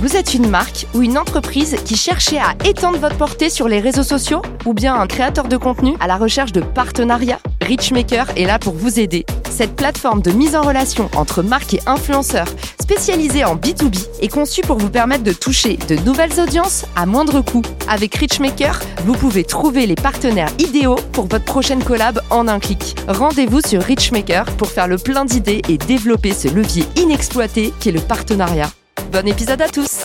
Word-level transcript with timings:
Vous 0.00 0.14
êtes 0.14 0.34
une 0.34 0.48
marque 0.48 0.86
ou 0.94 1.02
une 1.02 1.18
entreprise 1.18 1.74
qui 1.84 1.96
cherchez 1.96 2.38
à 2.38 2.54
étendre 2.64 2.98
votre 2.98 3.16
portée 3.16 3.50
sur 3.50 3.66
les 3.66 3.80
réseaux 3.80 4.04
sociaux 4.04 4.42
ou 4.64 4.72
bien 4.72 4.94
un 4.94 5.08
créateur 5.08 5.48
de 5.48 5.56
contenu 5.56 5.96
à 5.98 6.06
la 6.06 6.16
recherche 6.16 6.52
de 6.52 6.60
partenariats? 6.60 7.40
Richmaker 7.62 8.28
est 8.36 8.44
là 8.44 8.60
pour 8.60 8.74
vous 8.74 9.00
aider. 9.00 9.26
Cette 9.50 9.74
plateforme 9.74 10.22
de 10.22 10.30
mise 10.30 10.54
en 10.54 10.62
relation 10.62 11.10
entre 11.16 11.42
marques 11.42 11.74
et 11.74 11.80
influenceurs 11.86 12.46
spécialisée 12.80 13.44
en 13.44 13.56
B2B 13.56 14.06
est 14.22 14.28
conçue 14.28 14.60
pour 14.60 14.78
vous 14.78 14.88
permettre 14.88 15.24
de 15.24 15.32
toucher 15.32 15.76
de 15.88 15.96
nouvelles 15.96 16.38
audiences 16.38 16.84
à 16.94 17.04
moindre 17.04 17.40
coût. 17.40 17.62
Avec 17.88 18.14
Richmaker, 18.14 18.80
vous 19.04 19.14
pouvez 19.14 19.42
trouver 19.42 19.86
les 19.86 19.96
partenaires 19.96 20.52
idéaux 20.60 21.00
pour 21.12 21.26
votre 21.26 21.44
prochaine 21.44 21.82
collab 21.82 22.20
en 22.30 22.46
un 22.46 22.60
clic. 22.60 22.94
Rendez-vous 23.08 23.62
sur 23.62 23.82
Richmaker 23.82 24.44
pour 24.44 24.68
faire 24.68 24.86
le 24.86 24.96
plein 24.96 25.24
d'idées 25.24 25.60
et 25.68 25.76
développer 25.76 26.32
ce 26.32 26.46
levier 26.46 26.84
inexploité 26.94 27.74
qu'est 27.80 27.90
le 27.90 28.00
partenariat. 28.00 28.70
Bon 29.12 29.26
épisode 29.26 29.62
à 29.62 29.68
tous 29.68 30.04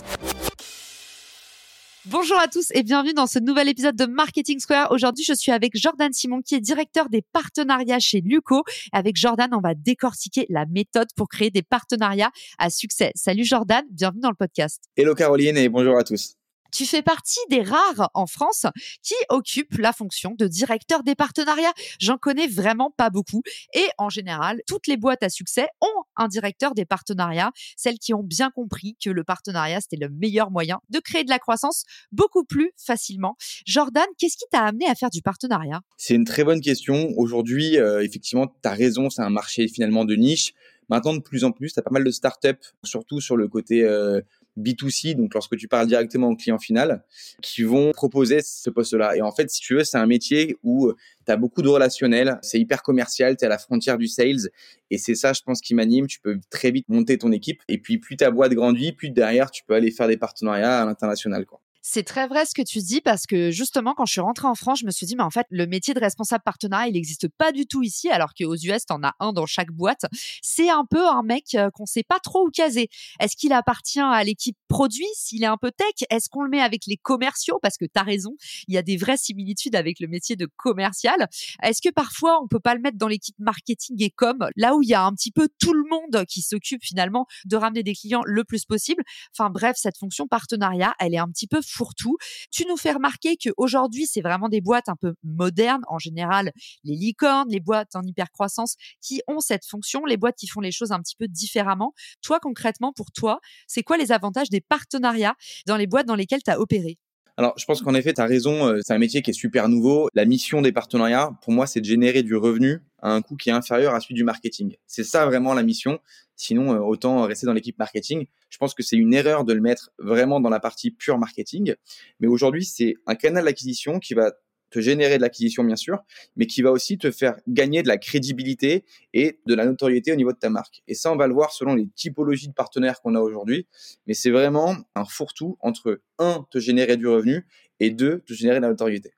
Bonjour 2.05 2.39
à 2.39 2.47
tous 2.47 2.69
et 2.73 2.83
bienvenue 2.83 3.13
dans 3.13 3.27
ce 3.27 3.39
nouvel 3.39 3.67
épisode 3.67 3.95
de 3.95 4.05
Marketing 4.05 4.59
Square. 4.59 4.91
Aujourd'hui, 4.91 5.25
je 5.25 5.33
suis 5.33 5.51
avec 5.51 5.75
Jordan 5.75 6.11
Simon 6.13 6.41
qui 6.41 6.55
est 6.55 6.61
directeur 6.61 7.09
des 7.09 7.21
partenariats 7.21 7.99
chez 7.99 8.21
Luco. 8.21 8.63
Avec 8.91 9.17
Jordan, 9.17 9.49
on 9.53 9.59
va 9.59 9.73
décortiquer 9.73 10.45
la 10.49 10.65
méthode 10.65 11.07
pour 11.15 11.27
créer 11.27 11.49
des 11.49 11.63
partenariats 11.63 12.31
à 12.57 12.69
succès. 12.69 13.11
Salut 13.15 13.43
Jordan, 13.43 13.83
bienvenue 13.91 14.21
dans 14.21 14.29
le 14.29 14.35
podcast. 14.35 14.83
Hello 14.95 15.15
Caroline 15.15 15.57
et 15.57 15.67
bonjour 15.67 15.97
à 15.97 16.03
tous. 16.03 16.35
Tu 16.73 16.87
fais 16.87 17.03
partie 17.03 17.39
des 17.51 17.61
rares 17.61 18.09
en 18.15 18.25
France 18.25 18.65
qui 19.03 19.13
occupent 19.29 19.77
la 19.77 19.93
fonction 19.93 20.33
de 20.37 20.47
directeur 20.47 21.03
des 21.03 21.13
partenariats. 21.13 21.73
J'en 21.99 22.17
connais 22.17 22.47
vraiment 22.47 22.89
pas 22.89 23.11
beaucoup. 23.11 23.43
Et 23.75 23.85
en 23.99 24.09
général, 24.09 24.59
toutes 24.67 24.87
les 24.87 24.97
boîtes 24.97 25.21
à 25.21 25.29
succès 25.29 25.67
ont 25.81 26.03
un 26.15 26.27
directeur 26.27 26.73
des 26.73 26.85
partenariats, 26.85 27.51
celles 27.77 27.99
qui 27.99 28.15
ont 28.15 28.23
bien 28.23 28.49
compris 28.49 28.97
que 29.03 29.11
le 29.11 29.23
partenariat, 29.23 29.81
c'était 29.81 30.03
le 30.03 30.09
meilleur 30.09 30.49
moyen 30.49 30.79
de 30.89 30.99
créer 30.99 31.23
de 31.23 31.29
la 31.29 31.37
croissance 31.37 31.83
beaucoup 32.11 32.43
plus 32.43 32.71
facilement. 32.75 33.35
Jordan, 33.67 34.05
qu'est-ce 34.17 34.37
qui 34.37 34.45
t'a 34.49 34.63
amené 34.63 34.87
à 34.87 34.95
faire 34.95 35.11
du 35.11 35.21
partenariat? 35.21 35.81
C'est 35.97 36.15
une 36.15 36.25
très 36.25 36.43
bonne 36.43 36.61
question. 36.61 37.13
Aujourd'hui, 37.17 37.77
euh, 37.77 38.03
effectivement, 38.03 38.47
tu 38.47 38.67
as 38.67 38.73
raison, 38.73 39.11
c'est 39.11 39.21
un 39.21 39.29
marché 39.29 39.67
finalement 39.67 40.05
de 40.05 40.15
niche. 40.15 40.53
Maintenant, 40.89 41.13
de 41.13 41.21
plus 41.21 41.43
en 41.43 41.51
plus, 41.51 41.73
tu 41.73 41.79
as 41.79 41.83
pas 41.83 41.91
mal 41.91 42.03
de 42.03 42.11
startups, 42.11 42.73
surtout 42.83 43.21
sur 43.21 43.37
le 43.37 43.47
côté 43.47 43.83
euh, 43.83 44.21
B2C, 44.57 45.15
donc 45.15 45.33
lorsque 45.33 45.57
tu 45.57 45.67
parles 45.67 45.87
directement 45.87 46.29
au 46.29 46.35
client 46.35 46.59
final, 46.59 47.03
qui 47.41 47.63
vont 47.63 47.91
proposer 47.91 48.41
ce 48.41 48.69
poste-là. 48.69 49.15
Et 49.15 49.21
en 49.21 49.31
fait, 49.31 49.49
si 49.49 49.61
tu 49.61 49.75
veux, 49.75 49.83
c'est 49.83 49.97
un 49.97 50.05
métier 50.05 50.57
où 50.63 50.87
euh, 50.87 50.95
tu 51.25 51.31
as 51.31 51.37
beaucoup 51.37 51.61
de 51.61 51.69
relationnel, 51.69 52.39
c'est 52.41 52.59
hyper 52.59 52.83
commercial, 52.83 53.35
tu 53.35 53.43
es 53.43 53.45
à 53.45 53.49
la 53.49 53.57
frontière 53.57 53.97
du 53.97 54.07
sales. 54.07 54.49
Et 54.91 54.97
c'est 54.97 55.15
ça, 55.15 55.33
je 55.33 55.41
pense, 55.41 55.61
qui 55.61 55.73
m'anime. 55.73 56.07
Tu 56.07 56.19
peux 56.19 56.39
très 56.49 56.71
vite 56.71 56.87
monter 56.89 57.17
ton 57.17 57.31
équipe. 57.31 57.61
Et 57.67 57.79
puis, 57.79 57.97
plus 57.97 58.17
ta 58.17 58.29
boîte 58.29 58.53
grandit, 58.53 58.91
plus 58.91 59.09
derrière, 59.09 59.49
tu 59.49 59.63
peux 59.63 59.73
aller 59.73 59.91
faire 59.91 60.07
des 60.07 60.17
partenariats 60.17 60.81
à 60.81 60.85
l'international. 60.85 61.45
Quoi. 61.45 61.62
C'est 61.85 62.03
très 62.03 62.27
vrai 62.29 62.45
ce 62.45 62.53
que 62.53 62.61
tu 62.61 62.79
dis 62.79 63.01
parce 63.01 63.25
que 63.27 63.51
justement, 63.51 63.93
quand 63.93 64.05
je 64.05 64.13
suis 64.13 64.21
rentrée 64.21 64.47
en 64.47 64.55
France, 64.55 64.79
je 64.79 64.85
me 64.85 64.91
suis 64.91 65.05
dit, 65.05 65.17
mais 65.17 65.23
en 65.23 65.29
fait, 65.29 65.45
le 65.49 65.67
métier 65.67 65.93
de 65.93 65.99
responsable 65.99 66.41
partenariat, 66.45 66.87
il 66.87 66.93
n'existe 66.93 67.27
pas 67.27 67.51
du 67.51 67.65
tout 67.67 67.83
ici, 67.83 68.09
alors 68.09 68.33
qu'aux 68.33 68.55
US, 68.55 68.85
tu 68.85 68.93
en 68.93 69.03
as 69.03 69.13
un 69.19 69.33
dans 69.33 69.45
chaque 69.45 69.69
boîte. 69.69 70.05
C'est 70.41 70.69
un 70.69 70.85
peu 70.89 71.05
un 71.05 71.23
mec 71.23 71.55
euh, 71.55 71.69
qu'on 71.71 71.85
sait 71.85 72.03
pas 72.03 72.21
trop 72.21 72.47
où 72.47 72.51
caser. 72.51 72.87
Est-ce 73.19 73.35
qu'il 73.35 73.51
appartient 73.51 73.99
à 73.99 74.23
l'équipe 74.23 74.57
produit, 74.69 75.05
s'il 75.13 75.43
est 75.43 75.47
un 75.47 75.57
peu 75.57 75.71
tech 75.71 76.07
Est-ce 76.09 76.29
qu'on 76.29 76.43
le 76.43 76.49
met 76.49 76.61
avec 76.61 76.85
les 76.87 76.95
commerciaux? 76.95 77.59
Parce 77.61 77.77
que 77.77 77.83
tu 77.83 77.99
as 77.99 78.03
raison, 78.03 78.31
il 78.69 78.75
y 78.75 78.77
a 78.77 78.81
des 78.81 78.95
vraies 78.95 79.17
similitudes 79.17 79.75
avec 79.75 79.99
le 79.99 80.07
métier 80.07 80.37
de 80.37 80.47
commercial. 80.55 81.27
Est-ce 81.63 81.81
que 81.81 81.89
parfois, 81.89 82.41
on 82.41 82.47
peut 82.47 82.61
pas 82.61 82.75
le 82.75 82.81
mettre 82.81 82.97
dans 82.97 83.09
l'équipe 83.09 83.37
marketing 83.39 84.01
et 84.01 84.09
com, 84.09 84.47
là 84.55 84.73
où 84.77 84.83
il 84.83 84.87
y 84.87 84.93
a 84.93 85.03
un 85.03 85.11
petit 85.11 85.31
peu 85.31 85.49
tout 85.59 85.73
le 85.73 85.83
monde 85.89 86.25
qui 86.27 86.43
s'occupe 86.43 86.81
finalement 86.81 87.25
de 87.43 87.57
ramener 87.57 87.83
des 87.83 87.93
clients 87.93 88.21
le 88.23 88.45
plus 88.45 88.63
possible? 88.63 89.03
Enfin 89.37 89.49
bref, 89.49 89.75
cette 89.77 89.97
fonction 89.97 90.29
partenariat, 90.29 90.95
elle 90.99 91.13
est 91.13 91.19
un 91.19 91.27
petit 91.27 91.47
peu 91.47 91.59
fourre-tout. 91.73 92.17
Tu 92.51 92.65
nous 92.67 92.77
fais 92.77 92.91
remarquer 92.91 93.37
qu'aujourd'hui, 93.37 94.05
c'est 94.05 94.21
vraiment 94.21 94.49
des 94.49 94.61
boîtes 94.61 94.89
un 94.89 94.95
peu 94.95 95.13
modernes, 95.23 95.83
en 95.87 95.99
général, 95.99 96.51
les 96.83 96.95
licornes, 96.95 97.49
les 97.49 97.59
boîtes 97.59 97.95
en 97.95 98.03
hypercroissance, 98.03 98.75
qui 99.01 99.21
ont 99.27 99.39
cette 99.39 99.65
fonction, 99.65 100.05
les 100.05 100.17
boîtes 100.17 100.35
qui 100.37 100.47
font 100.47 100.61
les 100.61 100.71
choses 100.71 100.91
un 100.91 100.99
petit 100.99 101.15
peu 101.15 101.27
différemment. 101.27 101.93
Toi, 102.21 102.39
concrètement, 102.39 102.93
pour 102.93 103.11
toi, 103.11 103.39
c'est 103.67 103.83
quoi 103.83 103.97
les 103.97 104.11
avantages 104.11 104.49
des 104.49 104.61
partenariats 104.61 105.35
dans 105.67 105.77
les 105.77 105.87
boîtes 105.87 106.07
dans 106.07 106.15
lesquelles 106.15 106.43
tu 106.43 106.51
as 106.51 106.59
opéré? 106.59 106.97
Alors, 107.35 107.55
je 107.57 107.65
pense 107.65 107.81
qu'en 107.81 107.95
effet, 107.95 108.13
tu 108.13 108.21
as 108.21 108.25
raison, 108.25 108.67
euh, 108.67 108.79
c'est 108.83 108.93
un 108.93 108.99
métier 108.99 109.23
qui 109.23 109.31
est 109.31 109.33
super 109.33 109.67
nouveau. 109.67 110.07
La 110.13 110.25
mission 110.25 110.61
des 110.61 110.71
partenariats, 110.71 111.31
pour 111.41 111.51
moi, 111.51 111.65
c'est 111.65 111.81
de 111.81 111.85
générer 111.85 112.21
du 112.21 112.35
revenu 112.35 112.83
à 113.01 113.11
un 113.11 113.23
coût 113.23 113.35
qui 113.35 113.49
est 113.49 113.53
inférieur 113.53 113.95
à 113.95 113.99
celui 113.99 114.13
du 114.13 114.23
marketing. 114.23 114.75
C'est 114.85 115.03
ça 115.03 115.25
vraiment 115.25 115.55
la 115.55 115.63
mission. 115.63 115.99
Sinon, 116.43 116.73
euh, 116.73 116.79
autant 116.79 117.23
rester 117.23 117.45
dans 117.45 117.53
l'équipe 117.53 117.79
marketing. 117.79 118.25
Je 118.49 118.57
pense 118.57 118.73
que 118.73 118.83
c'est 118.83 118.97
une 118.97 119.13
erreur 119.13 119.45
de 119.45 119.53
le 119.53 119.61
mettre 119.61 119.91
vraiment 119.97 120.41
dans 120.41 120.49
la 120.49 120.59
partie 120.59 120.91
pure 120.91 121.17
marketing. 121.17 121.75
Mais 122.19 122.27
aujourd'hui, 122.27 122.65
c'est 122.65 122.95
un 123.07 123.15
canal 123.15 123.45
d'acquisition 123.45 123.99
qui 123.99 124.13
va 124.13 124.33
te 124.69 124.81
générer 124.81 125.17
de 125.17 125.21
l'acquisition, 125.21 125.63
bien 125.63 125.77
sûr, 125.77 125.99
mais 126.35 126.45
qui 126.45 126.61
va 126.61 126.71
aussi 126.71 126.97
te 126.97 127.11
faire 127.11 127.35
gagner 127.47 127.81
de 127.81 127.87
la 127.87 127.97
crédibilité 127.97 128.83
et 129.13 129.39
de 129.45 129.55
la 129.55 129.65
notoriété 129.65 130.11
au 130.11 130.15
niveau 130.15 130.33
de 130.33 130.37
ta 130.37 130.49
marque. 130.49 130.83
Et 130.89 130.95
ça, 130.95 131.13
on 131.13 131.15
va 131.15 131.27
le 131.27 131.33
voir 131.33 131.53
selon 131.53 131.75
les 131.75 131.87
typologies 131.95 132.49
de 132.49 132.53
partenaires 132.53 132.99
qu'on 133.01 133.15
a 133.15 133.21
aujourd'hui. 133.21 133.67
Mais 134.05 134.13
c'est 134.13 134.31
vraiment 134.31 134.75
un 134.95 135.05
fourre-tout 135.05 135.57
entre, 135.61 136.01
un, 136.19 136.45
te 136.51 136.59
générer 136.59 136.97
du 136.97 137.07
revenu 137.07 137.47
et 137.79 137.89
deux, 137.89 138.19
te 138.25 138.33
générer 138.33 138.57
de 138.57 138.63
la 138.63 138.69
notoriété. 138.69 139.13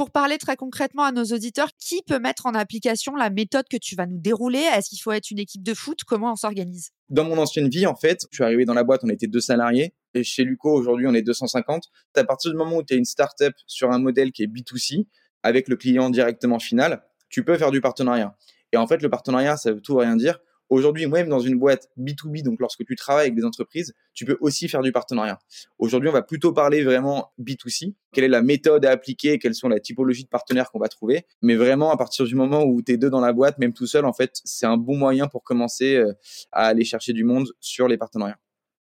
Pour 0.00 0.10
parler 0.10 0.38
très 0.38 0.56
concrètement 0.56 1.02
à 1.02 1.12
nos 1.12 1.24
auditeurs, 1.24 1.68
qui 1.78 2.00
peut 2.00 2.18
mettre 2.18 2.46
en 2.46 2.54
application 2.54 3.14
la 3.16 3.28
méthode 3.28 3.66
que 3.70 3.76
tu 3.76 3.96
vas 3.96 4.06
nous 4.06 4.16
dérouler? 4.16 4.66
Est-ce 4.74 4.88
qu'il 4.88 4.98
faut 4.98 5.12
être 5.12 5.30
une 5.30 5.38
équipe 5.38 5.62
de 5.62 5.74
foot? 5.74 6.04
Comment 6.06 6.32
on 6.32 6.36
s'organise? 6.36 6.92
Dans 7.10 7.24
mon 7.24 7.36
ancienne 7.36 7.68
vie, 7.68 7.84
en 7.84 7.94
fait, 7.94 8.26
je 8.30 8.36
suis 8.36 8.42
arrivé 8.42 8.64
dans 8.64 8.72
la 8.72 8.82
boîte, 8.82 9.02
on 9.04 9.10
était 9.10 9.26
deux 9.26 9.42
salariés. 9.42 9.92
Et 10.14 10.24
chez 10.24 10.42
Luco, 10.42 10.72
aujourd'hui, 10.72 11.06
on 11.06 11.12
est 11.12 11.20
250. 11.20 11.84
À 12.16 12.24
partir 12.24 12.50
du 12.50 12.56
moment 12.56 12.78
où 12.78 12.82
tu 12.82 12.94
es 12.94 12.96
une 12.96 13.04
startup 13.04 13.52
sur 13.66 13.90
un 13.90 13.98
modèle 13.98 14.32
qui 14.32 14.42
est 14.42 14.46
B2C, 14.46 15.06
avec 15.42 15.68
le 15.68 15.76
client 15.76 16.08
directement 16.08 16.58
final, 16.58 17.02
tu 17.28 17.44
peux 17.44 17.58
faire 17.58 17.70
du 17.70 17.82
partenariat. 17.82 18.34
Et 18.72 18.78
en 18.78 18.86
fait, 18.86 19.02
le 19.02 19.10
partenariat, 19.10 19.58
ça 19.58 19.70
veut 19.70 19.82
tout 19.82 19.96
rien 19.96 20.16
dire. 20.16 20.38
Aujourd'hui, 20.70 21.06
même 21.06 21.28
dans 21.28 21.40
une 21.40 21.58
boîte 21.58 21.88
B2B, 21.98 22.44
donc 22.44 22.60
lorsque 22.60 22.84
tu 22.84 22.94
travailles 22.94 23.26
avec 23.26 23.34
des 23.34 23.44
entreprises, 23.44 23.92
tu 24.14 24.24
peux 24.24 24.38
aussi 24.40 24.68
faire 24.68 24.82
du 24.82 24.92
partenariat. 24.92 25.40
Aujourd'hui, 25.78 26.08
on 26.08 26.12
va 26.12 26.22
plutôt 26.22 26.52
parler 26.52 26.84
vraiment 26.84 27.32
B2C. 27.40 27.94
Quelle 28.12 28.24
est 28.24 28.28
la 28.28 28.40
méthode 28.40 28.84
à 28.84 28.92
appliquer? 28.92 29.40
Quelles 29.40 29.56
sont 29.56 29.68
les 29.68 29.80
typologies 29.80 30.22
de 30.22 30.28
partenaires 30.28 30.70
qu'on 30.70 30.78
va 30.78 30.88
trouver? 30.88 31.26
Mais 31.42 31.56
vraiment, 31.56 31.90
à 31.90 31.96
partir 31.96 32.24
du 32.24 32.36
moment 32.36 32.62
où 32.62 32.82
tu 32.82 32.92
es 32.92 32.96
deux 32.96 33.10
dans 33.10 33.20
la 33.20 33.32
boîte, 33.32 33.58
même 33.58 33.72
tout 33.72 33.88
seul, 33.88 34.04
en 34.04 34.12
fait, 34.12 34.40
c'est 34.44 34.66
un 34.66 34.76
bon 34.76 34.96
moyen 34.96 35.26
pour 35.26 35.42
commencer 35.42 35.96
euh, 35.96 36.12
à 36.52 36.66
aller 36.66 36.84
chercher 36.84 37.12
du 37.12 37.24
monde 37.24 37.48
sur 37.58 37.88
les 37.88 37.98
partenariats. 37.98 38.38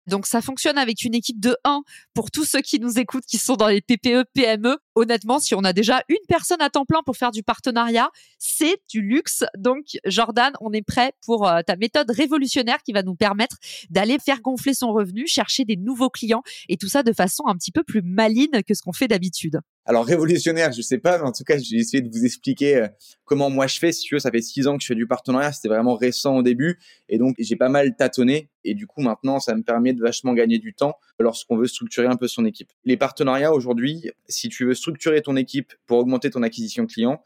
Donc 0.09 0.25
ça 0.25 0.41
fonctionne 0.41 0.78
avec 0.78 1.03
une 1.03 1.13
équipe 1.13 1.39
de 1.39 1.55
1 1.63 1.81
pour 2.13 2.31
tous 2.31 2.44
ceux 2.44 2.61
qui 2.61 2.79
nous 2.79 2.99
écoutent, 2.99 3.25
qui 3.25 3.38
sont 3.38 3.55
dans 3.55 3.67
les 3.67 3.81
TPE, 3.81 4.25
PME. 4.33 4.78
Honnêtement, 4.99 5.39
si 5.39 5.55
on 5.55 5.63
a 5.63 5.71
déjà 5.71 6.03
une 6.09 6.17
personne 6.27 6.59
à 6.59 6.69
temps 6.69 6.83
plein 6.83 6.99
pour 7.05 7.15
faire 7.15 7.31
du 7.31 7.41
partenariat, 7.41 8.09
c'est 8.37 8.81
du 8.89 9.01
luxe. 9.01 9.45
Donc 9.57 9.85
Jordan, 10.03 10.51
on 10.59 10.73
est 10.73 10.81
prêt 10.81 11.13
pour 11.25 11.47
euh, 11.47 11.61
ta 11.65 11.77
méthode 11.77 12.11
révolutionnaire 12.11 12.83
qui 12.83 12.91
va 12.91 13.01
nous 13.01 13.15
permettre 13.15 13.55
d'aller 13.89 14.17
faire 14.19 14.41
gonfler 14.41 14.73
son 14.73 14.91
revenu, 14.91 15.25
chercher 15.25 15.63
des 15.63 15.77
nouveaux 15.77 16.09
clients 16.09 16.43
et 16.67 16.75
tout 16.75 16.89
ça 16.89 17.01
de 17.01 17.13
façon 17.13 17.43
un 17.47 17.55
petit 17.55 17.71
peu 17.71 17.83
plus 17.83 18.01
maligne 18.01 18.61
que 18.67 18.73
ce 18.73 18.81
qu'on 18.81 18.91
fait 18.91 19.07
d'habitude. 19.07 19.61
Alors 19.85 20.05
révolutionnaire, 20.05 20.71
je 20.71 20.83
sais 20.83 20.99
pas, 20.99 21.17
mais 21.17 21.23
en 21.23 21.31
tout 21.31 21.43
cas, 21.43 21.57
j'ai 21.57 21.77
essayé 21.77 22.03
de 22.03 22.09
vous 22.09 22.23
expliquer 22.23 22.75
euh, 22.75 22.87
comment 23.25 23.49
moi 23.49 23.66
je 23.66 23.79
fais. 23.79 23.91
Si 23.91 24.03
tu 24.03 24.13
veux, 24.13 24.19
ça 24.19 24.29
fait 24.29 24.41
six 24.41 24.67
ans 24.67 24.77
que 24.77 24.84
je 24.84 24.87
fais 24.87 24.95
du 24.95 25.07
partenariat, 25.07 25.52
c'était 25.52 25.69
vraiment 25.69 25.95
récent 25.95 26.35
au 26.35 26.43
début, 26.43 26.78
et 27.07 27.17
donc 27.17 27.35
j'ai 27.40 27.55
pas 27.55 27.69
mal 27.69 27.95
tâtonné. 27.95 28.49
Et 28.63 28.75
du 28.75 28.85
coup, 28.85 29.02
maintenant, 29.02 29.40
ça 29.40 29.55
me 29.55 29.63
permet 29.63 29.93
de 29.93 30.02
vachement 30.02 30.34
gagner 30.34 30.59
du 30.59 30.75
temps 30.75 30.95
lorsqu'on 31.17 31.57
veut 31.57 31.66
structurer 31.66 32.07
un 32.07 32.17
peu 32.17 32.28
son 32.28 32.45
équipe. 32.45 32.69
Les 32.85 32.97
partenariats 32.97 33.53
aujourd'hui, 33.53 34.11
si 34.28 34.49
tu 34.49 34.66
veux 34.66 34.75
structurer 34.75 34.89
ton 35.24 35.36
équipe 35.36 35.74
pour 35.86 36.00
augmenter 36.00 36.30
ton 36.30 36.44
acquisition 36.44 36.86
client, 36.86 37.22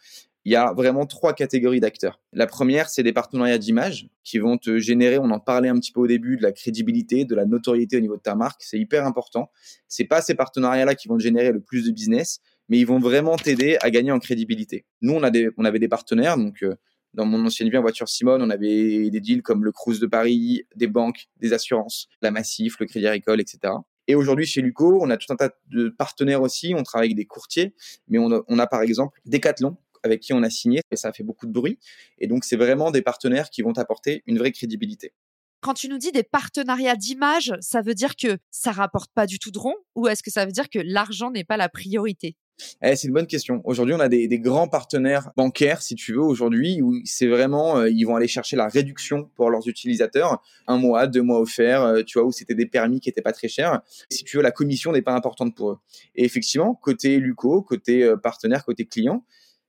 il 0.45 0.51
y 0.51 0.56
a 0.56 0.74
vraiment 0.74 1.06
trois 1.06 1.33
catégories 1.33 1.80
d'acteurs. 1.80 2.19
La 2.33 2.48
première, 2.48 2.89
c'est 2.89 3.04
des 3.04 3.13
partenariats 3.13 3.57
d'image 3.57 4.10
qui 4.24 4.39
vont 4.39 4.57
te 4.57 4.77
générer, 4.77 5.18
on 5.18 5.31
en 5.31 5.39
parlait 5.39 5.69
un 5.69 5.80
petit 5.80 5.92
peu 5.92 6.01
au 6.01 6.07
début, 6.07 6.36
de 6.36 6.44
la 6.44 6.51
crédibilité, 6.51 7.24
de 7.24 7.36
la 7.36 7.45
notoriété 7.45 7.98
au 7.98 8.01
niveau 8.01 8.18
de 8.18 8.21
ta 8.21 8.36
marque. 8.36 8.62
C'est 8.63 8.77
hyper 8.77 9.06
important. 9.06 9.51
C'est 9.88 10.04
pas 10.04 10.21
ces 10.21 10.36
partenariats-là 10.36 10.95
qui 10.95 11.07
vont 11.07 11.18
te 11.18 11.24
générer 11.24 11.51
le 11.51 11.62
plus 11.62 11.86
de 11.86 11.92
business, 11.92 12.39
mais 12.68 12.77
ils 12.77 12.86
vont 12.86 13.00
vraiment 13.00 13.38
t'aider 13.38 13.77
à 13.81 13.89
gagner 13.89 14.12
en 14.12 14.19
crédibilité. 14.19 14.86
Nous, 15.01 15.13
on 15.13 15.24
avait 15.24 15.80
des 15.80 15.88
partenaires, 15.88 16.38
donc 16.38 16.62
euh, 16.63 16.75
dans 17.13 17.25
mon 17.25 17.45
ancienne 17.45 17.69
vie 17.69 17.77
en 17.77 17.81
voiture 17.81 18.10
Simone, 18.10 18.42
on 18.42 18.50
avait 18.50 19.10
des 19.10 19.19
deals 19.19 19.44
comme 19.44 19.63
le 19.63 19.71
Cruise 19.71 20.00
de 20.00 20.07
Paris, 20.07 20.63
des 20.75 20.88
banques, 20.88 21.27
des 21.38 21.54
assurances, 21.54 22.07
la 22.21 22.31
Massif, 22.31 22.80
le 22.80 22.86
Crédit 22.86 23.07
Agricole, 23.07 23.39
etc. 23.39 23.74
Et 24.07 24.15
aujourd'hui, 24.15 24.45
chez 24.45 24.61
Luco, 24.61 25.00
on 25.01 25.09
a 25.09 25.17
tout 25.17 25.31
un 25.31 25.35
tas 25.35 25.51
de 25.69 25.89
partenaires 25.89 26.41
aussi. 26.41 26.73
On 26.75 26.83
travaille 26.83 27.07
avec 27.07 27.17
des 27.17 27.25
courtiers, 27.25 27.73
mais 28.07 28.19
on 28.19 28.31
a, 28.31 28.41
on 28.47 28.59
a 28.59 28.67
par 28.67 28.81
exemple 28.81 29.19
Decathlon 29.25 29.77
avec 30.03 30.19
qui 30.19 30.33
on 30.33 30.44
a 30.44 30.50
signé 30.50 30.81
et 30.91 30.95
ça 30.95 31.13
fait 31.13 31.23
beaucoup 31.23 31.47
de 31.47 31.51
bruit. 31.51 31.79
Et 32.19 32.27
donc, 32.27 32.44
c'est 32.44 32.57
vraiment 32.57 32.91
des 32.91 33.01
partenaires 33.01 33.50
qui 33.50 33.61
vont 33.61 33.71
apporter 33.77 34.21
une 34.27 34.38
vraie 34.38 34.51
crédibilité. 34.51 35.13
Quand 35.61 35.73
tu 35.73 35.88
nous 35.88 35.97
dis 35.97 36.11
des 36.11 36.23
partenariats 36.23 36.97
d'image, 36.97 37.53
ça 37.61 37.81
veut 37.81 37.94
dire 37.94 38.17
que 38.17 38.38
ça 38.51 38.73
rapporte 38.73 39.11
pas 39.13 39.25
du 39.25 39.39
tout 39.39 39.50
de 39.50 39.57
rond 39.57 39.75
ou 39.95 40.09
est-ce 40.09 40.21
que 40.21 40.29
ça 40.29 40.45
veut 40.45 40.51
dire 40.51 40.69
que 40.69 40.79
l'argent 40.79 41.31
n'est 41.31 41.45
pas 41.45 41.55
la 41.55 41.69
priorité? 41.69 42.35
Eh, 42.81 42.95
c'est 42.95 43.07
une 43.07 43.13
bonne 43.13 43.27
question. 43.27 43.61
Aujourd'hui, 43.63 43.95
on 43.95 44.00
a 44.00 44.09
des, 44.09 44.27
grands 44.39 44.67
partenaires 44.67 45.31
bancaires, 45.35 45.81
si 45.81 45.95
tu 45.95 46.13
veux, 46.13 46.21
aujourd'hui, 46.21 46.81
où 46.81 47.00
c'est 47.05 47.27
vraiment, 47.27 47.79
euh, 47.79 47.89
ils 47.89 48.03
vont 48.03 48.15
aller 48.15 48.27
chercher 48.27 48.55
la 48.55 48.67
réduction 48.67 49.29
pour 49.35 49.50
leurs 49.50 49.67
utilisateurs. 49.67 50.41
Un 50.67 50.77
mois, 50.77 51.07
deux 51.07 51.21
mois 51.21 51.39
offerts, 51.39 51.81
euh, 51.83 52.03
tu 52.03 52.19
vois, 52.19 52.27
où 52.27 52.31
c'était 52.31 52.55
des 52.55 52.65
permis 52.65 53.00
qui 53.00 53.09
étaient 53.09 53.21
pas 53.21 53.33
très 53.33 53.47
chers. 53.47 53.81
Si 54.09 54.23
tu 54.23 54.38
veux, 54.38 54.44
la 54.44 54.51
commission 54.51 54.91
n'est 54.91 55.01
pas 55.01 55.13
importante 55.13 55.55
pour 55.55 55.71
eux. 55.71 55.77
Et 56.15 56.25
effectivement, 56.25 56.75
côté 56.75 57.17
Luco, 57.17 57.61
côté 57.61 58.03
euh, 58.03 58.17
partenaire, 58.17 58.65
côté 58.65 58.85
client, 58.85 59.25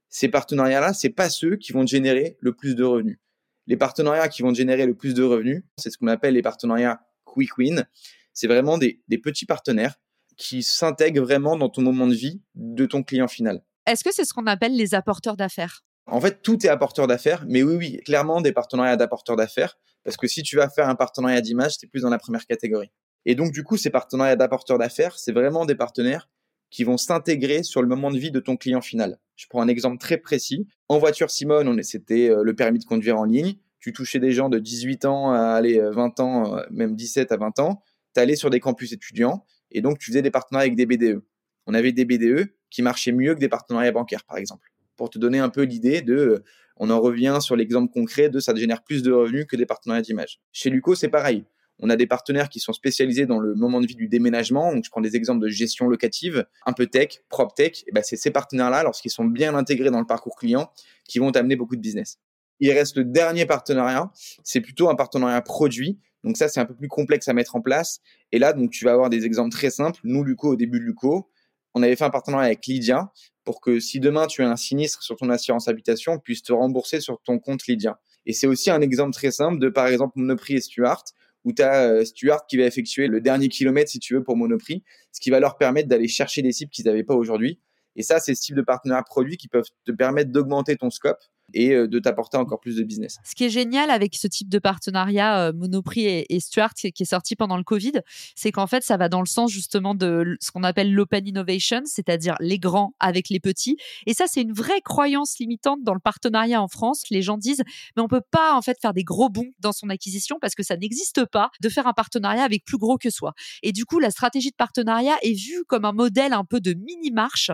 ces 0.09 0.29
partenariats-là, 0.29 0.93
c'est 0.93 1.11
pas 1.11 1.31
ceux 1.31 1.57
qui 1.57 1.73
vont 1.73 1.87
générer 1.87 2.37
le 2.41 2.53
plus 2.53 2.77
de 2.77 2.85
revenus. 2.85 3.19
Les 3.67 3.77
partenariats 3.77 4.29
qui 4.29 4.43
vont 4.43 4.53
générer 4.53 4.87
le 4.87 4.95
plus 4.95 5.15
de 5.15 5.23
revenus, 5.23 5.63
c'est 5.79 5.91
ce 5.91 5.99
qu'on 5.99 6.07
appelle 6.07 6.35
les 6.35 6.43
partenariats 6.43 7.01
quick 7.25 7.57
win. 7.59 7.87
C'est 8.33 8.47
vraiment 8.47 8.79
des 8.79 9.01
petits 9.23 9.47
partenaires 9.47 9.97
qui 10.37 10.63
s'intègre 10.63 11.23
vraiment 11.23 11.57
dans 11.57 11.69
ton 11.69 11.83
moment 11.83 12.07
de 12.07 12.15
vie 12.15 12.43
de 12.55 12.87
ton 12.87 13.03
client 13.03 13.29
final. 13.29 13.63
Est-ce 13.87 14.03
que 14.03 14.13
c'est 14.13 14.25
ce 14.25 14.33
qu'on 14.33 14.47
appelle 14.47 14.77
les 14.77 14.95
apporteurs 14.95 15.37
d'affaires? 15.37 15.85
En 16.07 16.21
fait, 16.21 16.43
tout 16.43 16.65
est 16.67 16.69
apporteur 16.69 17.07
d'affaires, 17.07 17.45
mais 17.49 17.63
oui, 17.63 17.77
oui, 17.77 18.01
clairement 18.05 18.41
des 18.41 18.53
partenariats 18.53 18.97
d'apporteurs 18.97 19.37
d'affaires, 19.37 19.79
parce 20.05 20.17
que 20.17 20.27
si 20.27 20.43
tu 20.43 20.57
vas 20.57 20.69
faire 20.69 20.89
un 20.89 20.95
partenariat 20.95 21.41
d'image, 21.41 21.77
c'est 21.79 21.87
plus 21.87 22.03
dans 22.03 22.11
la 22.11 22.19
première 22.19 22.47
catégorie. 22.47 22.91
Et 23.25 23.35
donc, 23.35 23.53
du 23.53 23.63
coup, 23.63 23.79
ces 23.79 23.91
partenariats 23.91 24.37
d'apporteurs 24.37 24.79
d'affaires, 24.79 25.19
c'est 25.19 25.33
vraiment 25.33 25.65
des 25.65 25.75
partenaires 25.75 26.29
qui 26.71 26.85
vont 26.85 26.99
s'intégrer 26.99 27.63
sur 27.63 27.81
le 27.81 27.89
moment 27.89 28.11
de 28.11 28.19
vie 28.19 28.31
de 28.31 28.41
ton 28.41 28.57
client 28.57 28.83
final. 28.83 29.19
Je 29.37 29.47
prends 29.49 29.63
un 29.63 29.69
exemple 29.69 29.99
très 29.99 30.19
précis. 30.19 30.67
En 30.89 30.99
voiture 30.99 31.31
Simone, 31.31 31.83
c'était 31.83 32.29
euh, 32.31 32.43
le 32.43 32.55
permis 32.55 32.81
de 32.81 32.85
conduire 32.85 33.19
en 33.19 33.25
ligne. 33.25 33.55
Tu 33.81 33.93
touchais 33.93 34.19
des 34.19 34.33
gens 34.33 34.49
de 34.49 34.59
18 34.59 35.05
ans 35.05 35.33
à 35.33 35.41
aller 35.41 35.81
20 35.81 36.21
ans, 36.21 36.57
euh, 36.57 36.63
même 36.71 36.97
17 36.97 37.33
à 37.33 37.37
20 37.37 37.61
ans. 37.61 37.83
Tu 38.15 38.21
allais 38.21 38.37
sur 38.37 38.51
des 38.51 38.61
campus 38.61 38.93
étudiants 38.93 39.45
et 39.75 39.83
donc, 39.83 39.99
tu 39.99 40.07
faisais 40.07 40.23
des 40.23 40.31
partenariats 40.31 40.67
avec 40.67 40.77
des 40.77 40.87
BDE. 40.87 41.23
On 41.67 41.75
avait 41.75 41.93
des 41.93 42.05
BDE 42.05 42.55
qui 42.71 42.81
marchaient 42.81 43.13
mieux 43.13 43.35
que 43.35 43.41
des 43.41 43.49
partenariats 43.49 43.93
bancaires, 43.93 44.25
par 44.25 44.39
exemple. 44.39 44.71
Pour 44.97 45.11
te 45.11 45.19
donner 45.19 45.41
un 45.41 45.49
peu 45.49 45.63
l'idée 45.63 46.01
de, 46.01 46.15
euh, 46.15 46.45
on 46.77 46.91
en 46.91 47.01
revient 47.01 47.39
sur 47.41 47.57
l'exemple 47.57 47.93
concret 47.93 48.29
de 48.29 48.39
ça 48.39 48.55
génère 48.55 48.83
plus 48.83 49.03
de 49.03 49.13
revenus 49.13 49.47
que 49.47 49.57
des 49.57 49.67
partenariats 49.67 50.03
d'image. 50.03 50.41
Chez 50.53 50.71
Luco, 50.71 50.95
c'est 50.95 51.09
pareil. 51.09 51.45
On 51.81 51.91
a 51.91 51.97
des 51.97 52.07
partenaires 52.07 52.49
qui 52.49 52.61
sont 52.61 52.73
spécialisés 52.73 53.27
dans 53.27 53.41
le 53.41 53.55
moment 53.57 53.81
de 53.81 53.87
vie 53.87 53.97
du 53.97 54.07
déménagement. 54.07 54.73
Donc, 54.73 54.85
je 54.85 54.91
prends 54.91 55.01
des 55.01 55.17
exemples 55.17 55.43
de 55.43 55.49
gestion 55.49 55.89
locative, 55.89 56.47
un 56.67 56.73
peu 56.73 56.87
tech, 56.87 57.25
prop 57.29 57.53
tech. 57.55 57.83
Et 57.89 57.93
ben, 57.93 58.05
c'est 58.05 58.17
ces 58.17 58.31
partenaires-là, 58.31 58.85
lorsqu'ils 58.85 59.11
sont 59.11 59.25
bien 59.25 59.57
intégrés 59.57 59.91
dans 59.91 59.99
le 59.99 60.07
parcours 60.07 60.37
client, 60.37 60.71
qui 61.05 61.19
vont 61.19 61.31
amener 61.31 61.57
beaucoup 61.57 61.75
de 61.75 61.81
business. 61.81 62.21
Il 62.65 62.73
reste 62.73 62.97
le 62.97 63.05
dernier 63.05 63.47
partenariat. 63.47 64.11
C'est 64.43 64.61
plutôt 64.61 64.89
un 64.89 64.95
partenariat 64.95 65.43
produit 65.43 65.99
donc 66.25 66.39
ça, 66.39 66.49
c'est 66.49 66.59
un 66.59 66.65
peu 66.65 66.75
plus 66.75 66.89
complexe 66.89 67.29
à 67.29 67.35
mettre 67.35 67.55
en 67.55 67.61
place. 67.61 68.01
Et 68.33 68.39
là, 68.39 68.55
donc 68.55 68.71
tu 68.71 68.85
vas 68.85 68.93
avoir 68.93 69.11
des 69.11 69.27
exemples 69.27 69.51
très 69.51 69.71
simples. 69.71 70.01
Nous, 70.05 70.25
Luco, 70.25 70.49
au 70.49 70.57
début 70.57 70.81
de 70.81 70.85
Luco, 70.85 71.31
on 71.75 71.83
avait 71.83 71.97
fait 71.97 72.05
un 72.05 72.11
partenariat 72.11 72.47
avec 72.47 72.67
Lydia 72.67 73.13
pour 73.45 73.61
que 73.61 73.79
si 73.79 74.01
demain 74.01 74.27
tu 74.27 74.43
as 74.43 74.51
un 74.51 74.57
sinistre 74.57 75.03
sur 75.03 75.17
ton 75.17 75.29
assurance 75.29 75.69
habitation, 75.69 76.13
on 76.13 76.19
puisse 76.19 76.43
te 76.43 76.53
rembourser 76.53 77.01
sur 77.01 77.21
ton 77.23 77.39
compte 77.39 77.67
Lydia. 77.67 78.01
Et 78.25 78.33
c'est 78.33 78.47
aussi 78.47 78.71
un 78.71 78.81
exemple 78.81 79.13
très 79.13 79.31
simple 79.31 79.59
de, 79.59 79.69
par 79.69 79.87
exemple, 79.87 80.15
Monoprix 80.17 80.55
et 80.55 80.61
Stuart, 80.63 81.05
où 81.45 81.53
tu 81.53 81.61
as 81.61 81.91
euh, 81.91 82.05
Stuart 82.07 82.47
qui 82.47 82.57
va 82.57 82.65
effectuer 82.65 83.07
le 83.07 83.21
dernier 83.21 83.51
kilomètre, 83.51 83.91
si 83.91 83.99
tu 83.99 84.15
veux, 84.15 84.23
pour 84.23 84.35
Monoprix, 84.35 84.83
ce 85.13 85.21
qui 85.21 85.29
va 85.29 85.41
leur 85.41 85.59
permettre 85.59 85.89
d'aller 85.89 86.09
chercher 86.09 86.41
des 86.41 86.53
cibles 86.53 86.71
qu'ils 86.71 86.87
n'avaient 86.87 87.05
pas 87.05 87.15
aujourd'hui. 87.15 87.61
Et 87.97 88.03
ça, 88.03 88.19
c'est 88.19 88.35
ce 88.35 88.41
type 88.41 88.57
de 88.57 88.63
partenariat 88.63 89.05
produit 89.05 89.37
qui 89.37 89.49
peuvent 89.49 89.69
te 89.85 89.93
permettre 89.93 90.31
d'augmenter 90.31 90.77
ton 90.77 90.89
scope 90.89 91.23
et 91.53 91.73
euh, 91.73 91.87
de 91.87 91.99
t'apporter 91.99 92.37
encore 92.37 92.61
plus 92.61 92.77
de 92.77 92.83
business. 92.83 93.19
Ce 93.25 93.35
qui 93.35 93.45
est 93.45 93.51
génial 93.51 93.91
avec 93.91 94.15
ce 94.15 94.27
type 94.27 94.49
de 94.49 94.59
partenariat 94.59 95.49
euh, 95.49 95.53
Monoprix 95.53 96.25
et, 96.29 96.41
Stuart 96.41 96.75
qui 96.75 96.89
est 96.89 97.05
sorti 97.05 97.37
pendant 97.37 97.57
le 97.57 97.63
Covid, 97.63 97.93
c'est 98.35 98.53
qu'en 98.53 98.67
fait, 98.67 98.83
ça 98.83 98.97
va 98.97 99.09
dans 99.09 99.21
le 99.21 99.27
sens 99.27 99.51
justement 99.51 99.95
de 99.95 100.37
ce 100.41 100.51
qu'on 100.51 100.63
appelle 100.63 100.93
l'open 100.93 101.27
innovation, 101.27 101.83
c'est-à-dire 101.85 102.37
les 102.41 102.59
grands 102.59 102.95
avec 103.01 103.29
les 103.29 103.41
petits. 103.41 103.77
Et 104.07 104.15
ça, 104.15 104.25
c'est 104.27 104.43
une 104.43 104.53
vraie 104.53 104.81
croyance 104.83 105.39
limitante 105.39 105.83
dans 105.83 105.95
le 105.95 106.01
partenariat 106.01 106.63
en 106.63 106.69
France. 106.69 107.05
Les 107.11 107.23
gens 107.23 107.39
disent, 107.39 107.63
mais 107.97 108.03
on 108.03 108.09
peut 108.09 108.23
pas 108.31 108.55
en 108.55 108.63
fait 108.63 108.79
faire 108.81 108.95
des 108.95 109.05
gros 109.05 109.29
bons 109.29 109.53
dans 109.61 109.73
son 109.73 109.89
acquisition 109.91 110.39
parce 110.41 110.55
que 110.55 110.63
ça 110.63 110.77
n'existe 110.77 111.25
pas 111.27 111.51
de 111.61 111.69
faire 111.69 111.87
un 111.87 111.93
partenariat 111.93 112.43
avec 112.43 112.65
plus 112.65 112.79
gros 112.79 112.99
que 112.99 113.11
soi. 113.11 113.33
Et 113.63 113.73
du 113.73 113.85
coup, 113.85 113.99
la 113.99 114.11
stratégie 114.11 114.51
de 114.51 114.57
partenariat 114.57 115.17
est 115.23 115.35
vue 115.35 115.65
comme 115.67 115.85
un 115.85 115.93
modèle 115.93 116.33
un 116.33 116.45
peu 116.45 116.61
de 116.61 116.75
mini 116.75 117.11
marche. 117.11 117.51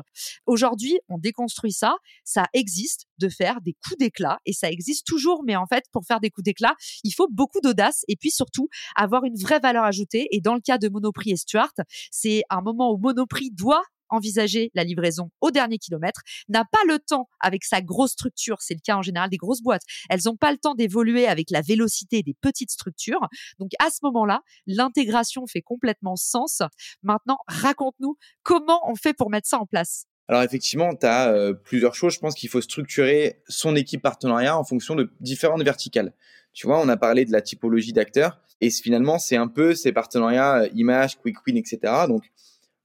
Aujourd'hui, 0.47 0.99
on 1.09 1.19
déconstruit 1.19 1.73
ça. 1.73 1.97
Ça 2.25 2.47
existe 2.53 3.07
de 3.19 3.29
faire 3.29 3.61
des 3.61 3.75
coups 3.75 3.90
d'éclat 3.99 4.39
et 4.47 4.53
ça 4.53 4.71
existe 4.71 5.07
toujours. 5.07 5.43
Mais 5.45 5.57
en 5.57 5.67
fait, 5.67 5.85
pour 5.93 6.05
faire 6.05 6.21
des 6.21 6.31
coups 6.31 6.45
d'éclat, 6.45 6.75
il 7.05 7.13
faut 7.13 7.29
beaucoup 7.31 7.61
d'audace 7.61 8.05
et 8.09 8.17
puis 8.17 8.31
surtout 8.31 8.69
avoir 8.97 9.25
une 9.25 9.37
vraie 9.37 9.61
valeur 9.61 9.85
ajoutée. 9.85 10.29
Et 10.33 10.41
dans 10.41 10.55
le 10.55 10.61
cas 10.61 10.79
de 10.79 10.89
Monoprix 10.89 11.33
et 11.33 11.37
Stuart, 11.37 11.73
c'est 12.11 12.43
un 12.51 12.61
moment 12.61 12.93
où 12.93 12.99
Monoprix 12.99 13.51
doit 13.53 13.83
envisager 14.11 14.71
la 14.75 14.85
livraison 14.85 15.31
au 15.41 15.51
dernier 15.51 15.79
kilomètre, 15.79 16.21
n'a 16.49 16.65
pas 16.65 16.83
le 16.87 16.99
temps 16.99 17.29
avec 17.41 17.65
sa 17.65 17.81
grosse 17.81 18.13
structure, 18.13 18.57
c'est 18.61 18.75
le 18.75 18.81
cas 18.85 18.97
en 18.97 19.03
général 19.03 19.31
des 19.31 19.37
grosses 19.37 19.63
boîtes, 19.63 19.85
elles 20.09 20.21
n'ont 20.27 20.37
pas 20.37 20.53
le 20.53 20.59
temps 20.59 20.75
d'évoluer 20.75 21.27
avec 21.27 21.51
la 21.51 21.63
vélocité 21.63 22.23
des 22.23 22.35
petites 22.41 22.71
structures. 22.71 23.29
Donc 23.59 23.71
à 23.79 23.91
ce 23.91 23.99
moment-là, 24.03 24.43
l'intégration 24.67 25.47
fait 25.47 25.63
complètement 25.63 26.17
sens. 26.17 26.63
Maintenant, 27.03 27.39
raconte-nous 27.47 28.17
comment 28.43 28.81
on 28.91 28.97
fait 28.97 29.15
pour 29.15 29.31
mettre 29.31 29.49
ça 29.49 29.59
en 29.59 29.67
place. 29.67 30.07
Alors 30.31 30.45
effectivement, 30.45 30.95
tu 30.95 31.07
as 31.07 31.33
euh, 31.33 31.55
plusieurs 31.55 31.97
choses. 31.97 32.15
Je 32.15 32.21
pense 32.21 32.37
qu'il 32.37 32.49
faut 32.49 32.61
structurer 32.61 33.43
son 33.49 33.75
équipe 33.75 34.01
partenariat 34.01 34.57
en 34.57 34.63
fonction 34.63 34.95
de 34.95 35.11
différentes 35.19 35.65
verticales. 35.65 36.15
Tu 36.53 36.69
vois, 36.69 36.81
on 36.81 36.89
a 36.89 36.97
parlé 36.97 37.25
de 37.25 37.33
la 37.33 37.43
typologie 37.43 37.93
d'acteurs 37.93 38.41
et 38.61 38.71
finalement, 38.71 39.19
c'est 39.19 39.35
un 39.35 39.49
peu 39.49 39.75
ces 39.75 39.91
partenariats 39.91 40.61
euh, 40.61 40.69
image, 40.73 41.19
quick 41.19 41.45
win, 41.45 41.57
etc. 41.57 41.81
Donc, 42.07 42.23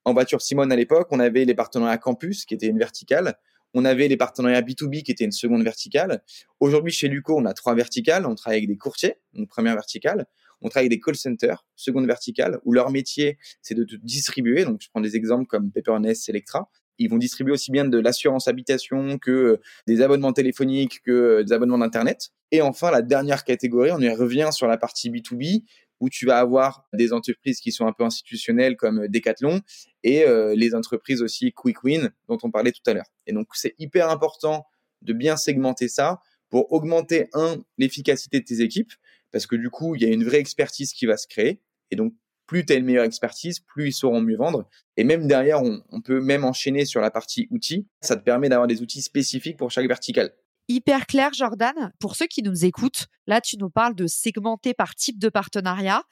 en 0.06 0.13
voiture 0.13 0.42
Simone 0.42 0.71
à 0.71 0.75
l'époque, 0.75 1.09
on 1.12 1.19
avait 1.19 1.45
les 1.45 1.53
partenariats 1.53 2.00
campus 2.00 2.45
qui 2.45 2.56
étaient 2.56 2.65
une 2.65 2.80
verticale. 2.80 3.36
On 3.75 3.86
avait 3.86 4.07
les 4.07 4.18
partenariats 4.18 4.62
B2B 4.62 5.03
qui 5.03 5.12
étaient 5.12 5.25
une 5.25 5.31
seconde 5.31 5.63
verticale. 5.63 6.24
Aujourd'hui, 6.59 6.92
chez 6.92 7.09
Luco, 7.09 7.38
on 7.38 7.45
a 7.45 7.53
trois 7.53 7.75
verticales. 7.75 8.25
On 8.25 8.33
travaille 8.33 8.57
avec 8.57 8.69
des 8.69 8.77
courtiers, 8.77 9.18
une 9.36 9.45
première 9.45 9.75
verticale. 9.75 10.25
On 10.62 10.69
travaille 10.69 10.88
avec 10.88 10.97
des 10.97 11.00
call 11.00 11.15
centers, 11.15 11.63
seconde 11.75 12.07
verticale, 12.07 12.59
où 12.65 12.74
leur 12.74 12.89
métier, 12.89 13.38
c'est 13.62 13.75
de 13.75 13.86
distribuer. 14.01 14.65
Donc, 14.65 14.81
je 14.81 14.89
prends 14.89 15.01
des 15.01 15.15
exemples 15.15 15.45
comme 15.45 15.69
Pepperness, 15.69 16.27
Electra. 16.27 16.71
Ils 16.97 17.09
vont 17.09 17.18
distribuer 17.18 17.53
aussi 17.53 17.71
bien 17.71 17.86
de 17.86 18.00
l'assurance 18.00 18.47
habitation 18.47 19.18
que 19.18 19.31
euh, 19.31 19.62
des 19.88 20.01
abonnements 20.01 20.33
téléphoniques 20.33 21.01
que 21.03 21.12
euh, 21.12 21.44
des 21.44 21.53
abonnements 21.53 21.77
d'Internet. 21.77 22.30
Et 22.51 22.62
enfin, 22.62 22.92
la 22.92 23.01
dernière 23.01 23.44
catégorie, 23.44 23.92
on 23.92 23.99
y 23.99 24.09
revient 24.09 24.49
sur 24.52 24.68
la 24.68 24.78
partie 24.78 25.09
B2B, 25.09 25.64
où 25.99 26.09
tu 26.09 26.25
vas 26.25 26.40
avoir 26.40 26.87
des 26.94 27.14
entreprises 27.14 27.59
qui 27.59 27.71
sont 27.71 27.87
un 27.87 27.94
peu 27.94 28.04
institutionnelles 28.04 28.75
comme 28.78 29.04
euh, 29.04 29.07
Decathlon 29.07 29.61
et 30.04 30.25
les 30.56 30.75
entreprises 30.75 31.23
aussi 31.23 31.52
Quick 31.52 31.83
Win 31.83 32.11
dont 32.28 32.37
on 32.44 32.52
parlait 32.52 32.71
tout 32.71 32.83
à 32.85 32.94
l'heure. 32.94 33.11
Et 33.25 33.33
donc, 33.33 33.47
c'est 33.54 33.73
hyper 33.80 34.11
important 34.11 34.68
de 35.02 35.14
bien 35.14 35.35
segmenter 35.35 35.87
ça 35.87 36.19
pour 36.49 36.71
augmenter, 36.71 37.28
un, 37.33 37.57
l'efficacité 37.80 38.40
de 38.40 38.45
tes 38.45 38.61
équipes, 38.61 38.94
parce 39.31 39.47
que 39.47 39.56
du 39.56 39.71
coup, 39.71 39.95
il 39.95 40.04
y 40.04 40.06
a 40.06 40.09
une 40.09 40.23
vraie 40.23 40.37
expertise 40.37 40.94
qui 40.94 41.07
va 41.07 41.18
se 41.18 41.28
créer. 41.28 41.59
Et 41.90 41.95
donc, 41.95 42.14
plus 42.47 42.66
tu 42.66 42.73
as 42.73 42.75
une 42.75 42.85
meilleure 42.85 43.06
expertise, 43.06 43.59
plus 43.59 43.90
ils 43.90 43.94
sauront 43.94 44.21
mieux 44.21 44.37
vendre. 44.37 44.68
Et 44.97 45.04
même 45.04 45.28
derrière, 45.28 45.61
on, 45.61 46.02
peut 46.02 46.21
même 46.21 46.44
enchaîner 46.44 46.85
sur 46.85 47.02
la 47.02 47.11
partie 47.11 47.47
outils. 47.52 47.87
Ça 48.02 48.16
te 48.16 48.23
permet 48.23 48.49
d'avoir 48.49 48.68
des 48.68 48.81
outils 48.81 49.02
spécifiques 49.02 49.57
pour 49.57 49.71
chaque 49.71 49.87
vertical. 49.87 50.33
Hyper 50.68 51.06
clair, 51.06 51.33
Jordan. 51.33 51.94
Pour 51.99 52.16
ceux 52.16 52.28
qui 52.28 52.42
nous 52.42 52.66
écoutent, 52.66 53.07
là, 53.28 53.42
tu 53.42 53.57
nous 53.57 53.69
parles 53.69 53.95
de 53.95 54.07
segmenter 54.07 54.73
par 54.73 54.95
type 54.95 55.19
de 55.19 55.30
partenariat. 55.30 56.04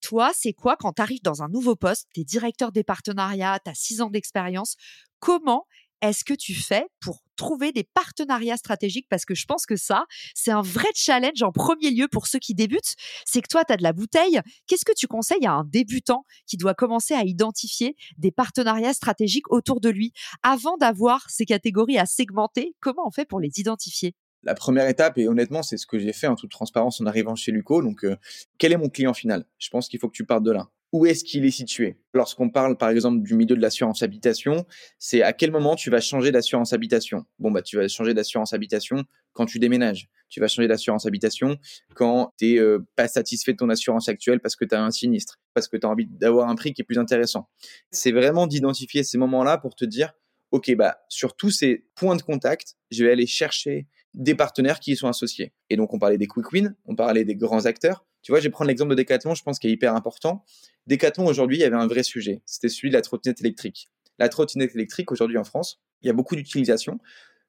Toi, 0.00 0.32
c'est 0.34 0.52
quoi 0.52 0.76
quand 0.76 0.94
tu 0.94 1.02
arrives 1.02 1.22
dans 1.22 1.42
un 1.42 1.48
nouveau 1.48 1.76
poste, 1.76 2.08
tu 2.14 2.20
es 2.20 2.24
directeur 2.24 2.72
des 2.72 2.82
partenariats, 2.82 3.58
tu 3.64 3.70
as 3.70 3.74
six 3.74 4.00
ans 4.00 4.10
d'expérience, 4.10 4.76
comment 5.20 5.66
est-ce 6.02 6.24
que 6.24 6.34
tu 6.34 6.54
fais 6.54 6.86
pour 7.00 7.22
trouver 7.42 7.72
des 7.72 7.82
partenariats 7.82 8.56
stratégiques 8.56 9.06
Parce 9.10 9.24
que 9.24 9.34
je 9.34 9.46
pense 9.46 9.66
que 9.66 9.76
ça, 9.76 10.04
c'est 10.34 10.52
un 10.52 10.62
vrai 10.62 10.88
challenge 10.94 11.42
en 11.42 11.50
premier 11.50 11.90
lieu 11.90 12.06
pour 12.06 12.28
ceux 12.28 12.38
qui 12.38 12.54
débutent. 12.54 12.94
C'est 13.26 13.42
que 13.42 13.48
toi, 13.48 13.64
tu 13.64 13.72
as 13.72 13.76
de 13.76 13.82
la 13.82 13.92
bouteille. 13.92 14.40
Qu'est-ce 14.66 14.84
que 14.84 14.92
tu 14.96 15.08
conseilles 15.08 15.46
à 15.46 15.52
un 15.52 15.64
débutant 15.64 16.24
qui 16.46 16.56
doit 16.56 16.74
commencer 16.74 17.14
à 17.14 17.24
identifier 17.24 17.96
des 18.16 18.30
partenariats 18.30 18.94
stratégiques 18.94 19.50
autour 19.50 19.80
de 19.80 19.88
lui? 19.88 20.12
Avant 20.44 20.76
d'avoir 20.76 21.28
ces 21.28 21.44
catégories 21.44 21.98
à 21.98 22.06
segmenter 22.06 22.74
Comment 22.80 23.06
on 23.06 23.10
fait 23.10 23.24
pour 23.24 23.40
les 23.40 23.50
identifier? 23.56 24.14
La 24.42 24.54
première 24.54 24.88
étape, 24.88 25.18
et 25.18 25.28
honnêtement, 25.28 25.62
c'est 25.62 25.76
ce 25.76 25.86
que 25.86 25.98
j'ai 25.98 26.12
fait 26.12 26.26
en 26.26 26.34
toute 26.34 26.50
transparence 26.50 27.00
en 27.00 27.06
arrivant 27.06 27.34
chez 27.34 27.52
Luco. 27.52 27.82
Donc, 27.82 28.04
euh, 28.04 28.16
quel 28.58 28.72
est 28.72 28.76
mon 28.76 28.88
client 28.88 29.14
final? 29.14 29.44
Je 29.58 29.70
pense 29.70 29.88
qu'il 29.88 30.00
faut 30.00 30.08
que 30.08 30.16
tu 30.16 30.24
partes 30.24 30.44
de 30.44 30.52
là 30.52 30.68
où 30.92 31.06
est-ce 31.06 31.24
qu'il 31.24 31.44
est 31.46 31.50
situé? 31.50 31.96
Lorsqu'on 32.12 32.50
parle 32.50 32.76
par 32.76 32.90
exemple 32.90 33.22
du 33.22 33.34
milieu 33.34 33.56
de 33.56 33.60
l'assurance 33.60 34.02
habitation, 34.02 34.66
c'est 34.98 35.22
à 35.22 35.32
quel 35.32 35.50
moment 35.50 35.74
tu 35.74 35.88
vas 35.88 36.00
changer 36.00 36.30
d'assurance 36.30 36.74
habitation? 36.74 37.24
Bon 37.38 37.50
bah 37.50 37.62
tu 37.62 37.76
vas 37.78 37.88
changer 37.88 38.12
d'assurance 38.12 38.52
habitation 38.52 39.04
quand 39.32 39.46
tu 39.46 39.58
déménages. 39.58 40.10
Tu 40.28 40.40
vas 40.40 40.48
changer 40.48 40.68
d'assurance 40.68 41.06
habitation 41.06 41.56
quand 41.94 42.34
tu 42.38 42.52
n'es 42.52 42.58
euh, 42.58 42.86
pas 42.94 43.08
satisfait 43.08 43.52
de 43.52 43.56
ton 43.56 43.70
assurance 43.70 44.08
actuelle 44.08 44.40
parce 44.40 44.54
que 44.54 44.66
tu 44.66 44.74
as 44.74 44.84
un 44.84 44.90
sinistre, 44.90 45.40
parce 45.54 45.66
que 45.66 45.78
tu 45.78 45.86
as 45.86 45.90
envie 45.90 46.06
d'avoir 46.06 46.50
un 46.50 46.54
prix 46.56 46.74
qui 46.74 46.82
est 46.82 46.84
plus 46.84 46.98
intéressant. 46.98 47.48
C'est 47.90 48.12
vraiment 48.12 48.46
d'identifier 48.46 49.02
ces 49.02 49.16
moments-là 49.16 49.56
pour 49.56 49.74
te 49.74 49.86
dire 49.86 50.12
OK, 50.50 50.74
bah, 50.74 50.98
sur 51.08 51.34
tous 51.34 51.50
ces 51.50 51.86
points 51.94 52.16
de 52.16 52.20
contact, 52.20 52.76
je 52.90 53.02
vais 53.02 53.12
aller 53.12 53.26
chercher 53.26 53.86
des 54.14 54.34
partenaires 54.34 54.80
qui 54.80 54.92
y 54.92 54.96
sont 54.96 55.08
associés. 55.08 55.52
Et 55.70 55.76
donc, 55.76 55.94
on 55.94 55.98
parlait 55.98 56.18
des 56.18 56.26
quick 56.26 56.52
wins, 56.52 56.74
on 56.86 56.94
parlait 56.94 57.24
des 57.24 57.34
grands 57.34 57.66
acteurs. 57.66 58.04
Tu 58.22 58.32
vois, 58.32 58.38
je 58.38 58.44
vais 58.44 58.50
prendre 58.50 58.68
l'exemple 58.68 58.90
de 58.90 58.96
Decathlon, 58.96 59.34
je 59.34 59.42
pense 59.42 59.58
qu'il 59.58 59.70
est 59.70 59.72
hyper 59.72 59.94
important. 59.94 60.44
Decathlon, 60.86 61.26
aujourd'hui, 61.26 61.56
il 61.58 61.60
y 61.60 61.64
avait 61.64 61.76
un 61.76 61.86
vrai 61.86 62.02
sujet. 62.02 62.42
C'était 62.46 62.68
celui 62.68 62.90
de 62.90 62.94
la 62.94 63.02
trottinette 63.02 63.40
électrique. 63.40 63.88
La 64.18 64.28
trottinette 64.28 64.74
électrique, 64.74 65.10
aujourd'hui, 65.10 65.38
en 65.38 65.44
France, 65.44 65.80
il 66.02 66.06
y 66.06 66.10
a 66.10 66.12
beaucoup 66.12 66.36
d'utilisation, 66.36 66.98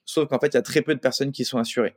sauf 0.05 0.29
qu'en 0.29 0.39
fait, 0.39 0.47
il 0.47 0.55
y 0.55 0.57
a 0.57 0.61
très 0.61 0.81
peu 0.81 0.95
de 0.95 0.99
personnes 0.99 1.31
qui 1.31 1.45
sont 1.45 1.57
assurées. 1.57 1.95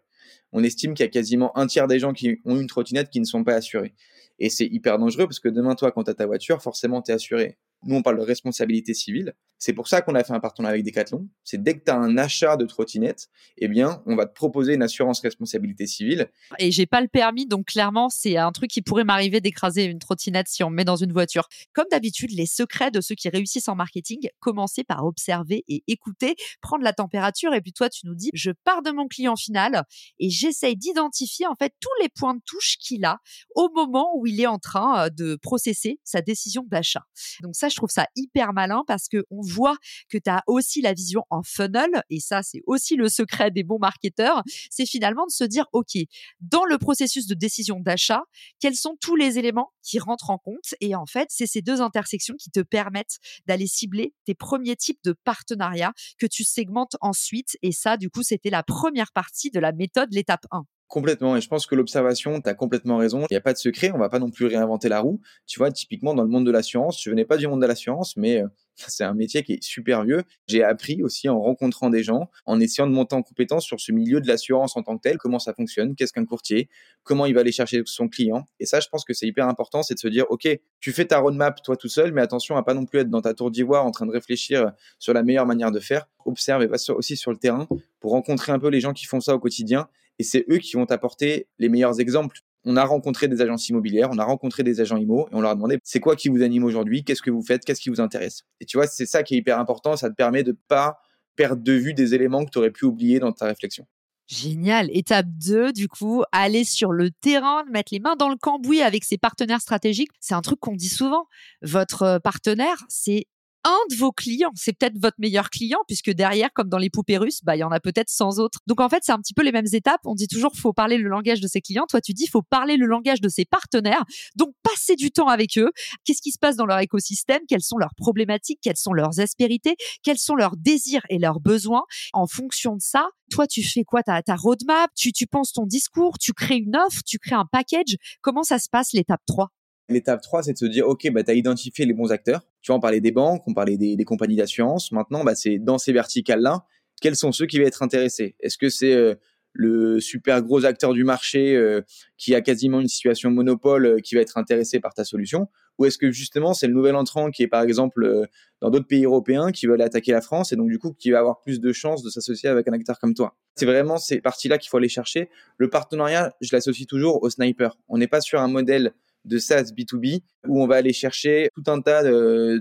On 0.53 0.63
estime 0.63 0.95
qu'il 0.95 1.05
y 1.05 1.09
a 1.09 1.11
quasiment 1.11 1.57
un 1.57 1.67
tiers 1.67 1.87
des 1.87 1.99
gens 1.99 2.13
qui 2.13 2.41
ont 2.45 2.59
une 2.59 2.67
trottinette 2.67 3.11
qui 3.11 3.21
ne 3.21 3.25
sont 3.25 3.45
pas 3.45 3.55
assurés. 3.55 3.95
Et 4.39 4.51
c'est 4.51 4.67
hyper 4.67 4.99
dangereux 4.99 5.27
parce 5.27 5.41
que 5.41 5.49
demain, 5.49 5.75
toi, 5.75 5.93
quand 5.93 6.05
tu 6.05 6.11
as 6.11 6.15
ta 6.15 6.27
voiture, 6.27 6.61
forcément, 6.61 7.01
tu 7.01 7.11
es 7.11 7.15
assuré. 7.15 7.57
Nous, 7.83 7.97
on 7.97 8.02
parle 8.02 8.18
de 8.18 8.23
responsabilité 8.23 8.95
civile. 8.95 9.35
C'est 9.59 9.73
pour 9.73 9.88
ça 9.88 10.02
qu'on 10.02 10.14
a 10.14 10.23
fait 10.23 10.35
un 10.35 10.40
partenariat 10.40 10.75
avec 10.75 10.85
Decathlon. 10.85 11.28
C'est 11.42 11.62
dès 11.62 11.78
que 11.78 11.85
tu 11.85 11.90
as 11.90 11.97
un 11.97 12.18
achat 12.18 12.56
de 12.56 12.66
trottinette, 12.66 13.28
eh 13.56 13.68
bien, 13.68 14.02
on 14.04 14.14
va 14.14 14.26
te 14.26 14.35
proposer 14.35 14.75
une 14.75 14.83
assurance 14.83 15.21
responsabilité 15.21 15.87
civile. 15.87 16.28
Et 16.59 16.71
j'ai 16.71 16.85
pas 16.87 17.00
le 17.00 17.09
permis, 17.09 17.47
donc 17.47 17.66
clairement, 17.68 18.11
c'est 18.11 18.37
un 18.37 18.52
truc 18.52 18.71
qui 18.71 18.83
pourrait 18.83 19.04
m'arriver 19.04 19.40
d'écraser 19.40 19.85
une 19.85 19.99
trottinette 19.99 20.49
si 20.49 20.62
on 20.62 20.71
me 20.71 20.76
met 20.76 20.85
dans 20.85 20.97
une 20.97 21.12
voiture. 21.12 21.49
Comme 21.73 21.87
d'habitude, 21.90 22.33
les 22.33 22.45
secrets 22.47 22.90
de 22.90 23.00
ceux 23.00 23.14
qui 23.14 23.30
réussissent 23.30 23.68
en 23.68 23.76
marketing, 23.76 24.28
commencer 24.40 24.85
par 24.85 25.06
observer 25.06 25.64
et 25.68 25.83
écouter, 25.87 26.37
prendre 26.61 26.85
la 26.85 26.92
température. 26.92 27.54
Et 27.54 27.62
puis 27.62 27.73
toi, 27.73 27.88
tu 27.88 28.06
nous 28.06 28.14
dis, 28.14 28.30
je 28.35 28.50
pars 28.64 28.83
de 28.83 28.90
mon 28.90 29.09
client 29.09 29.37
final 29.37 29.85
et 30.18 30.28
j'essaye 30.28 30.76
d'identifier 30.76 31.47
en 31.47 31.54
fait 31.54 31.73
tous 31.80 32.02
les 32.02 32.09
points 32.11 32.35
de 32.35 32.42
touche 32.45 32.76
qu'il 32.78 33.04
a 33.06 33.18
au 33.54 33.71
moment 33.75 34.11
où 34.16 34.26
il 34.26 34.40
est 34.40 34.47
en 34.47 34.59
train 34.59 35.06
euh, 35.06 35.11
de 35.11 35.37
processer 35.37 35.99
sa 36.04 36.21
décision 36.21 36.64
d'achat. 36.68 37.04
Donc 37.42 37.56
ça, 37.56 37.66
je 37.69 37.77
trouve 37.77 37.91
ça 37.91 38.07
hyper 38.17 38.53
malin 38.53 38.83
parce 38.87 39.09
que 39.09 39.25
on 39.31 39.41
voit 39.43 39.77
que 40.09 40.19
tu 40.19 40.31
as 40.31 40.43
aussi 40.47 40.81
la 40.83 40.93
vision 40.93 41.25
en 41.31 41.43
funnel, 41.43 42.03
et 42.11 42.21
ça, 42.21 42.43
c'est 42.43 42.63
aussi 42.67 42.97
le 42.97 43.09
secret 43.09 43.51
des 43.51 43.65
bons 43.65 43.79
marketeurs, 43.79 44.43
c'est 44.71 44.87
finalement 44.87 45.27
de 45.27 45.31
se 45.31 45.45
dire, 45.45 45.67
OK, 45.73 45.97
dans 46.41 46.65
le 46.65 46.79
processus 46.79 47.27
de 47.27 47.35
décision 47.35 47.81
d'achat, 47.81 48.23
quels 48.61 48.77
sont 48.77 48.97
tous 49.01 49.17
les 49.17 49.39
éléments 49.39 49.73
qui 49.83 49.99
rentrent 49.99 50.31
en 50.31 50.39
compte? 50.39 50.75
Et 50.81 50.95
en 50.95 51.07
fait, 51.07 51.29
c'est 51.31 51.47
ces 51.47 51.63
deux 51.63 51.81
intersections 51.81 52.35
qui 52.37 52.51
te 52.51 52.61
permettent 52.61 53.19
d'aller 53.47 53.67
cibler 53.67 54.15
tes 54.25 54.35
premiers 54.35 54.77
types 54.77 55.03
de 55.05 55.13
partenariats 55.25 55.93
que 56.19 56.27
tu 56.27 56.45
segmentes 56.45 56.97
ensuite. 57.01 57.57
Et 57.63 57.73
ça, 57.73 57.97
du 57.97 58.11
coup, 58.11 58.23
c'était 58.23 58.51
la 58.51 58.63
première 58.63 59.13
partie 59.13 59.51
de 59.51 59.61
la 59.61 59.73
méthode, 59.73 60.13
l'étape 60.13 60.47
1. 60.51 60.65
Complètement. 60.88 61.37
Et 61.37 61.40
je 61.40 61.49
pense 61.49 61.66
que 61.66 61.75
l'observation, 61.75 62.40
tu 62.40 62.49
as 62.49 62.55
complètement 62.55 62.97
raison. 62.99 63.23
Il 63.23 63.33
n'y 63.33 63.37
a 63.37 63.40
pas 63.40 63.52
de 63.52 63.59
secret. 63.59 63.90
On 63.93 63.99
va 63.99 64.09
pas 64.09 64.21
non 64.21 64.31
plus 64.31 64.47
réinventer 64.47 64.88
la 64.88 65.00
roue. 65.00 65.21
Tu 65.47 65.59
vois, 65.59 65.73
typiquement, 65.73 66.14
dans 66.14 66.23
le 66.23 66.28
monde 66.28 66.47
de 66.47 66.52
l'assurance, 66.52 67.02
je 67.02 67.11
venais 67.11 67.25
pas 67.25 67.37
du 67.37 67.49
monde 67.49 67.61
de 67.61 67.66
l'assurance, 67.66 68.16
mais 68.16 68.40
euh, 68.40 68.47
c'est 68.76 69.02
un 69.02 69.14
métier 69.14 69.43
qui 69.43 69.55
est 69.55 69.62
super 69.62 70.05
vieux. 70.05 70.23
J'ai 70.47 70.62
appris 70.62 71.02
aussi 71.02 71.28
en 71.28 71.40
rencontrant 71.40 71.90
des 71.90 72.05
gens, 72.05 72.31
en 72.45 72.61
essayant 72.61 72.87
de 72.87 72.93
monter 72.93 73.16
en 73.16 73.23
compétence 73.23 73.64
sur 73.64 73.81
ce 73.81 73.90
milieu 73.90 74.21
de 74.21 74.28
l'assurance 74.28 74.76
en 74.76 74.83
tant 74.83 74.97
que 74.97 75.02
tel, 75.02 75.19
comment 75.19 75.40
ça 75.40 75.55
fonctionne, 75.55 75.97
qu'est-ce 75.97 76.12
qu'un 76.12 76.25
courtier, 76.25 76.69
comment 77.02 77.26
il 77.26 77.35
va 77.35 77.40
aller 77.40 77.52
chercher 77.52 77.83
son 77.85 78.09
client. 78.09 78.45
Et 78.61 78.66
ça, 78.66 78.78
je 78.78 78.88
pense 78.88 79.05
que 79.05 79.12
c'est 79.12 79.26
hyper 79.26 79.49
important, 79.49 79.83
c'est 79.83 79.95
de 79.95 79.99
se 79.99 80.09
dire, 80.09 80.26
OK, 80.31 80.49
tu 80.78 80.93
fais 80.93 81.07
ta 81.07 81.19
roadmap 81.19 81.62
toi 81.62 81.76
tout 81.76 81.88
seul, 81.88 82.12
mais 82.12 82.21
attention 82.21 82.57
à 82.57 82.62
pas 82.62 82.75
non 82.75 82.85
plus 82.85 83.00
être 83.00 83.11
dans 83.11 83.23
ta 83.23 83.35
tour 83.35 83.50
d'ivoire 83.50 83.85
en 83.85 83.90
train 83.90 84.07
de 84.07 84.12
réfléchir 84.12 84.73
sur 84.99 85.12
la 85.14 85.25
meilleure 85.25 85.47
manière 85.47 85.73
de 85.73 85.81
faire. 85.81 86.07
Observe 86.25 86.62
et 86.62 86.66
va 86.66 86.76
aussi 86.90 87.16
sur 87.16 87.33
le 87.33 87.38
terrain 87.38 87.66
pour 87.99 88.12
rencontrer 88.12 88.52
un 88.52 88.59
peu 88.59 88.69
les 88.69 88.81
gens 88.81 88.93
qui 88.93 89.07
font 89.07 89.21
ça 89.21 89.35
au 89.35 89.38
quotidien 89.38 89.88
et 90.19 90.23
c'est 90.23 90.45
eux 90.51 90.59
qui 90.59 90.77
vont 90.77 90.87
t'apporter 90.87 91.49
les 91.59 91.69
meilleurs 91.69 92.01
exemples. 92.01 92.41
On 92.65 92.77
a 92.77 92.85
rencontré 92.85 93.29
des 93.29 93.41
agences 93.41 93.69
immobilières, 93.69 94.09
on 94.11 94.19
a 94.19 94.25
rencontré 94.25 94.65
des 94.65 94.81
agents 94.81 94.97
IMO 94.97 95.29
et 95.31 95.35
on 95.35 95.41
leur 95.41 95.53
a 95.53 95.55
demandé 95.55 95.79
c'est 95.85 96.01
quoi 96.01 96.17
qui 96.17 96.29
vous 96.29 96.43
anime 96.43 96.65
aujourd'hui, 96.65 97.05
qu'est-ce 97.05 97.23
que 97.23 97.31
vous 97.31 97.43
faites, 97.43 97.65
qu'est-ce 97.65 97.81
qui 97.81 97.91
vous 97.91 98.01
intéresse? 98.01 98.43
Et 98.61 98.65
tu 98.65 98.77
vois, 98.77 98.87
c'est 98.87 99.07
ça 99.07 99.23
qui 99.23 99.35
est 99.35 99.39
hyper 99.39 99.59
important, 99.59 99.97
ça 99.97 100.11
te 100.11 100.15
permet 100.15 100.43
de 100.43 100.57
pas 100.69 100.99
perdre 101.37 101.63
de 101.63 101.73
vue 101.73 101.95
des 101.95 102.15
éléments 102.15 102.45
que 102.45 102.51
tu 102.51 102.59
aurais 102.59 102.71
pu 102.71 102.87
oublier 102.87 103.21
dans 103.21 103.31
ta 103.31 103.47
réflexion. 103.47 103.87
Génial. 104.27 104.89
Étape 104.93 105.29
2, 105.29 105.73
du 105.73 105.87
coup, 105.87 106.25
aller 106.33 106.65
sur 106.65 106.91
le 106.91 107.11
terrain, 107.13 107.63
mettre 107.71 107.95
les 107.95 108.01
mains 108.01 108.17
dans 108.17 108.29
le 108.29 108.37
cambouis 108.37 108.83
avec 108.83 109.05
ses 109.05 109.19
partenaires 109.19 109.61
stratégiques. 109.61 110.11
C'est 110.19 110.35
un 110.35 110.41
truc 110.41 110.59
qu'on 110.59 110.75
dit 110.75 110.89
souvent. 110.89 111.27
Votre 111.63 112.19
partenaire, 112.19 112.85
c'est 112.89 113.27
un 113.67 113.79
de 113.91 113.97
vos 113.97 114.13
clients. 114.13 114.53
C'est 114.55 114.73
peut-être 114.73 114.97
votre 114.99 115.17
meilleur 115.19 115.51
client 115.51 115.81
puisque 115.89 116.11
derrière, 116.11 116.51
comme 116.55 116.69
dans 116.69 116.79
les 116.79 116.89
poupées 116.89 117.19
russes, 117.19 117.41
bah, 117.43 117.57
il 117.57 117.59
y 117.59 117.65
en 117.65 117.73
a 117.73 117.81
peut-être 117.81 118.09
100 118.09 118.39
autres. 118.39 118.61
Donc 118.67 118.81
en 118.81 118.89
fait, 118.89 119.01
c'est 119.03 119.13
un 119.13 119.19
petit 119.19 119.35
peu 119.35 119.43
les 119.43 119.51
mêmes 119.51 119.67
étapes. 119.73 120.01
On 120.05 120.15
dit 120.15 120.29
toujours, 120.29 120.53
faut 120.55 120.73
parler 120.73 120.99
le 120.99 121.09
langage 121.09 121.41
de 121.41 121.49
ses 121.49 121.61
clients. 121.61 121.87
Toi, 121.89 122.01
tu 122.01 122.13
dis, 122.13 122.29
faut 122.29 122.43
parler 122.43 122.77
le 122.77 122.87
langage 122.87 123.21
de 123.21 123.29
ses 123.29 123.45
partenaires. 123.45 124.05
Donc 124.37 124.55
passer 124.63 124.95
du 124.95 125.11
temps 125.11 125.27
avec 125.27 125.59
eux. 125.59 125.73
Qu'est-ce 126.05 126.23
qui 126.23 126.31
se 126.31 126.39
passe 126.39 126.55
dans 126.57 126.67
leur 126.67 126.79
écosystème? 126.79 127.43
Quelles 127.49 127.63
sont 127.63 127.77
leurs 127.77 127.95
problématiques? 127.97 128.61
Quelles 128.63 128.77
sont 128.77 128.93
leurs 128.93 129.19
aspérités? 129.19 129.75
Quels 130.05 130.19
sont 130.19 130.37
leurs 130.37 130.57
désirs 130.57 131.05
et 131.11 131.19
leurs 131.19 131.41
besoins? 131.41 131.83
En 132.13 132.29
fonction 132.29 132.77
de 132.77 132.83
ça, 132.83 133.09
toi, 133.31 133.49
tu 133.49 133.65
fais 133.65 133.83
quoi? 133.83 134.05
Ta, 134.05 134.23
ta 134.23 134.37
roadmap? 134.37 134.91
Tu, 134.95 135.13
tu 135.13 135.27
penses 135.27 135.53
ton 135.53 135.67
discours? 135.67 136.19
Tu 136.19 136.33
crées 136.33 136.59
une 136.59 136.77
offre? 136.77 137.01
Tu 137.05 137.19
crées 137.19 137.35
un 137.35 137.47
package? 137.51 137.97
Comment 138.21 138.45
ça 138.45 138.61
se 138.61 138.69
passe 138.71 138.93
l'étape 138.93 139.23
3? 139.27 139.51
L'étape 139.88 140.21
3, 140.21 140.43
c'est 140.43 140.52
de 140.52 140.59
se 140.59 140.66
dire, 140.66 140.88
OK, 140.88 141.09
bah, 141.12 141.23
tu 141.23 141.31
as 141.31 141.35
identifié 141.35 141.87
les 141.87 141.93
bons 141.93 142.11
acteurs. 142.11 142.43
Tu 142.61 142.69
vois, 142.69 142.76
on 142.76 142.81
parlait 142.81 143.00
des 143.00 143.12
banques, 143.12 143.43
on 143.47 143.55
parlait 143.55 143.76
des, 143.76 144.05
compagnies 144.05 144.37
d'assurance. 144.37 144.90
Maintenant, 144.90 145.23
bah, 145.23 145.35
c'est 145.37 145.59
dans 145.59 145.78
ces 145.78 145.93
verticales-là, 145.93 146.64
quels 147.00 147.16
sont 147.16 147.31
ceux 147.31 147.47
qui 147.47 147.59
vont 147.59 147.66
être 147.66 147.83
intéressés? 147.83 148.35
Est-ce 148.40 148.59
que 148.59 148.69
c'est 148.69 148.95
euh, 148.95 149.14
le 149.52 150.00
super 150.00 150.43
gros 150.43 150.64
acteur 150.64 150.93
du 150.93 151.05
marché 151.05 151.55
euh, 151.55 151.83
qui 152.16 152.35
a 152.35 152.40
quasiment 152.40 152.81
une 152.81 152.88
situation 152.88 153.31
monopole 153.31 153.87
euh, 153.87 153.99
qui 154.00 154.16
va 154.16 154.23
être 154.23 154.38
intéressé 154.38 154.81
par 154.81 154.93
ta 154.93 155.05
solution? 155.05 155.49
Ou 155.78 155.85
est-ce 155.85 155.99
que 155.99 156.11
justement, 156.11 156.55
c'est 156.55 156.66
le 156.66 156.73
nouvel 156.73 156.97
entrant 156.97 157.31
qui 157.31 157.43
est 157.43 157.49
par 157.49 157.62
exemple 157.62 158.26
dans 158.62 158.71
d'autres 158.71 158.87
pays 158.87 159.05
européens 159.05 159.52
qui 159.52 159.66
veut 159.66 159.75
aller 159.75 159.85
attaquer 159.85 160.11
la 160.11 160.23
France 160.23 160.50
et 160.50 160.57
donc 160.57 160.71
du 160.71 160.78
coup 160.78 160.95
qui 160.95 161.11
va 161.11 161.19
avoir 161.19 161.43
plus 161.43 161.61
de 161.61 161.71
chances 161.71 162.02
de 162.02 162.09
s'associer 162.09 162.49
avec 162.49 162.66
un 162.66 162.73
acteur 162.73 162.99
comme 162.99 163.12
toi? 163.12 163.37
C'est 163.57 163.66
vraiment 163.66 163.99
ces 163.99 164.23
parties-là 164.23 164.57
qu'il 164.57 164.71
faut 164.71 164.78
aller 164.78 164.88
chercher. 164.88 165.28
Le 165.59 165.69
partenariat, 165.69 166.35
je 166.40 166.49
l'associe 166.52 166.87
toujours 166.87 167.23
au 167.23 167.28
sniper. 167.28 167.76
On 167.88 167.99
n'est 167.99 168.07
pas 168.07 168.23
sur 168.23 168.40
un 168.40 168.49
modèle 168.49 168.95
de 169.26 169.38
SaaS 169.38 169.73
B2B 169.76 170.23
où 170.49 170.62
on 170.62 170.66
va 170.66 170.76
aller 170.76 170.92
chercher 170.92 171.50
tout 171.54 171.71
un 171.71 171.80
tas 171.80 172.02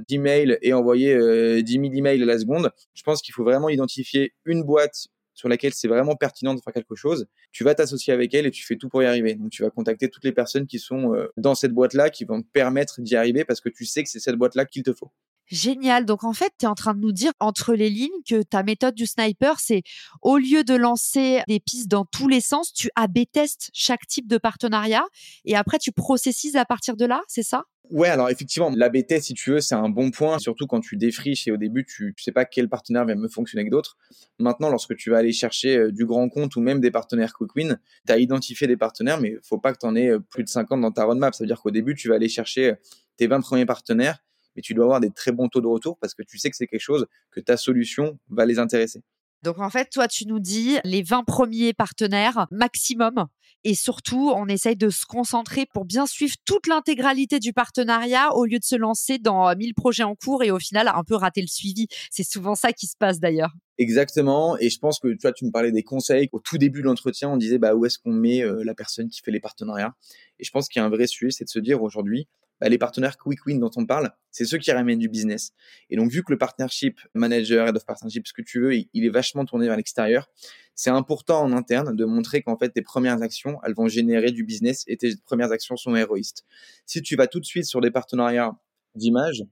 d'emails 0.10 0.58
et 0.62 0.74
envoyer 0.74 1.14
10 1.16 1.20
euh, 1.20 1.82
000 1.82 1.94
emails 1.94 2.22
à 2.22 2.26
la 2.26 2.40
seconde. 2.40 2.72
Je 2.94 3.04
pense 3.04 3.22
qu'il 3.22 3.34
faut 3.34 3.44
vraiment 3.44 3.70
identifier 3.70 4.34
une 4.46 4.64
boîte 4.64 5.08
sur 5.36 5.50
laquelle 5.50 5.74
c'est 5.74 5.88
vraiment 5.88 6.16
pertinent 6.16 6.56
de 6.56 6.62
faire 6.62 6.74
quelque 6.74 6.96
chose, 6.96 7.28
tu 7.52 7.64
vas 7.64 7.76
t'associer 7.76 8.14
avec 8.14 8.34
elle 8.34 8.46
et 8.46 8.52
tu 8.52 8.66
fais 8.66 8.78
tout 8.78 8.90
pour 8.90 9.04
y 9.04 9.06
arriver. 9.06 9.36
Donc 9.36 9.52
tu 9.52 9.62
vas 9.62 9.70
contacter 9.70 10.10
toutes 10.10 10.24
les 10.24 10.32
personnes 10.32 10.66
qui 10.66 10.80
sont 10.80 11.14
euh, 11.14 11.28
dans 11.38 11.56
cette 11.56 11.74
boîte-là, 11.74 12.10
qui 12.10 12.24
vont 12.24 12.42
te 12.42 12.48
permettre 12.48 13.02
d'y 13.02 13.16
arriver 13.16 13.44
parce 13.44 13.62
que 13.62 13.70
tu 13.70 13.86
sais 13.86 14.02
que 14.04 14.10
c'est 14.10 14.20
cette 14.20 14.38
boîte-là 14.38 14.66
qu'il 14.66 14.84
te 14.84 14.94
faut. 14.94 15.12
Génial. 15.48 16.06
Donc 16.06 16.24
en 16.24 16.34
fait, 16.34 16.52
tu 16.60 16.66
es 16.66 16.68
en 16.68 16.76
train 16.76 16.94
de 16.94 17.00
nous 17.00 17.12
dire 17.12 17.32
entre 17.40 17.74
les 17.74 17.90
lignes 17.90 18.22
que 18.28 18.42
ta 18.42 18.64
méthode 18.64 18.96
du 18.96 19.06
sniper, 19.06 19.60
c'est 19.60 19.84
au 20.22 20.38
lieu 20.38 20.64
de 20.64 20.76
lancer 20.76 21.42
des 21.48 21.60
pistes 21.60 21.88
dans 21.88 22.06
tous 22.06 22.28
les 22.28 22.42
sens, 22.42 22.74
tu 22.74 22.90
AB 22.96 23.20
testes 23.32 23.70
chaque 23.74 24.08
type 24.08 24.28
de 24.28 24.38
partenariat 24.38 25.06
et 25.46 25.56
après 25.56 25.78
tu 25.78 25.92
processises 25.92 26.56
à 26.56 26.66
partir 26.66 26.98
de 26.98 27.06
là, 27.06 27.22
c'est 27.28 27.44
ça? 27.44 27.66
Ouais, 27.92 28.10
alors 28.10 28.30
effectivement, 28.30 28.72
l'AB 28.76 29.06
test, 29.06 29.28
si 29.28 29.34
tu 29.34 29.52
veux, 29.52 29.62
c'est 29.62 29.76
un 29.76 29.90
bon 29.90 30.10
point, 30.10 30.40
surtout 30.40 30.66
quand 30.66 30.80
tu 30.80 30.98
défriches 30.98 31.48
et 31.48 31.52
au 31.52 31.58
début, 31.58 31.86
tu, 31.86 32.14
tu 32.18 32.24
sais 32.24 32.32
pas 32.32 32.46
quel 32.46 32.68
partenaire 32.68 33.06
va 33.06 33.14
me 33.14 33.28
fonctionner 33.28 33.62
avec 33.62 33.72
d'autres. 33.72 33.98
Maintenant, 34.40 34.70
lorsque 34.70 34.96
tu 34.96 35.12
vas 35.12 35.18
aller 35.18 35.32
chercher 35.32 35.78
euh, 35.78 35.92
du 35.92 36.06
grand 36.06 36.28
compte 36.30 36.56
ou 36.56 36.62
même 36.62 36.80
des 36.80 36.90
partenaires 36.90 37.34
quick 37.34 37.56
win, 37.56 37.80
tu 38.08 38.14
as 38.14 38.18
identifié 38.18 38.66
des 38.66 38.78
partenaires, 38.78 39.22
mais 39.22 39.36
faut 39.44 39.60
pas 39.60 39.72
que 39.72 39.78
tu 39.80 39.86
en 39.86 39.96
aies 39.96 40.10
euh, 40.10 40.20
plus 40.20 40.44
de 40.44 40.50
50 40.50 40.82
dans 40.82 40.92
ta 40.92 41.04
roadmap. 41.04 41.36
Ça 41.36 41.44
veut 41.44 41.48
dire 41.48 41.62
qu'au 41.62 41.72
début, 41.72 41.94
tu 41.94 42.10
vas 42.10 42.16
aller 42.16 42.30
chercher 42.30 42.72
euh, 42.72 42.76
tes 43.18 43.28
20 43.28 43.42
premiers 43.42 43.66
partenaires 43.66 44.24
mais 44.56 44.62
tu 44.62 44.74
dois 44.74 44.86
avoir 44.86 45.00
des 45.00 45.12
très 45.12 45.32
bons 45.32 45.50
taux 45.50 45.62
de 45.62 45.68
retour 45.68 45.98
parce 46.00 46.14
que 46.14 46.24
tu 46.24 46.38
sais 46.38 46.50
que 46.50 46.56
c'est 46.56 46.68
quelque 46.68 46.80
chose 46.80 47.08
que 47.32 47.40
ta 47.40 47.58
solution 47.58 48.18
va 48.30 48.46
les 48.46 48.60
intéresser. 48.60 49.02
Donc 49.44 49.60
en 49.60 49.70
fait, 49.70 49.90
toi, 49.92 50.08
tu 50.08 50.26
nous 50.26 50.40
dis 50.40 50.78
les 50.84 51.04
20 51.04 51.24
premiers 51.24 51.74
partenaires 51.74 52.48
maximum. 52.50 53.28
Et 53.64 53.74
surtout, 53.74 54.32
on 54.36 54.48
essaye 54.48 54.76
de 54.76 54.90
se 54.90 55.06
concentrer 55.06 55.66
pour 55.74 55.86
bien 55.86 56.06
suivre 56.06 56.36
toute 56.46 56.68
l'intégralité 56.68 57.40
du 57.40 57.52
partenariat 57.52 58.32
au 58.36 58.46
lieu 58.46 58.60
de 58.60 58.64
se 58.64 58.76
lancer 58.76 59.18
dans 59.18 59.56
1000 59.56 59.74
projets 59.74 60.04
en 60.04 60.14
cours 60.16 60.44
et 60.44 60.52
au 60.52 60.60
final 60.60 60.88
un 60.88 61.04
peu 61.04 61.16
rater 61.16 61.42
le 61.42 61.48
suivi. 61.48 61.88
C'est 62.12 62.24
souvent 62.24 62.54
ça 62.54 62.74
qui 62.74 62.86
se 62.86 62.96
passe 62.96 63.20
d'ailleurs. 63.20 63.54
Exactement. 63.78 64.58
Et 64.60 64.70
je 64.70 64.80
pense 64.80 65.00
que 65.00 65.16
toi, 65.16 65.32
tu 65.32 65.46
me 65.46 65.52
parlais 65.52 65.72
des 65.72 65.84
conseils. 65.84 66.30
Au 66.32 66.40
tout 66.40 66.60
début 66.60 66.82
de 66.82 66.86
l'entretien, 66.86 67.30
on 67.30 67.38
disait 67.38 67.58
bah, 67.58 67.76
où 67.76 67.86
est-ce 67.86 67.98
qu'on 67.98 68.14
met 68.14 68.44
euh, 68.44 68.64
la 68.64 68.76
personne 68.76 69.10
qui 69.10 69.22
fait 69.22 69.32
les 69.32 69.40
partenariats? 69.40 69.96
Et 70.40 70.44
je 70.44 70.52
pense 70.52 70.70
qu'il 70.70 70.80
y 70.80 70.84
a 70.84 70.86
un 70.86 70.90
vrai 70.90 71.08
sujet, 71.08 71.32
c'est 71.32 71.46
de 71.46 71.50
se 71.50 71.60
dire 71.60 71.82
aujourd'hui, 71.82 72.28
bah, 72.60 72.70
les 72.70 72.78
partenaires 72.78 73.18
quick 73.18 73.46
win 73.46 73.60
dont 73.60 73.72
on 73.76 73.86
parle, 73.86 74.12
c'est 74.32 74.46
ceux 74.46 74.58
qui 74.58 74.72
ramènent 74.72 75.00
du 75.00 75.10
business. 75.10 75.52
Et 75.90 75.96
donc, 75.96 76.12
vu 76.12 76.24
que 76.24 76.32
le 76.32 76.38
partnership 76.38 77.00
manager, 77.14 77.68
head 77.68 77.76
of 77.76 77.86
partnership, 77.86 78.28
ce 78.28 78.34
que 78.34 78.42
tu 78.42 78.62
veux, 78.62 78.76
il 78.76 79.06
est 79.06 79.10
vachement 79.10 79.46
tourné 79.46 79.68
vers 79.68 79.78
l'extérieur, 79.78 80.30
c'est 80.76 80.90
important 80.90 81.42
en 81.42 81.54
interne 81.54 81.96
de 81.96 82.06
montrer 82.06 82.42
qu'en 82.42 82.58
fait, 82.58 82.70
tes 82.70 82.82
premières 82.82 83.22
actions, 83.22 83.60
elles 83.64 83.74
vont 83.74 83.88
générer 83.88 84.32
du 84.32 84.44
business 84.44 84.84
et 84.88 84.98
tes 84.98 85.16
premières 85.26 85.52
actions 85.52 85.78
sont 85.78 85.96
héroïstes. 85.96 86.44
Si 86.86 87.02
tu 87.02 87.16
vas 87.16 87.28
tout 87.28 87.40
de 87.40 87.46
suite 87.46 87.66
sur 87.66 87.82
des 87.82 87.92
partenariats 87.92 88.58
d'image, 88.94 89.44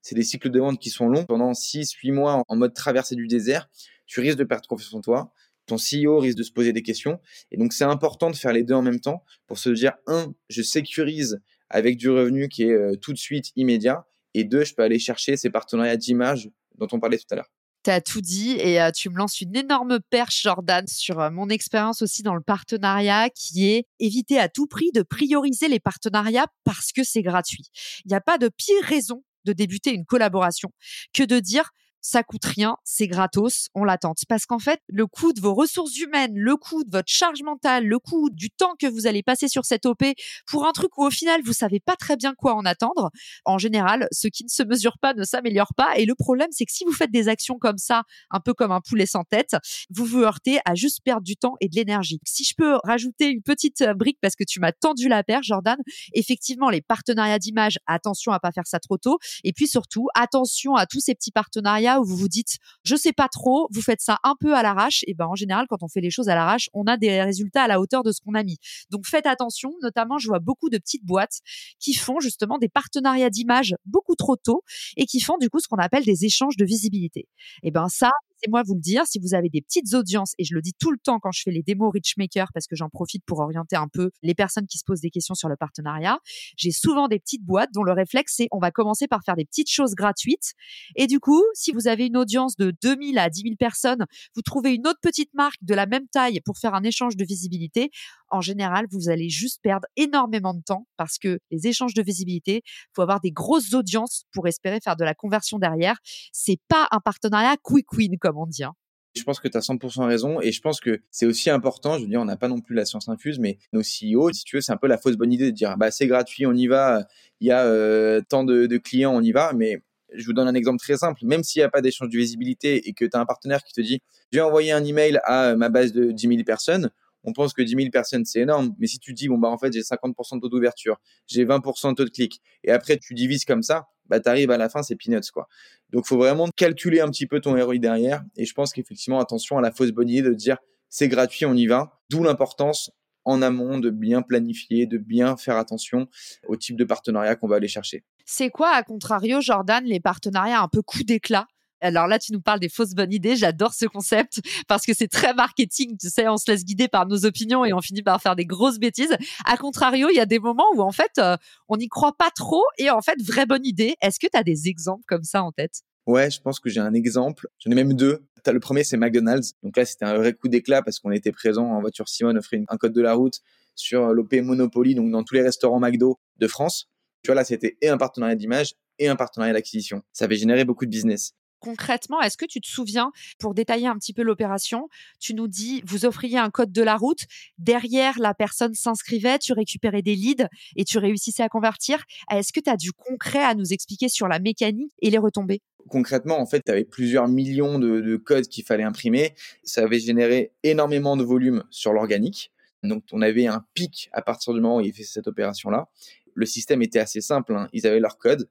c'est 0.00 0.14
des 0.14 0.22
cycles 0.22 0.50
de 0.50 0.60
vente 0.60 0.80
qui 0.80 0.90
sont 0.90 1.08
longs. 1.08 1.24
Pendant 1.24 1.52
6, 1.52 1.92
8 1.92 2.12
mois 2.12 2.42
en 2.46 2.56
mode 2.56 2.74
traversée 2.74 3.16
du 3.16 3.26
désert, 3.26 3.68
tu 4.06 4.20
risques 4.20 4.38
de 4.38 4.44
perdre 4.44 4.66
confiance 4.68 4.94
en 4.94 5.00
toi. 5.00 5.32
Ton 5.66 5.76
CEO 5.76 6.18
risque 6.18 6.38
de 6.38 6.42
se 6.42 6.52
poser 6.52 6.72
des 6.72 6.82
questions. 6.82 7.20
Et 7.50 7.58
donc, 7.58 7.72
c'est 7.72 7.84
important 7.84 8.30
de 8.30 8.36
faire 8.36 8.52
les 8.52 8.62
deux 8.62 8.74
en 8.74 8.82
même 8.82 9.00
temps 9.00 9.24
pour 9.46 9.58
se 9.58 9.68
dire, 9.68 9.94
un, 10.06 10.32
je 10.48 10.62
sécurise 10.62 11.40
avec 11.70 11.96
du 11.96 12.10
revenu 12.10 12.48
qui 12.48 12.64
est 12.64 12.72
euh, 12.72 12.96
tout 12.96 13.12
de 13.12 13.18
suite 13.18 13.52
immédiat. 13.56 14.06
Et 14.34 14.44
deux, 14.44 14.64
je 14.64 14.74
peux 14.74 14.82
aller 14.82 14.98
chercher 14.98 15.36
ces 15.36 15.50
partenariats 15.50 15.96
d'image 15.96 16.50
dont 16.76 16.88
on 16.92 17.00
parlait 17.00 17.18
tout 17.18 17.26
à 17.30 17.36
l'heure. 17.36 17.50
Tu 17.84 17.90
as 17.90 18.00
tout 18.00 18.20
dit 18.20 18.52
et 18.58 18.80
euh, 18.80 18.90
tu 18.90 19.08
me 19.08 19.16
lances 19.16 19.40
une 19.40 19.54
énorme 19.56 20.00
perche, 20.10 20.42
Jordan, 20.42 20.86
sur 20.86 21.20
euh, 21.20 21.30
mon 21.30 21.48
expérience 21.48 22.02
aussi 22.02 22.22
dans 22.22 22.34
le 22.34 22.42
partenariat 22.42 23.30
qui 23.30 23.68
est 23.68 23.86
éviter 24.00 24.38
à 24.38 24.48
tout 24.48 24.66
prix 24.66 24.90
de 24.92 25.02
prioriser 25.02 25.68
les 25.68 25.80
partenariats 25.80 26.46
parce 26.64 26.92
que 26.92 27.04
c'est 27.04 27.22
gratuit. 27.22 27.70
Il 28.04 28.08
n'y 28.08 28.16
a 28.16 28.20
pas 28.20 28.38
de 28.38 28.48
pire 28.48 28.82
raison 28.82 29.22
de 29.44 29.52
débuter 29.52 29.94
une 29.94 30.04
collaboration 30.04 30.70
que 31.14 31.22
de 31.22 31.38
dire 31.38 31.70
ça 32.08 32.22
coûte 32.22 32.46
rien, 32.46 32.78
c'est 32.84 33.06
gratos, 33.06 33.68
on 33.74 33.84
l'attend. 33.84 34.14
Parce 34.30 34.46
qu'en 34.46 34.58
fait, 34.58 34.80
le 34.88 35.06
coût 35.06 35.34
de 35.34 35.42
vos 35.42 35.52
ressources 35.52 35.98
humaines, 35.98 36.32
le 36.34 36.56
coût 36.56 36.82
de 36.82 36.90
votre 36.90 37.10
charge 37.10 37.42
mentale, 37.42 37.86
le 37.86 37.98
coût 37.98 38.30
du 38.30 38.48
temps 38.48 38.74
que 38.80 38.86
vous 38.86 39.06
allez 39.06 39.22
passer 39.22 39.46
sur 39.46 39.66
cette 39.66 39.84
OP 39.84 40.02
pour 40.46 40.66
un 40.66 40.72
truc 40.72 40.96
où 40.96 41.04
au 41.04 41.10
final 41.10 41.42
vous 41.44 41.52
savez 41.52 41.80
pas 41.80 41.96
très 41.96 42.16
bien 42.16 42.32
quoi 42.32 42.54
en 42.54 42.64
attendre, 42.64 43.10
en 43.44 43.58
général, 43.58 44.08
ce 44.10 44.26
qui 44.26 44.42
ne 44.44 44.48
se 44.48 44.62
mesure 44.62 44.96
pas 44.98 45.12
ne 45.12 45.22
s'améliore 45.24 45.74
pas. 45.76 45.98
Et 45.98 46.06
le 46.06 46.14
problème, 46.14 46.48
c'est 46.50 46.64
que 46.64 46.72
si 46.72 46.82
vous 46.86 46.92
faites 46.92 47.10
des 47.10 47.28
actions 47.28 47.58
comme 47.58 47.76
ça, 47.76 48.04
un 48.30 48.40
peu 48.40 48.54
comme 48.54 48.72
un 48.72 48.80
poulet 48.80 49.04
sans 49.04 49.24
tête, 49.24 49.54
vous 49.90 50.06
vous 50.06 50.22
heurtez 50.22 50.60
à 50.64 50.74
juste 50.74 51.02
perdre 51.04 51.24
du 51.24 51.36
temps 51.36 51.56
et 51.60 51.68
de 51.68 51.74
l'énergie. 51.74 52.20
Si 52.24 52.42
je 52.42 52.54
peux 52.56 52.78
rajouter 52.84 53.28
une 53.28 53.42
petite 53.42 53.82
euh, 53.82 53.92
brique 53.92 54.18
parce 54.22 54.34
que 54.34 54.44
tu 54.44 54.60
m'as 54.60 54.72
tendu 54.72 55.08
la 55.08 55.22
paire, 55.22 55.42
Jordan, 55.42 55.76
effectivement, 56.14 56.70
les 56.70 56.80
partenariats 56.80 57.38
d'image, 57.38 57.78
attention 57.86 58.32
à 58.32 58.40
pas 58.40 58.50
faire 58.50 58.66
ça 58.66 58.80
trop 58.80 58.96
tôt. 58.96 59.18
Et 59.44 59.52
puis 59.52 59.68
surtout, 59.68 60.08
attention 60.14 60.74
à 60.74 60.86
tous 60.86 61.00
ces 61.00 61.14
petits 61.14 61.32
partenariats 61.32 61.97
où 61.98 62.04
vous 62.04 62.16
vous 62.16 62.28
dites 62.28 62.56
je 62.84 62.96
sais 62.96 63.12
pas 63.12 63.28
trop, 63.28 63.68
vous 63.72 63.82
faites 63.82 64.00
ça 64.00 64.18
un 64.24 64.34
peu 64.40 64.54
à 64.54 64.62
l'arrache, 64.62 65.04
et 65.06 65.14
ben 65.14 65.26
en 65.26 65.34
général 65.34 65.66
quand 65.68 65.82
on 65.82 65.88
fait 65.88 66.00
les 66.00 66.10
choses 66.10 66.28
à 66.28 66.34
l'arrache, 66.34 66.68
on 66.72 66.84
a 66.84 66.96
des 66.96 67.22
résultats 67.22 67.62
à 67.62 67.68
la 67.68 67.80
hauteur 67.80 68.02
de 68.02 68.12
ce 68.12 68.20
qu'on 68.20 68.34
a 68.34 68.42
mis. 68.42 68.58
Donc 68.90 69.06
faites 69.06 69.26
attention, 69.26 69.72
notamment 69.82 70.18
je 70.18 70.28
vois 70.28 70.38
beaucoup 70.38 70.70
de 70.70 70.78
petites 70.78 71.04
boîtes 71.04 71.40
qui 71.78 71.94
font 71.94 72.20
justement 72.20 72.58
des 72.58 72.68
partenariats 72.68 73.30
d'image 73.30 73.74
beaucoup 73.86 74.14
trop 74.14 74.36
tôt 74.36 74.62
et 74.96 75.06
qui 75.06 75.20
font 75.20 75.36
du 75.38 75.50
coup 75.50 75.60
ce 75.60 75.68
qu'on 75.68 75.76
appelle 75.76 76.04
des 76.04 76.24
échanges 76.24 76.56
de 76.56 76.64
visibilité. 76.64 77.28
Et 77.62 77.70
ben 77.70 77.88
ça, 77.88 78.10
c'est 78.40 78.50
moi 78.50 78.62
vous 78.64 78.74
le 78.74 78.80
dire, 78.80 79.04
si 79.06 79.18
vous 79.18 79.34
avez 79.34 79.48
des 79.48 79.60
petites 79.60 79.94
audiences, 79.94 80.34
et 80.38 80.44
je 80.44 80.54
le 80.54 80.62
dis 80.62 80.72
tout 80.78 80.90
le 80.90 80.98
temps 80.98 81.18
quand 81.18 81.32
je 81.32 81.42
fais 81.42 81.50
les 81.50 81.62
démos 81.62 81.92
Richmaker, 81.92 82.48
parce 82.52 82.66
que 82.66 82.76
j'en 82.76 82.88
profite 82.88 83.24
pour 83.24 83.40
orienter 83.40 83.76
un 83.76 83.88
peu 83.88 84.10
les 84.22 84.34
personnes 84.34 84.66
qui 84.66 84.78
se 84.78 84.84
posent 84.84 85.00
des 85.00 85.10
questions 85.10 85.34
sur 85.34 85.48
le 85.48 85.56
partenariat, 85.56 86.18
j'ai 86.56 86.70
souvent 86.70 87.08
des 87.08 87.18
petites 87.18 87.44
boîtes 87.44 87.70
dont 87.72 87.82
le 87.82 87.92
réflexe 87.92 88.34
c'est 88.36 88.48
on 88.52 88.58
va 88.58 88.70
commencer 88.70 89.08
par 89.08 89.22
faire 89.24 89.36
des 89.36 89.44
petites 89.44 89.70
choses 89.70 89.94
gratuites. 89.94 90.52
Et 90.96 91.06
du 91.06 91.18
coup, 91.20 91.42
si 91.54 91.72
vous 91.72 91.88
avez 91.88 92.06
une 92.06 92.16
audience 92.16 92.56
de 92.56 92.72
2000 92.82 93.18
à 93.18 93.30
10 93.30 93.42
000 93.42 93.54
personnes, 93.56 94.06
vous 94.34 94.42
trouvez 94.42 94.74
une 94.74 94.86
autre 94.86 95.00
petite 95.02 95.32
marque 95.34 95.62
de 95.62 95.74
la 95.74 95.86
même 95.86 96.06
taille 96.08 96.40
pour 96.44 96.58
faire 96.58 96.74
un 96.74 96.82
échange 96.82 97.16
de 97.16 97.24
visibilité, 97.24 97.90
en 98.30 98.40
général, 98.40 98.86
vous 98.90 99.08
allez 99.08 99.28
juste 99.28 99.60
perdre 99.62 99.86
énormément 99.96 100.54
de 100.54 100.62
temps 100.62 100.86
parce 100.96 101.18
que 101.18 101.38
les 101.50 101.66
échanges 101.66 101.94
de 101.94 102.02
visibilité, 102.02 102.62
faut 102.94 103.02
avoir 103.02 103.20
des 103.20 103.30
grosses 103.30 103.74
audiences 103.74 104.24
pour 104.32 104.46
espérer 104.48 104.78
faire 104.82 104.96
de 104.96 105.04
la 105.04 105.14
conversion 105.14 105.58
derrière. 105.58 105.98
C'est 106.32 106.60
pas 106.68 106.88
un 106.90 107.00
partenariat 107.00 107.56
quick 107.62 107.92
win 107.92 108.18
comme 108.18 108.38
on 108.38 108.46
dit. 108.46 108.64
Hein. 108.64 108.74
Je 109.16 109.22
pense 109.24 109.40
que 109.40 109.48
tu 109.48 109.56
as 109.56 109.60
100% 109.60 110.06
raison 110.06 110.40
et 110.40 110.52
je 110.52 110.60
pense 110.60 110.80
que 110.80 111.00
c'est 111.10 111.26
aussi 111.26 111.50
important. 111.50 111.96
Je 111.96 112.02
veux 112.02 112.08
dire, 112.08 112.20
on 112.20 112.24
n'a 112.24 112.36
pas 112.36 112.48
non 112.48 112.60
plus 112.60 112.74
la 112.74 112.84
science 112.84 113.08
infuse, 113.08 113.38
mais 113.38 113.58
nos 113.72 113.80
CEO, 113.80 114.32
si 114.32 114.44
tu 114.44 114.56
veux, 114.56 114.60
c'est 114.60 114.72
un 114.72 114.76
peu 114.76 114.86
la 114.86 114.98
fausse 114.98 115.16
bonne 115.16 115.32
idée 115.32 115.46
de 115.46 115.56
dire 115.56 115.76
bah 115.76 115.90
c'est 115.90 116.06
gratuit, 116.06 116.46
on 116.46 116.52
y 116.52 116.66
va. 116.66 117.06
Il 117.40 117.48
y 117.48 117.50
a 117.50 117.64
euh, 117.64 118.20
tant 118.28 118.44
de, 118.44 118.66
de, 118.66 118.78
clients, 118.78 119.14
on 119.14 119.22
y 119.22 119.32
va. 119.32 119.52
Mais 119.54 119.82
je 120.14 120.24
vous 120.24 120.32
donne 120.32 120.48
un 120.48 120.54
exemple 120.54 120.78
très 120.78 120.96
simple. 120.96 121.20
Même 121.24 121.42
s'il 121.42 121.60
n'y 121.60 121.64
a 121.64 121.70
pas 121.70 121.80
d'échange 121.80 122.10
de 122.10 122.16
visibilité 122.16 122.88
et 122.88 122.92
que 122.92 123.04
tu 123.04 123.16
as 123.16 123.20
un 123.20 123.26
partenaire 123.26 123.64
qui 123.64 123.72
te 123.72 123.80
dit 123.80 124.00
je 124.32 124.38
vais 124.38 124.42
envoyer 124.42 124.72
un 124.72 124.84
email 124.84 125.18
à 125.24 125.56
ma 125.56 125.68
base 125.68 125.92
de 125.92 126.12
10 126.12 126.28
000 126.28 126.44
personnes, 126.44 126.90
on 127.28 127.32
pense 127.32 127.52
que 127.52 127.62
10 127.62 127.74
000 127.76 127.90
personnes, 127.90 128.24
c'est 128.24 128.40
énorme. 128.40 128.74
Mais 128.78 128.86
si 128.86 128.98
tu 128.98 129.12
dis, 129.12 129.28
bon, 129.28 129.38
bah, 129.38 129.48
en 129.48 129.58
fait, 129.58 129.72
j'ai 129.72 129.80
50% 129.80 130.36
de 130.36 130.40
taux 130.40 130.48
d'ouverture, 130.48 130.98
j'ai 131.26 131.44
20% 131.44 131.90
de 131.90 131.94
taux 131.94 132.04
de 132.04 132.10
clic, 132.10 132.40
et 132.64 132.70
après, 132.70 132.96
tu 132.96 133.14
divises 133.14 133.44
comme 133.44 133.62
ça, 133.62 133.88
bah, 134.06 134.20
tu 134.20 134.28
à 134.28 134.56
la 134.56 134.68
fin, 134.68 134.82
c'est 134.82 134.96
peanuts, 134.96 135.30
quoi. 135.32 135.48
Donc, 135.90 136.06
faut 136.06 136.16
vraiment 136.16 136.48
calculer 136.56 137.00
un 137.00 137.10
petit 137.10 137.26
peu 137.26 137.40
ton 137.40 137.62
ROI 137.62 137.78
derrière. 137.78 138.24
Et 138.36 138.44
je 138.44 138.54
pense 138.54 138.72
qu'effectivement, 138.72 139.20
attention 139.20 139.58
à 139.58 139.60
la 139.60 139.70
fausse 139.70 139.90
bonne 139.90 140.08
idée 140.08 140.22
de 140.22 140.34
dire, 140.34 140.56
c'est 140.88 141.08
gratuit, 141.08 141.44
on 141.44 141.54
y 141.54 141.66
va. 141.66 142.00
D'où 142.10 142.22
l'importance 142.22 142.90
en 143.24 143.42
amont 143.42 143.78
de 143.78 143.90
bien 143.90 144.22
planifier, 144.22 144.86
de 144.86 144.96
bien 144.96 145.36
faire 145.36 145.56
attention 145.56 146.08
au 146.46 146.56
type 146.56 146.76
de 146.76 146.84
partenariat 146.84 147.36
qu'on 147.36 147.48
va 147.48 147.56
aller 147.56 147.68
chercher. 147.68 148.02
C'est 148.24 148.48
quoi, 148.48 148.70
à 148.70 148.82
contrario, 148.82 149.42
Jordan, 149.42 149.84
les 149.84 150.00
partenariats 150.00 150.62
un 150.62 150.68
peu 150.68 150.80
coup 150.80 151.02
d'éclat? 151.02 151.46
Alors 151.80 152.06
là, 152.06 152.18
tu 152.18 152.32
nous 152.32 152.40
parles 152.40 152.60
des 152.60 152.68
fausses 152.68 152.94
bonnes 152.94 153.12
idées. 153.12 153.36
J'adore 153.36 153.74
ce 153.74 153.86
concept 153.86 154.40
parce 154.66 154.84
que 154.84 154.94
c'est 154.94 155.08
très 155.08 155.34
marketing. 155.34 155.96
Tu 155.98 156.08
sais, 156.08 156.28
on 156.28 156.36
se 156.36 156.50
laisse 156.50 156.64
guider 156.64 156.88
par 156.88 157.06
nos 157.06 157.24
opinions 157.24 157.64
et 157.64 157.72
on 157.72 157.80
finit 157.80 158.02
par 158.02 158.20
faire 158.20 158.36
des 158.36 158.46
grosses 158.46 158.78
bêtises. 158.78 159.16
A 159.44 159.56
contrario, 159.56 160.08
il 160.10 160.16
y 160.16 160.20
a 160.20 160.26
des 160.26 160.38
moments 160.38 160.66
où 160.74 160.82
en 160.82 160.92
fait, 160.92 161.12
euh, 161.18 161.36
on 161.68 161.76
n'y 161.76 161.88
croit 161.88 162.16
pas 162.16 162.30
trop 162.30 162.64
et 162.78 162.90
en 162.90 163.00
fait, 163.00 163.20
vraie 163.22 163.46
bonne 163.46 163.64
idée. 163.64 163.94
Est-ce 164.00 164.18
que 164.18 164.26
tu 164.26 164.36
as 164.36 164.42
des 164.42 164.68
exemples 164.68 165.04
comme 165.06 165.24
ça 165.24 165.42
en 165.42 165.52
tête? 165.52 165.82
Ouais, 166.06 166.30
je 166.30 166.40
pense 166.40 166.58
que 166.58 166.70
j'ai 166.70 166.80
un 166.80 166.94
exemple. 166.94 167.48
J'en 167.58 167.70
ai 167.70 167.74
même 167.74 167.92
deux. 167.94 168.24
As 168.46 168.52
le 168.52 168.60
premier, 168.60 168.82
c'est 168.82 168.96
McDonald's. 168.96 169.52
Donc 169.62 169.76
là, 169.76 169.84
c'était 169.84 170.06
un 170.06 170.16
vrai 170.16 170.32
coup 170.32 170.48
d'éclat 170.48 170.80
parce 170.80 171.00
qu'on 171.00 171.10
était 171.10 171.32
présent 171.32 171.66
en 171.66 171.80
voiture 171.80 172.08
Simone 172.08 172.38
offrait 172.38 172.62
un 172.68 172.76
code 172.78 172.94
de 172.94 173.02
la 173.02 173.12
route 173.12 173.40
sur 173.74 174.14
l'OP 174.14 174.32
Monopoly, 174.32 174.94
donc 174.94 175.10
dans 175.10 175.22
tous 175.22 175.34
les 175.34 175.42
restaurants 175.42 175.80
McDo 175.80 176.18
de 176.38 176.48
France. 176.48 176.88
Tu 177.22 177.28
vois, 177.28 177.34
là, 177.34 177.44
c'était 177.44 177.76
et 177.82 177.88
un 177.88 177.98
partenariat 177.98 178.36
d'image 178.36 178.74
et 178.98 179.08
un 179.08 179.16
partenariat 179.16 179.52
d'acquisition. 179.52 180.02
Ça 180.12 180.24
avait 180.24 180.36
généré 180.36 180.64
beaucoup 180.64 180.86
de 180.86 180.90
business. 180.90 181.34
Concrètement, 181.60 182.20
est-ce 182.20 182.36
que 182.36 182.46
tu 182.46 182.60
te 182.60 182.68
souviens, 182.68 183.10
pour 183.38 183.54
détailler 183.54 183.86
un 183.86 183.96
petit 183.96 184.12
peu 184.12 184.22
l'opération, 184.22 184.88
tu 185.18 185.34
nous 185.34 185.48
dis, 185.48 185.82
vous 185.84 186.04
offriez 186.04 186.38
un 186.38 186.50
code 186.50 186.72
de 186.72 186.82
la 186.82 186.96
route, 186.96 187.24
derrière 187.58 188.18
la 188.18 188.34
personne 188.34 188.74
s'inscrivait, 188.74 189.38
tu 189.38 189.52
récupérais 189.52 190.02
des 190.02 190.14
leads 190.14 190.48
et 190.76 190.84
tu 190.84 190.98
réussissais 190.98 191.42
à 191.42 191.48
convertir. 191.48 192.04
Est-ce 192.30 192.52
que 192.52 192.60
tu 192.60 192.70
as 192.70 192.76
du 192.76 192.92
concret 192.92 193.42
à 193.42 193.54
nous 193.54 193.72
expliquer 193.72 194.08
sur 194.08 194.28
la 194.28 194.38
mécanique 194.38 194.92
et 195.02 195.10
les 195.10 195.18
retombées? 195.18 195.62
Concrètement, 195.88 196.38
en 196.38 196.46
fait, 196.46 196.62
tu 196.64 196.70
avais 196.70 196.84
plusieurs 196.84 197.28
millions 197.28 197.78
de, 197.78 198.16
codes 198.16 198.46
qu'il 198.46 198.64
fallait 198.64 198.84
imprimer. 198.84 199.34
Ça 199.64 199.82
avait 199.82 199.98
généré 199.98 200.52
énormément 200.62 201.16
de 201.16 201.24
volume 201.24 201.64
sur 201.70 201.92
l'organique. 201.92 202.52
Donc, 202.82 203.04
on 203.10 203.22
avait 203.22 203.46
un 203.46 203.64
pic 203.74 204.08
à 204.12 204.22
partir 204.22 204.52
du 204.54 204.60
moment 204.60 204.76
où 204.76 204.80
il 204.80 204.92
fait 204.92 205.02
cette 205.02 205.26
opération-là. 205.26 205.88
Le 206.34 206.46
système 206.46 206.82
était 206.82 207.00
assez 207.00 207.20
simple. 207.20 207.54
Hein. 207.54 207.68
Ils 207.72 207.86
avaient 207.86 208.00
leur 208.00 208.18
code 208.18 208.48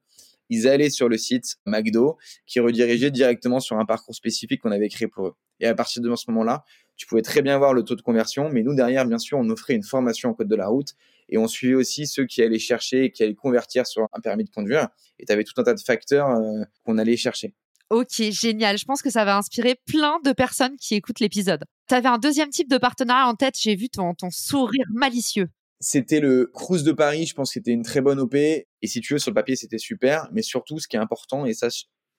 ils 0.50 0.68
allaient 0.68 0.90
sur 0.90 1.10
le 1.10 1.18
site 1.18 1.58
McDo 1.66 2.18
qui 2.46 2.60
redirigeait 2.60 3.12
directement 3.12 3.60
sur 3.60 3.78
un 3.78 3.86
parcours 3.86 4.16
spécifique 4.16 4.62
qu'on 4.62 4.72
avait 4.72 4.90
créé 4.90 5.08
pour 5.08 5.28
eux. 5.28 5.36
Et 5.60 5.68
à 5.68 5.76
partir 5.76 6.02
de 6.02 6.16
ce 6.16 6.26
moment-là, 6.30 6.64
tu 6.96 7.06
pouvais 7.06 7.22
très 7.22 7.42
bien 7.42 7.58
voir 7.58 7.74
le 7.74 7.84
taux 7.84 7.96
de 7.96 8.02
conversion, 8.02 8.50
mais 8.50 8.64
nous 8.64 8.76
derrière, 8.76 9.06
bien 9.06 9.20
sûr, 9.20 9.38
on 9.38 9.50
offrait 9.50 9.74
une 9.76 9.84
formation 9.84 10.30
en 10.30 10.34
code 10.34 10.48
de 10.48 10.56
la 10.56 10.68
route 10.68 10.94
et 11.30 11.38
on 11.38 11.48
suivait 11.48 11.76
aussi 11.76 12.08
ceux 12.08 12.26
qui 12.26 12.42
allaient 12.42 12.60
chercher 12.60 13.06
et 13.06 13.12
qui 13.12 13.24
allaient 13.24 13.36
convertir 13.36 13.86
sur 13.86 14.08
un 14.14 14.20
permis 14.20 14.46
de 14.46 14.50
conduire. 14.50 14.88
Et 15.20 15.26
tu 15.26 15.32
avais 15.32 15.44
tout 15.44 15.54
un 15.58 15.64
tas 15.64 15.74
de 15.74 15.80
facteurs 15.80 16.30
euh, 16.30 16.64
qu'on 16.86 16.98
allait 16.98 17.18
chercher. 17.18 17.54
Ok, 17.90 18.22
génial. 18.32 18.78
Je 18.78 18.86
pense 18.86 19.02
que 19.02 19.10
ça 19.10 19.24
va 19.24 19.38
inspirer 19.38 19.76
plein 19.86 20.20
de 20.26 20.34
personnes 20.34 20.76
qui 20.78 20.96
écoutent 20.96 21.22
l'épisode. 21.22 21.64
Tu 21.88 21.96
avais 21.96 22.10
un 22.10 22.18
deuxième 22.18 22.50
type 22.50 22.70
de 22.70 22.78
partenariat 22.78 23.28
en 23.28 23.36
tête. 23.36 23.56
J'ai 23.58 23.76
vu 23.76 23.90
ton, 23.90 24.14
ton 24.14 24.30
sourire 24.30 24.86
malicieux. 24.94 25.48
C'était 25.80 26.20
le 26.20 26.50
Cruise 26.54 26.84
de 26.84 26.92
Paris, 26.92 27.28
je 27.28 27.36
pense 27.36 27.50
que 27.50 27.54
c'était 27.54 27.72
une 27.72 27.84
très 27.84 28.02
bonne 28.02 28.20
OP. 28.20 28.36
Et 28.36 28.66
si 28.84 29.00
tu 29.02 29.14
veux, 29.14 29.20
sur 29.20 29.32
le 29.32 29.36
papier, 29.36 29.56
c'était 29.56 29.78
super. 29.78 30.28
Mais 30.32 30.42
surtout, 30.42 30.80
ce 30.80 30.88
qui 30.88 30.96
est 30.96 31.00
important, 31.00 31.46
et 31.46 31.54
ça, 31.54 31.68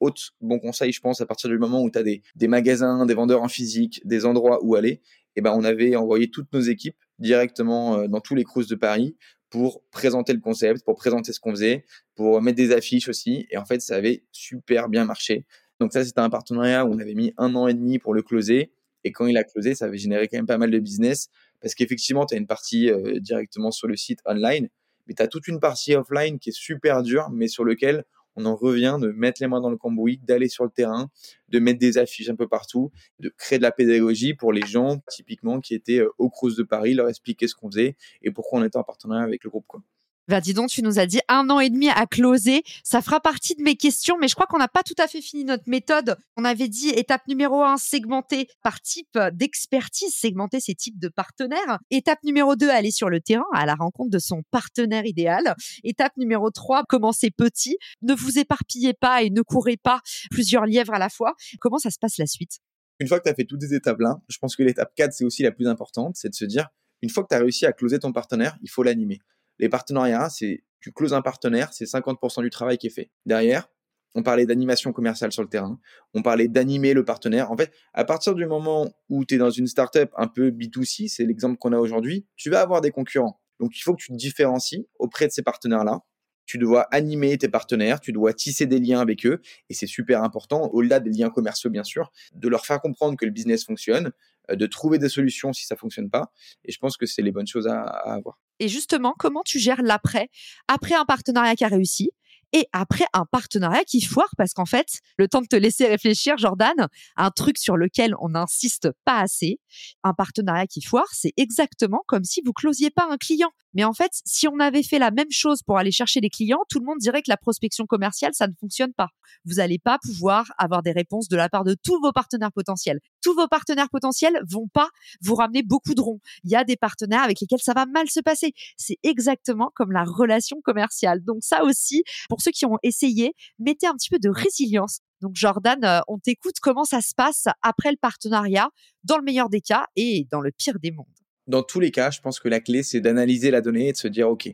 autre 0.00 0.22
bon 0.40 0.58
conseil, 0.58 0.92
je 0.92 1.00
pense, 1.00 1.20
à 1.20 1.26
partir 1.26 1.50
du 1.50 1.58
moment 1.58 1.82
où 1.82 1.90
tu 1.90 1.98
as 1.98 2.02
des, 2.02 2.22
des, 2.36 2.48
magasins, 2.48 3.04
des 3.04 3.14
vendeurs 3.14 3.42
en 3.42 3.48
physique, 3.48 4.00
des 4.04 4.24
endroits 4.24 4.60
où 4.62 4.76
aller, 4.76 5.00
eh 5.36 5.40
ben, 5.40 5.52
on 5.52 5.64
avait 5.64 5.96
envoyé 5.96 6.30
toutes 6.30 6.52
nos 6.52 6.60
équipes 6.60 6.96
directement 7.18 7.96
euh, 7.96 8.06
dans 8.08 8.20
tous 8.20 8.34
les 8.34 8.44
cruises 8.44 8.68
de 8.68 8.74
Paris 8.76 9.16
pour 9.50 9.82
présenter 9.90 10.32
le 10.32 10.40
concept, 10.40 10.84
pour 10.84 10.96
présenter 10.96 11.32
ce 11.32 11.40
qu'on 11.40 11.52
faisait, 11.52 11.84
pour 12.14 12.40
mettre 12.42 12.56
des 12.56 12.72
affiches 12.72 13.08
aussi. 13.08 13.46
Et 13.50 13.56
en 13.56 13.64
fait, 13.64 13.80
ça 13.80 13.96
avait 13.96 14.24
super 14.30 14.88
bien 14.88 15.04
marché. 15.04 15.46
Donc 15.80 15.92
ça, 15.92 16.04
c'était 16.04 16.20
un 16.20 16.30
partenariat 16.30 16.84
où 16.84 16.92
on 16.92 16.98
avait 16.98 17.14
mis 17.14 17.34
un 17.38 17.54
an 17.54 17.66
et 17.66 17.74
demi 17.74 17.98
pour 17.98 18.14
le 18.14 18.22
closer. 18.22 18.72
Et 19.04 19.12
quand 19.12 19.26
il 19.26 19.36
a 19.36 19.44
closé, 19.44 19.74
ça 19.74 19.86
avait 19.86 19.98
généré 19.98 20.28
quand 20.28 20.36
même 20.36 20.46
pas 20.46 20.58
mal 20.58 20.70
de 20.70 20.78
business 20.78 21.28
parce 21.60 21.74
qu'effectivement, 21.74 22.26
tu 22.26 22.34
as 22.34 22.38
une 22.38 22.46
partie 22.46 22.90
euh, 22.90 23.18
directement 23.20 23.70
sur 23.70 23.88
le 23.88 23.96
site 23.96 24.20
online, 24.26 24.68
mais 25.06 25.14
tu 25.14 25.22
as 25.22 25.28
toute 25.28 25.48
une 25.48 25.60
partie 25.60 25.94
offline 25.94 26.38
qui 26.38 26.50
est 26.50 26.56
super 26.56 27.02
dure, 27.02 27.30
mais 27.30 27.48
sur 27.48 27.64
lequel 27.64 28.04
on 28.36 28.44
en 28.44 28.54
revient 28.54 28.98
de 29.00 29.08
mettre 29.08 29.42
les 29.42 29.48
mains 29.48 29.60
dans 29.60 29.70
le 29.70 29.76
cambouis, 29.76 30.20
d'aller 30.22 30.48
sur 30.48 30.64
le 30.64 30.70
terrain, 30.70 31.10
de 31.48 31.58
mettre 31.58 31.80
des 31.80 31.98
affiches 31.98 32.28
un 32.28 32.36
peu 32.36 32.46
partout, 32.46 32.92
de 33.18 33.32
créer 33.36 33.58
de 33.58 33.64
la 33.64 33.72
pédagogie 33.72 34.34
pour 34.34 34.52
les 34.52 34.64
gens, 34.64 34.98
typiquement, 35.08 35.60
qui 35.60 35.74
étaient 35.74 35.98
euh, 35.98 36.10
au 36.18 36.30
Crous 36.30 36.56
de 36.56 36.62
Paris, 36.62 36.94
leur 36.94 37.08
expliquer 37.08 37.48
ce 37.48 37.54
qu'on 37.54 37.70
faisait 37.70 37.96
et 38.22 38.30
pourquoi 38.30 38.60
on 38.60 38.64
était 38.64 38.78
en 38.78 38.84
partenariat 38.84 39.24
avec 39.24 39.42
le 39.42 39.50
groupe. 39.50 39.66
Quoi. 39.66 39.82
Bah 40.28 40.42
dis 40.42 40.52
donc, 40.52 40.68
tu 40.68 40.82
nous 40.82 40.98
as 40.98 41.06
dit 41.06 41.20
un 41.28 41.48
an 41.48 41.58
et 41.58 41.70
demi 41.70 41.88
à 41.88 42.06
closer. 42.06 42.62
Ça 42.84 43.00
fera 43.00 43.18
partie 43.18 43.54
de 43.54 43.62
mes 43.62 43.76
questions, 43.76 44.18
mais 44.20 44.28
je 44.28 44.34
crois 44.34 44.46
qu'on 44.46 44.58
n'a 44.58 44.68
pas 44.68 44.82
tout 44.82 44.94
à 44.98 45.08
fait 45.08 45.22
fini 45.22 45.44
notre 45.44 45.64
méthode. 45.66 46.16
On 46.36 46.44
avait 46.44 46.68
dit 46.68 46.90
étape 46.90 47.26
numéro 47.28 47.62
un, 47.62 47.78
segmenter 47.78 48.48
par 48.62 48.82
type 48.82 49.18
d'expertise, 49.32 50.12
segmenter 50.12 50.60
ces 50.60 50.74
types 50.74 50.98
de 50.98 51.08
partenaires. 51.08 51.78
Étape 51.90 52.22
numéro 52.24 52.56
deux, 52.56 52.68
aller 52.68 52.90
sur 52.90 53.08
le 53.08 53.20
terrain 53.20 53.46
à 53.54 53.64
la 53.64 53.74
rencontre 53.74 54.10
de 54.10 54.18
son 54.18 54.42
partenaire 54.50 55.06
idéal. 55.06 55.54
Étape 55.82 56.12
numéro 56.18 56.50
trois, 56.50 56.84
commencer 56.84 57.30
petit. 57.30 57.78
Ne 58.02 58.14
vous 58.14 58.38
éparpillez 58.38 58.92
pas 58.92 59.22
et 59.22 59.30
ne 59.30 59.40
courez 59.40 59.78
pas 59.78 60.02
plusieurs 60.30 60.66
lièvres 60.66 60.92
à 60.92 60.98
la 60.98 61.08
fois. 61.08 61.36
Comment 61.58 61.78
ça 61.78 61.90
se 61.90 61.98
passe 61.98 62.18
la 62.18 62.26
suite? 62.26 62.58
Une 63.00 63.08
fois 63.08 63.18
que 63.18 63.24
tu 63.24 63.30
as 63.30 63.34
fait 63.34 63.44
toutes 63.44 63.62
ces 63.62 63.72
étapes-là, 63.72 64.20
je 64.28 64.36
pense 64.36 64.56
que 64.56 64.62
l'étape 64.62 64.92
4, 64.94 65.12
c'est 65.14 65.24
aussi 65.24 65.42
la 65.42 65.52
plus 65.52 65.68
importante, 65.68 66.16
c'est 66.16 66.28
de 66.28 66.34
se 66.34 66.44
dire, 66.44 66.68
une 67.00 67.08
fois 67.08 67.22
que 67.22 67.28
tu 67.28 67.34
as 67.34 67.38
réussi 67.38 67.64
à 67.64 67.72
closer 67.72 67.98
ton 67.98 68.12
partenaire, 68.12 68.58
il 68.60 68.68
faut 68.68 68.82
l'animer. 68.82 69.20
Les 69.58 69.68
partenariats, 69.68 70.28
c'est 70.30 70.64
tu 70.80 70.92
closes 70.92 71.14
un 71.14 71.22
partenaire, 71.22 71.72
c'est 71.72 71.84
50% 71.84 72.42
du 72.42 72.50
travail 72.50 72.78
qui 72.78 72.86
est 72.86 72.90
fait. 72.90 73.10
Derrière, 73.26 73.68
on 74.14 74.22
parlait 74.22 74.46
d'animation 74.46 74.92
commerciale 74.92 75.32
sur 75.32 75.42
le 75.42 75.48
terrain, 75.48 75.78
on 76.14 76.22
parlait 76.22 76.48
d'animer 76.48 76.94
le 76.94 77.04
partenaire. 77.04 77.50
En 77.50 77.56
fait, 77.56 77.72
à 77.92 78.04
partir 78.04 78.34
du 78.34 78.46
moment 78.46 78.90
où 79.08 79.24
tu 79.24 79.34
es 79.34 79.38
dans 79.38 79.50
une 79.50 79.66
startup 79.66 80.10
un 80.16 80.28
peu 80.28 80.50
B2C, 80.50 81.08
c'est 81.08 81.24
l'exemple 81.24 81.58
qu'on 81.58 81.72
a 81.72 81.78
aujourd'hui, 81.78 82.26
tu 82.36 82.50
vas 82.50 82.60
avoir 82.60 82.80
des 82.80 82.90
concurrents. 82.90 83.40
Donc 83.60 83.76
il 83.76 83.82
faut 83.82 83.94
que 83.94 84.02
tu 84.02 84.12
te 84.12 84.16
différencies 84.16 84.88
auprès 84.98 85.26
de 85.26 85.32
ces 85.32 85.42
partenaires-là. 85.42 86.00
Tu 86.48 86.56
dois 86.56 86.88
animer 86.92 87.36
tes 87.36 87.50
partenaires, 87.50 88.00
tu 88.00 88.10
dois 88.10 88.32
tisser 88.32 88.64
des 88.64 88.80
liens 88.80 89.00
avec 89.00 89.26
eux, 89.26 89.42
et 89.68 89.74
c'est 89.74 89.86
super 89.86 90.22
important, 90.22 90.70
au-delà 90.72 90.98
des 90.98 91.10
liens 91.10 91.28
commerciaux 91.28 91.68
bien 91.68 91.84
sûr, 91.84 92.10
de 92.32 92.48
leur 92.48 92.64
faire 92.64 92.80
comprendre 92.80 93.18
que 93.18 93.26
le 93.26 93.30
business 93.30 93.66
fonctionne, 93.66 94.12
euh, 94.50 94.56
de 94.56 94.66
trouver 94.66 94.98
des 94.98 95.10
solutions 95.10 95.52
si 95.52 95.66
ça 95.66 95.76
fonctionne 95.76 96.08
pas. 96.08 96.32
Et 96.64 96.72
je 96.72 96.78
pense 96.78 96.96
que 96.96 97.04
c'est 97.04 97.20
les 97.20 97.32
bonnes 97.32 97.46
choses 97.46 97.66
à, 97.66 97.82
avoir. 97.82 98.40
Et 98.60 98.68
justement, 98.68 99.14
comment 99.18 99.42
tu 99.44 99.58
gères 99.58 99.82
l'après 99.82 100.30
Après 100.68 100.94
un 100.94 101.04
partenariat 101.04 101.54
qui 101.54 101.64
a 101.64 101.68
réussi, 101.68 102.12
et 102.52 102.66
après 102.72 103.04
un 103.12 103.26
partenariat 103.26 103.84
qui 103.84 104.00
foire? 104.00 104.30
Parce 104.38 104.54
qu'en 104.54 104.64
fait, 104.64 105.00
le 105.18 105.28
temps 105.28 105.42
de 105.42 105.46
te 105.46 105.56
laisser 105.56 105.86
réfléchir, 105.86 106.38
Jordan, 106.38 106.88
un 107.16 107.30
truc 107.30 107.58
sur 107.58 107.76
lequel 107.76 108.14
on 108.20 108.30
n'insiste 108.30 108.88
pas 109.04 109.20
assez, 109.20 109.60
un 110.02 110.14
partenariat 110.14 110.66
qui 110.66 110.80
foire, 110.80 111.08
c'est 111.12 111.34
exactement 111.36 112.02
comme 112.06 112.24
si 112.24 112.40
vous 112.44 112.52
closiez 112.52 112.90
pas 112.90 113.06
un 113.10 113.18
client. 113.18 113.50
Mais 113.78 113.84
en 113.84 113.92
fait, 113.92 114.10
si 114.26 114.48
on 114.48 114.58
avait 114.58 114.82
fait 114.82 114.98
la 114.98 115.12
même 115.12 115.30
chose 115.30 115.62
pour 115.62 115.78
aller 115.78 115.92
chercher 115.92 116.20
des 116.20 116.30
clients, 116.30 116.64
tout 116.68 116.80
le 116.80 116.84
monde 116.84 116.98
dirait 116.98 117.22
que 117.22 117.30
la 117.30 117.36
prospection 117.36 117.86
commerciale, 117.86 118.32
ça 118.34 118.48
ne 118.48 118.52
fonctionne 118.58 118.92
pas. 118.92 119.10
Vous 119.44 119.54
n'allez 119.54 119.78
pas 119.78 119.98
pouvoir 120.02 120.46
avoir 120.58 120.82
des 120.82 120.90
réponses 120.90 121.28
de 121.28 121.36
la 121.36 121.48
part 121.48 121.62
de 121.62 121.76
tous 121.80 122.00
vos 122.00 122.10
partenaires 122.10 122.50
potentiels. 122.50 122.98
Tous 123.22 123.36
vos 123.36 123.46
partenaires 123.46 123.88
potentiels 123.88 124.36
vont 124.50 124.66
pas 124.66 124.88
vous 125.20 125.36
ramener 125.36 125.62
beaucoup 125.62 125.94
de 125.94 126.00
ronds. 126.00 126.18
Il 126.42 126.50
y 126.50 126.56
a 126.56 126.64
des 126.64 126.76
partenaires 126.76 127.22
avec 127.22 127.40
lesquels 127.40 127.60
ça 127.62 127.72
va 127.72 127.86
mal 127.86 128.10
se 128.10 128.18
passer. 128.18 128.52
C'est 128.76 128.98
exactement 129.04 129.70
comme 129.76 129.92
la 129.92 130.02
relation 130.02 130.60
commerciale. 130.60 131.22
Donc 131.22 131.38
ça 131.42 131.62
aussi, 131.62 132.02
pour 132.28 132.40
ceux 132.40 132.50
qui 132.50 132.66
ont 132.66 132.78
essayé, 132.82 133.36
mettez 133.60 133.86
un 133.86 133.94
petit 133.94 134.10
peu 134.10 134.18
de 134.18 134.28
résilience 134.28 135.02
donc 135.20 135.34
Jordan, 135.34 135.84
euh, 135.84 136.00
on 136.06 136.18
t'écoute 136.18 136.54
comment 136.62 136.84
ça 136.84 137.00
se 137.00 137.12
passe 137.12 137.46
après 137.62 137.90
le 137.90 137.96
partenariat, 137.96 138.70
dans 139.02 139.18
le 139.18 139.24
meilleur 139.24 139.48
des 139.48 139.60
cas 139.60 139.86
et 139.96 140.28
dans 140.30 140.40
le 140.40 140.52
pire 140.52 140.78
des 140.78 140.92
mondes 140.92 141.06
dans 141.48 141.62
tous 141.62 141.80
les 141.80 141.90
cas, 141.90 142.10
je 142.10 142.20
pense 142.20 142.38
que 142.38 142.48
la 142.48 142.60
clé, 142.60 142.82
c'est 142.82 143.00
d'analyser 143.00 143.50
la 143.50 143.60
donnée 143.60 143.88
et 143.88 143.92
de 143.92 143.96
se 143.96 144.08
dire, 144.08 144.28
OK, 144.28 144.48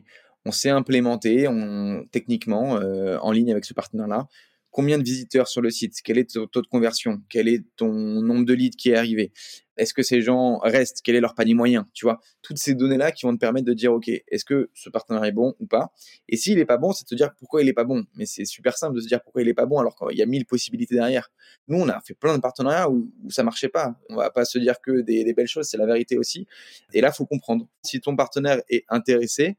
on 0.45 0.51
s'est 0.51 0.69
implémenté 0.69 1.47
techniquement 2.11 2.77
euh, 2.77 3.17
en 3.19 3.31
ligne 3.31 3.51
avec 3.51 3.65
ce 3.65 3.73
partenaire-là 3.73 4.27
combien 4.75 4.97
de 4.97 5.03
visiteurs 5.03 5.47
sur 5.47 5.61
le 5.61 5.69
site, 5.69 6.01
quel 6.03 6.17
est 6.17 6.33
ton 6.33 6.47
taux 6.47 6.61
de 6.61 6.67
conversion, 6.67 7.21
quel 7.29 7.47
est 7.47 7.63
ton 7.77 7.93
nombre 7.93 8.43
de 8.43 8.53
leads 8.53 8.75
qui 8.75 8.89
est 8.89 8.97
arrivé, 8.97 9.31
est-ce 9.77 9.93
que 9.93 10.03
ces 10.03 10.21
gens 10.21 10.57
restent, 10.57 10.99
quel 11.01 11.15
est 11.15 11.21
leur 11.21 11.33
panier 11.33 11.53
moyen, 11.53 11.87
tu 11.93 12.05
vois, 12.05 12.19
toutes 12.41 12.57
ces 12.57 12.75
données-là 12.75 13.13
qui 13.13 13.25
vont 13.25 13.33
te 13.33 13.39
permettre 13.39 13.65
de 13.65 13.73
dire, 13.73 13.93
ok, 13.93 14.09
est-ce 14.09 14.43
que 14.43 14.69
ce 14.73 14.89
partenaire 14.89 15.23
est 15.23 15.31
bon 15.31 15.55
ou 15.61 15.65
pas, 15.65 15.93
et 16.27 16.35
s'il 16.35 16.59
est 16.59 16.65
pas 16.65 16.75
bon, 16.75 16.91
c'est 16.91 17.05
de 17.05 17.07
te 17.07 17.15
dire 17.15 17.33
pourquoi 17.39 17.61
il 17.61 17.69
est 17.69 17.73
pas 17.73 17.85
bon, 17.85 18.03
mais 18.15 18.25
c'est 18.25 18.43
super 18.43 18.77
simple 18.77 18.97
de 18.97 18.99
se 18.99 19.07
dire 19.07 19.21
pourquoi 19.23 19.43
il 19.43 19.47
est 19.47 19.53
pas 19.53 19.65
bon 19.65 19.79
alors 19.79 19.95
qu'il 19.95 20.17
y 20.17 20.21
a 20.21 20.25
mille 20.25 20.45
possibilités 20.45 20.95
derrière. 20.95 21.31
Nous, 21.69 21.79
on 21.79 21.87
a 21.87 22.01
fait 22.01 22.13
plein 22.13 22.35
de 22.35 22.41
partenariats 22.41 22.89
où, 22.89 23.09
ça 23.29 23.43
marchait 23.43 23.69
pas, 23.69 23.95
on 24.09 24.17
va 24.17 24.29
pas 24.29 24.43
se 24.43 24.59
dire 24.59 24.81
que 24.81 24.99
des, 24.99 25.23
des 25.23 25.33
belles 25.33 25.47
choses, 25.47 25.67
c'est 25.67 25.77
la 25.77 25.85
vérité 25.85 26.17
aussi, 26.17 26.47
et 26.91 26.99
là, 26.99 27.13
faut 27.13 27.25
comprendre, 27.25 27.65
si 27.81 28.01
ton 28.01 28.17
partenaire 28.17 28.61
est 28.67 28.83
intéressé, 28.89 29.55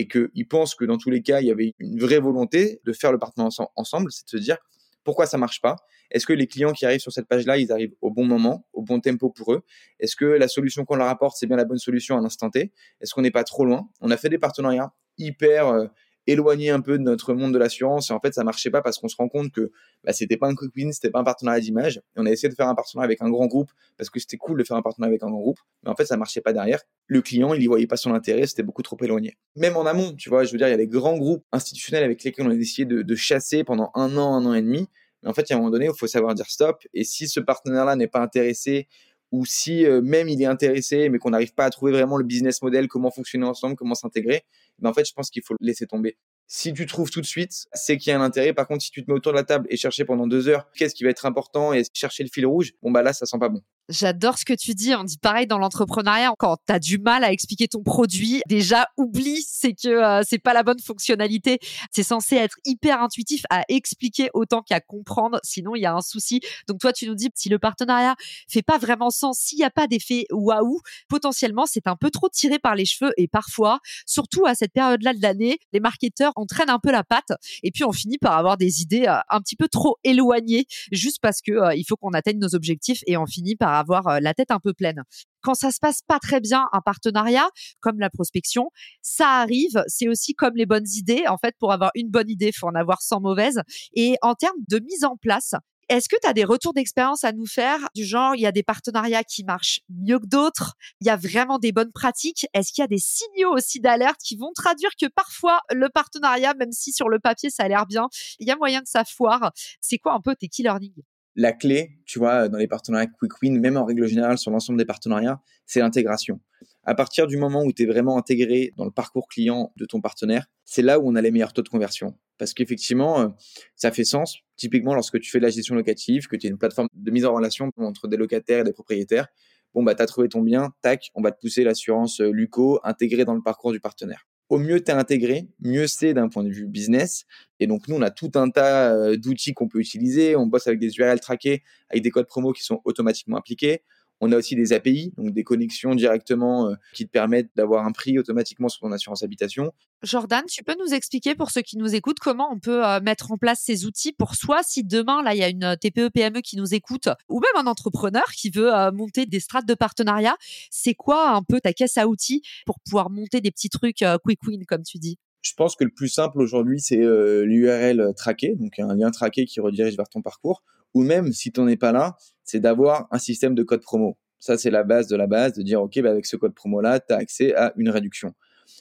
et 0.00 0.08
qu'il 0.08 0.48
pense 0.48 0.74
que 0.74 0.86
dans 0.86 0.96
tous 0.96 1.10
les 1.10 1.20
cas, 1.20 1.42
il 1.42 1.46
y 1.46 1.50
avait 1.50 1.74
une 1.78 2.00
vraie 2.00 2.20
volonté 2.20 2.80
de 2.86 2.92
faire 2.94 3.12
le 3.12 3.18
partenariat 3.18 3.68
ensemble, 3.76 4.10
c'est 4.10 4.24
de 4.24 4.30
se 4.30 4.36
dire 4.38 4.56
pourquoi 5.04 5.26
ça 5.26 5.36
marche 5.36 5.60
pas? 5.60 5.76
Est-ce 6.10 6.26
que 6.26 6.32
les 6.32 6.46
clients 6.46 6.72
qui 6.72 6.86
arrivent 6.86 7.00
sur 7.00 7.12
cette 7.12 7.28
page-là, 7.28 7.58
ils 7.58 7.70
arrivent 7.70 7.94
au 8.00 8.10
bon 8.10 8.24
moment, 8.24 8.66
au 8.72 8.80
bon 8.80 8.98
tempo 9.00 9.28
pour 9.28 9.52
eux? 9.52 9.62
Est-ce 9.98 10.16
que 10.16 10.24
la 10.24 10.48
solution 10.48 10.86
qu'on 10.86 10.96
leur 10.96 11.08
apporte, 11.08 11.36
c'est 11.38 11.46
bien 11.46 11.58
la 11.58 11.66
bonne 11.66 11.78
solution 11.78 12.16
à 12.16 12.22
l'instant 12.22 12.48
T? 12.48 12.72
Est-ce 13.02 13.12
qu'on 13.12 13.20
n'est 13.20 13.30
pas 13.30 13.44
trop 13.44 13.66
loin? 13.66 13.90
On 14.00 14.10
a 14.10 14.16
fait 14.16 14.30
des 14.30 14.38
partenariats 14.38 14.94
hyper 15.18 15.68
euh, 15.68 15.86
éloigné 16.26 16.70
un 16.70 16.80
peu 16.80 16.98
de 16.98 17.02
notre 17.02 17.34
monde 17.34 17.52
de 17.52 17.58
l'assurance 17.58 18.10
et 18.10 18.12
en 18.12 18.20
fait 18.20 18.34
ça 18.34 18.44
marchait 18.44 18.70
pas 18.70 18.82
parce 18.82 18.98
qu'on 18.98 19.08
se 19.08 19.16
rend 19.16 19.28
compte 19.28 19.50
que 19.52 19.70
bah, 20.04 20.12
c'était 20.12 20.36
pas 20.36 20.48
un 20.48 20.54
quick 20.54 20.74
win, 20.76 20.92
c'était 20.92 21.10
pas 21.10 21.20
un 21.20 21.24
partenariat 21.24 21.60
d'image 21.60 21.98
et 21.98 22.20
on 22.20 22.26
a 22.26 22.30
essayé 22.30 22.48
de 22.48 22.54
faire 22.54 22.68
un 22.68 22.74
partenariat 22.74 23.06
avec 23.06 23.22
un 23.22 23.30
grand 23.30 23.46
groupe 23.46 23.70
parce 23.96 24.10
que 24.10 24.20
c'était 24.20 24.36
cool 24.36 24.58
de 24.58 24.64
faire 24.64 24.76
un 24.76 24.82
partenariat 24.82 25.12
avec 25.12 25.22
un 25.22 25.30
grand 25.30 25.40
groupe 25.40 25.60
mais 25.82 25.90
en 25.90 25.96
fait 25.96 26.04
ça 26.04 26.16
marchait 26.16 26.40
pas 26.40 26.52
derrière. 26.52 26.80
Le 27.06 27.22
client 27.22 27.54
il 27.54 27.62
y 27.62 27.66
voyait 27.66 27.86
pas 27.86 27.96
son 27.96 28.14
intérêt, 28.14 28.46
c'était 28.46 28.62
beaucoup 28.62 28.82
trop 28.82 28.96
éloigné. 29.02 29.36
Même 29.56 29.76
en 29.76 29.86
amont, 29.86 30.14
tu 30.14 30.28
vois, 30.28 30.44
je 30.44 30.52
veux 30.52 30.58
dire 30.58 30.68
il 30.68 30.72
y 30.72 30.74
a 30.74 30.78
des 30.78 30.88
grands 30.88 31.16
groupes 31.16 31.44
institutionnels 31.52 32.04
avec 32.04 32.22
lesquels 32.22 32.46
on 32.46 32.50
a 32.50 32.54
décidé 32.54 32.94
de, 32.94 33.02
de 33.02 33.14
chasser 33.14 33.64
pendant 33.64 33.90
un 33.94 34.16
an, 34.16 34.34
un 34.34 34.46
an 34.46 34.54
et 34.54 34.62
demi. 34.62 34.88
Mais 35.22 35.28
en 35.28 35.34
fait, 35.34 35.42
il 35.42 35.50
y 35.50 35.52
a 35.52 35.56
un 35.56 35.58
moment 35.58 35.70
donné, 35.70 35.86
il 35.86 35.96
faut 35.96 36.06
savoir 36.06 36.34
dire 36.34 36.46
stop. 36.46 36.82
Et 36.94 37.04
si 37.04 37.28
ce 37.28 37.40
partenaire-là 37.40 37.96
n'est 37.96 38.08
pas 38.08 38.20
intéressé 38.20 38.88
ou 39.32 39.44
si 39.46 39.86
euh, 39.86 40.00
même 40.02 40.28
il 40.28 40.40
est 40.42 40.46
intéressé, 40.46 41.08
mais 41.08 41.18
qu'on 41.18 41.30
n'arrive 41.30 41.54
pas 41.54 41.64
à 41.64 41.70
trouver 41.70 41.92
vraiment 41.92 42.16
le 42.16 42.24
business 42.24 42.62
model, 42.62 42.88
comment 42.88 43.10
fonctionner 43.10 43.46
ensemble, 43.46 43.76
comment 43.76 43.94
s'intégrer, 43.94 44.42
ben 44.78 44.90
en 44.90 44.92
fait, 44.92 45.06
je 45.06 45.12
pense 45.12 45.30
qu'il 45.30 45.42
faut 45.42 45.54
le 45.58 45.66
laisser 45.66 45.86
tomber. 45.86 46.16
Si 46.52 46.72
tu 46.72 46.84
trouves 46.84 47.10
tout 47.10 47.20
de 47.20 47.26
suite, 47.26 47.68
c'est 47.74 47.96
qu'il 47.96 48.10
y 48.10 48.12
a 48.12 48.18
un 48.18 48.24
intérêt. 48.24 48.52
Par 48.52 48.66
contre, 48.66 48.82
si 48.82 48.90
tu 48.90 49.04
te 49.04 49.08
mets 49.08 49.16
autour 49.16 49.30
de 49.30 49.36
la 49.36 49.44
table 49.44 49.68
et 49.70 49.76
chercher 49.76 50.04
pendant 50.04 50.26
deux 50.26 50.48
heures 50.48 50.66
qu'est-ce 50.74 50.96
qui 50.96 51.04
va 51.04 51.10
être 51.10 51.24
important 51.24 51.72
et 51.72 51.84
chercher 51.94 52.24
le 52.24 52.28
fil 52.28 52.44
rouge, 52.44 52.72
bon 52.82 52.90
bah 52.90 53.02
là, 53.02 53.12
ça 53.12 53.24
sent 53.24 53.38
pas 53.38 53.48
bon. 53.48 53.62
J'adore 53.90 54.38
ce 54.38 54.44
que 54.44 54.52
tu 54.52 54.74
dis. 54.74 54.94
On 54.94 55.02
dit 55.02 55.18
pareil 55.18 55.48
dans 55.48 55.58
l'entrepreneuriat. 55.58 56.32
Quand 56.38 56.56
tu 56.64 56.72
as 56.72 56.78
du 56.78 56.98
mal 56.98 57.24
à 57.24 57.32
expliquer 57.32 57.66
ton 57.66 57.82
produit, 57.82 58.40
déjà 58.48 58.86
oublie, 58.96 59.42
c'est 59.48 59.72
que 59.72 59.88
euh, 59.88 60.22
c'est 60.24 60.38
pas 60.38 60.54
la 60.54 60.62
bonne 60.62 60.78
fonctionnalité. 60.78 61.58
C'est 61.90 62.04
censé 62.04 62.36
être 62.36 62.56
hyper 62.64 63.02
intuitif 63.02 63.42
à 63.50 63.62
expliquer 63.68 64.30
autant 64.32 64.62
qu'à 64.62 64.80
comprendre. 64.80 65.40
Sinon, 65.42 65.74
il 65.74 65.82
y 65.82 65.86
a 65.86 65.94
un 65.94 66.02
souci. 66.02 66.40
Donc 66.68 66.78
toi, 66.78 66.92
tu 66.92 67.08
nous 67.08 67.16
dis 67.16 67.30
si 67.34 67.48
le 67.48 67.58
partenariat 67.58 68.14
fait 68.48 68.62
pas 68.62 68.78
vraiment 68.78 69.10
sens, 69.10 69.38
s'il 69.38 69.58
n'y 69.58 69.64
a 69.64 69.70
pas 69.70 69.88
d'effet 69.88 70.26
waouh, 70.30 70.80
potentiellement 71.08 71.66
c'est 71.66 71.88
un 71.88 71.96
peu 71.96 72.10
trop 72.10 72.28
tiré 72.28 72.60
par 72.60 72.76
les 72.76 72.84
cheveux. 72.84 73.12
Et 73.16 73.26
parfois, 73.26 73.80
surtout 74.06 74.46
à 74.46 74.54
cette 74.54 74.72
période-là 74.72 75.14
de 75.14 75.22
l'année, 75.22 75.58
les 75.72 75.80
marketeurs 75.80 76.32
entraînent 76.40 76.70
un 76.70 76.78
peu 76.78 76.90
la 76.90 77.04
patte 77.04 77.32
et 77.62 77.70
puis 77.70 77.84
on 77.84 77.92
finit 77.92 78.18
par 78.18 78.36
avoir 78.36 78.56
des 78.56 78.82
idées 78.82 79.06
euh, 79.06 79.18
un 79.28 79.40
petit 79.40 79.56
peu 79.56 79.68
trop 79.68 79.96
éloignées 80.04 80.66
juste 80.92 81.18
parce 81.20 81.40
que 81.40 81.52
euh, 81.52 81.74
il 81.74 81.84
faut 81.84 81.96
qu'on 81.96 82.10
atteigne 82.10 82.38
nos 82.38 82.54
objectifs 82.54 83.00
et 83.06 83.16
on 83.16 83.26
finit 83.26 83.56
par 83.56 83.74
avoir 83.74 84.08
euh, 84.08 84.18
la 84.20 84.34
tête 84.34 84.50
un 84.50 84.60
peu 84.60 84.72
pleine. 84.72 85.02
Quand 85.42 85.54
ça 85.54 85.70
se 85.70 85.78
passe 85.80 86.00
pas 86.06 86.18
très 86.18 86.40
bien, 86.40 86.66
un 86.72 86.80
partenariat, 86.80 87.48
comme 87.80 87.98
la 87.98 88.10
prospection, 88.10 88.70
ça 89.00 89.40
arrive. 89.40 89.82
C'est 89.86 90.08
aussi 90.08 90.34
comme 90.34 90.54
les 90.54 90.66
bonnes 90.66 90.88
idées. 90.96 91.24
En 91.28 91.38
fait, 91.38 91.54
pour 91.58 91.72
avoir 91.72 91.90
une 91.94 92.10
bonne 92.10 92.28
idée, 92.28 92.52
faut 92.52 92.66
en 92.66 92.74
avoir 92.74 93.00
100 93.00 93.20
mauvaises. 93.20 93.60
Et 93.94 94.16
en 94.20 94.34
termes 94.34 94.58
de 94.68 94.78
mise 94.80 95.04
en 95.04 95.16
place, 95.16 95.54
est-ce 95.90 96.08
que 96.08 96.14
tu 96.22 96.28
as 96.28 96.32
des 96.32 96.44
retours 96.44 96.72
d'expérience 96.72 97.24
à 97.24 97.32
nous 97.32 97.46
faire 97.46 97.88
du 97.96 98.04
genre, 98.04 98.36
il 98.36 98.40
y 98.40 98.46
a 98.46 98.52
des 98.52 98.62
partenariats 98.62 99.24
qui 99.24 99.42
marchent 99.42 99.80
mieux 99.88 100.20
que 100.20 100.26
d'autres, 100.26 100.74
il 101.00 101.08
y 101.08 101.10
a 101.10 101.16
vraiment 101.16 101.58
des 101.58 101.72
bonnes 101.72 101.90
pratiques? 101.90 102.46
Est-ce 102.54 102.72
qu'il 102.72 102.82
y 102.82 102.84
a 102.84 102.88
des 102.88 103.00
signaux 103.00 103.52
aussi 103.52 103.80
d'alerte 103.80 104.20
qui 104.22 104.36
vont 104.36 104.52
traduire 104.54 104.90
que 105.00 105.06
parfois 105.06 105.60
le 105.72 105.88
partenariat, 105.88 106.54
même 106.54 106.70
si 106.70 106.92
sur 106.92 107.08
le 107.08 107.18
papier 107.18 107.50
ça 107.50 107.64
a 107.64 107.68
l'air 107.68 107.86
bien, 107.86 108.08
il 108.38 108.46
y 108.46 108.52
a 108.52 108.56
moyen 108.56 108.82
que 108.82 108.88
ça 108.88 109.04
foire? 109.04 109.52
C'est 109.80 109.98
quoi 109.98 110.14
un 110.14 110.20
peu 110.20 110.36
tes 110.36 110.48
key 110.48 110.62
learning? 110.62 110.94
La 111.36 111.52
clé, 111.52 111.98
tu 112.06 112.18
vois, 112.18 112.48
dans 112.48 112.58
les 112.58 112.66
partenariats 112.66 113.06
Quick 113.06 113.40
Win, 113.42 113.58
même 113.60 113.76
en 113.76 113.84
règle 113.84 114.06
générale 114.06 114.38
sur 114.38 114.50
l'ensemble 114.50 114.78
des 114.78 114.84
partenariats, 114.84 115.40
c'est 115.66 115.80
l'intégration. 115.80 116.40
À 116.82 116.94
partir 116.94 117.26
du 117.26 117.36
moment 117.36 117.62
où 117.62 117.72
tu 117.72 117.82
es 117.82 117.86
vraiment 117.86 118.16
intégré 118.16 118.72
dans 118.76 118.84
le 118.84 118.90
parcours 118.90 119.28
client 119.28 119.72
de 119.76 119.84
ton 119.84 120.00
partenaire, 120.00 120.46
c'est 120.64 120.82
là 120.82 120.98
où 120.98 121.08
on 121.08 121.14
a 121.14 121.22
les 121.22 121.30
meilleurs 121.30 121.52
taux 121.52 121.62
de 121.62 121.68
conversion. 121.68 122.18
Parce 122.38 122.54
qu'effectivement, 122.54 123.20
euh, 123.20 123.28
ça 123.76 123.92
fait 123.92 124.04
sens. 124.04 124.38
Typiquement, 124.56 124.94
lorsque 124.94 125.20
tu 125.20 125.30
fais 125.30 125.38
de 125.38 125.44
la 125.44 125.50
gestion 125.50 125.74
locative, 125.74 126.26
que 126.26 126.36
tu 126.36 126.46
es 126.46 126.50
une 126.50 126.58
plateforme 126.58 126.88
de 126.92 127.10
mise 127.10 127.26
en 127.26 127.34
relation 127.34 127.70
entre 127.76 128.08
des 128.08 128.16
locataires 128.16 128.60
et 128.60 128.64
des 128.64 128.72
propriétaires, 128.72 129.28
bon, 129.74 129.82
bah, 129.82 129.94
tu 129.94 130.02
as 130.02 130.06
trouvé 130.06 130.28
ton 130.28 130.40
bien, 130.40 130.72
tac, 130.80 131.10
on 131.14 131.22
va 131.22 131.32
te 131.32 131.38
pousser 131.38 131.64
l'assurance 131.64 132.20
euh, 132.20 132.30
LUCO 132.30 132.80
intégrée 132.82 133.24
dans 133.24 133.34
le 133.34 133.42
parcours 133.42 133.72
du 133.72 133.80
partenaire 133.80 134.26
au 134.50 134.58
mieux 134.58 134.82
tu 134.82 134.90
es 134.90 134.94
intégré, 134.94 135.48
mieux 135.60 135.86
c'est 135.86 136.12
d'un 136.12 136.28
point 136.28 136.42
de 136.42 136.50
vue 136.50 136.66
business. 136.66 137.24
Et 137.60 137.66
donc, 137.68 137.86
nous, 137.88 137.96
on 137.96 138.02
a 138.02 138.10
tout 138.10 138.32
un 138.34 138.50
tas 138.50 138.92
euh, 138.92 139.16
d'outils 139.16 139.54
qu'on 139.54 139.68
peut 139.68 139.78
utiliser. 139.78 140.34
On 140.34 140.46
bosse 140.46 140.66
avec 140.66 140.80
des 140.80 140.98
URL 140.98 141.20
traqués, 141.20 141.62
avec 141.88 142.02
des 142.02 142.10
codes 142.10 142.26
promo 142.26 142.52
qui 142.52 142.64
sont 142.64 142.80
automatiquement 142.84 143.36
appliqués. 143.36 143.82
On 144.20 144.32
a 144.32 144.36
aussi 144.36 144.54
des 144.54 144.72
API, 144.72 145.12
donc 145.16 145.32
des 145.32 145.44
connexions 145.44 145.94
directement 145.94 146.68
euh, 146.68 146.74
qui 146.92 147.06
te 147.06 147.10
permettent 147.10 147.50
d'avoir 147.56 147.86
un 147.86 147.92
prix 147.92 148.18
automatiquement 148.18 148.68
sur 148.68 148.80
ton 148.80 148.92
assurance 148.92 149.22
habitation. 149.22 149.72
Jordan, 150.02 150.42
tu 150.46 150.62
peux 150.62 150.76
nous 150.78 150.92
expliquer 150.92 151.34
pour 151.34 151.50
ceux 151.50 151.62
qui 151.62 151.78
nous 151.78 151.94
écoutent 151.94 152.18
comment 152.18 152.52
on 152.52 152.58
peut 152.58 152.86
euh, 152.86 153.00
mettre 153.00 153.32
en 153.32 153.38
place 153.38 153.60
ces 153.60 153.86
outils 153.86 154.12
pour 154.12 154.34
soi 154.34 154.60
si 154.62 154.84
demain 154.84 155.22
là 155.22 155.34
il 155.34 155.38
y 155.38 155.42
a 155.42 155.48
une 155.48 155.64
euh, 155.64 155.76
TPE 155.76 156.10
PME 156.10 156.40
qui 156.42 156.56
nous 156.56 156.74
écoute 156.74 157.08
ou 157.28 157.40
même 157.40 157.66
un 157.66 157.68
entrepreneur 157.68 158.24
qui 158.32 158.50
veut 158.50 158.70
monter 158.92 159.26
des 159.26 159.40
strates 159.40 159.66
de 159.66 159.74
partenariat, 159.74 160.36
c'est 160.70 160.94
quoi 160.94 161.30
un 161.30 161.42
peu 161.42 161.60
ta 161.60 161.72
caisse 161.72 161.96
à 161.96 162.06
outils 162.06 162.42
pour 162.66 162.78
pouvoir 162.80 163.10
monter 163.10 163.40
des 163.40 163.50
petits 163.50 163.68
trucs 163.68 164.04
quick 164.24 164.42
win 164.46 164.64
comme 164.66 164.82
tu 164.82 164.98
dis? 164.98 165.18
Je 165.42 165.54
pense 165.54 165.76
que 165.76 165.84
le 165.84 165.90
plus 165.90 166.08
simple 166.08 166.40
aujourd'hui, 166.40 166.80
c'est 166.80 166.98
l'URL 166.98 168.12
traqué, 168.16 168.54
donc 168.56 168.78
un 168.78 168.94
lien 168.94 169.10
traqué 169.10 169.46
qui 169.46 169.60
redirige 169.60 169.96
vers 169.96 170.08
ton 170.08 170.22
parcours. 170.22 170.62
Ou 170.94 171.02
même 171.02 171.32
si 171.32 171.52
tu 171.52 171.60
n'en 171.60 171.68
es 171.68 171.76
pas 171.76 171.92
là, 171.92 172.16
c'est 172.50 172.60
d'avoir 172.60 173.06
un 173.10 173.18
système 173.18 173.54
de 173.54 173.62
code 173.62 173.80
promo. 173.80 174.18
Ça, 174.40 174.58
c'est 174.58 174.70
la 174.70 174.82
base 174.82 175.06
de 175.06 175.16
la 175.16 175.26
base, 175.26 175.52
de 175.52 175.62
dire, 175.62 175.80
OK, 175.82 176.00
bah 176.00 176.10
avec 176.10 176.26
ce 176.26 176.36
code 176.36 176.54
promo-là, 176.54 176.98
tu 176.98 177.12
as 177.12 177.16
accès 177.16 177.54
à 177.54 177.72
une 177.76 177.90
réduction. 177.90 178.34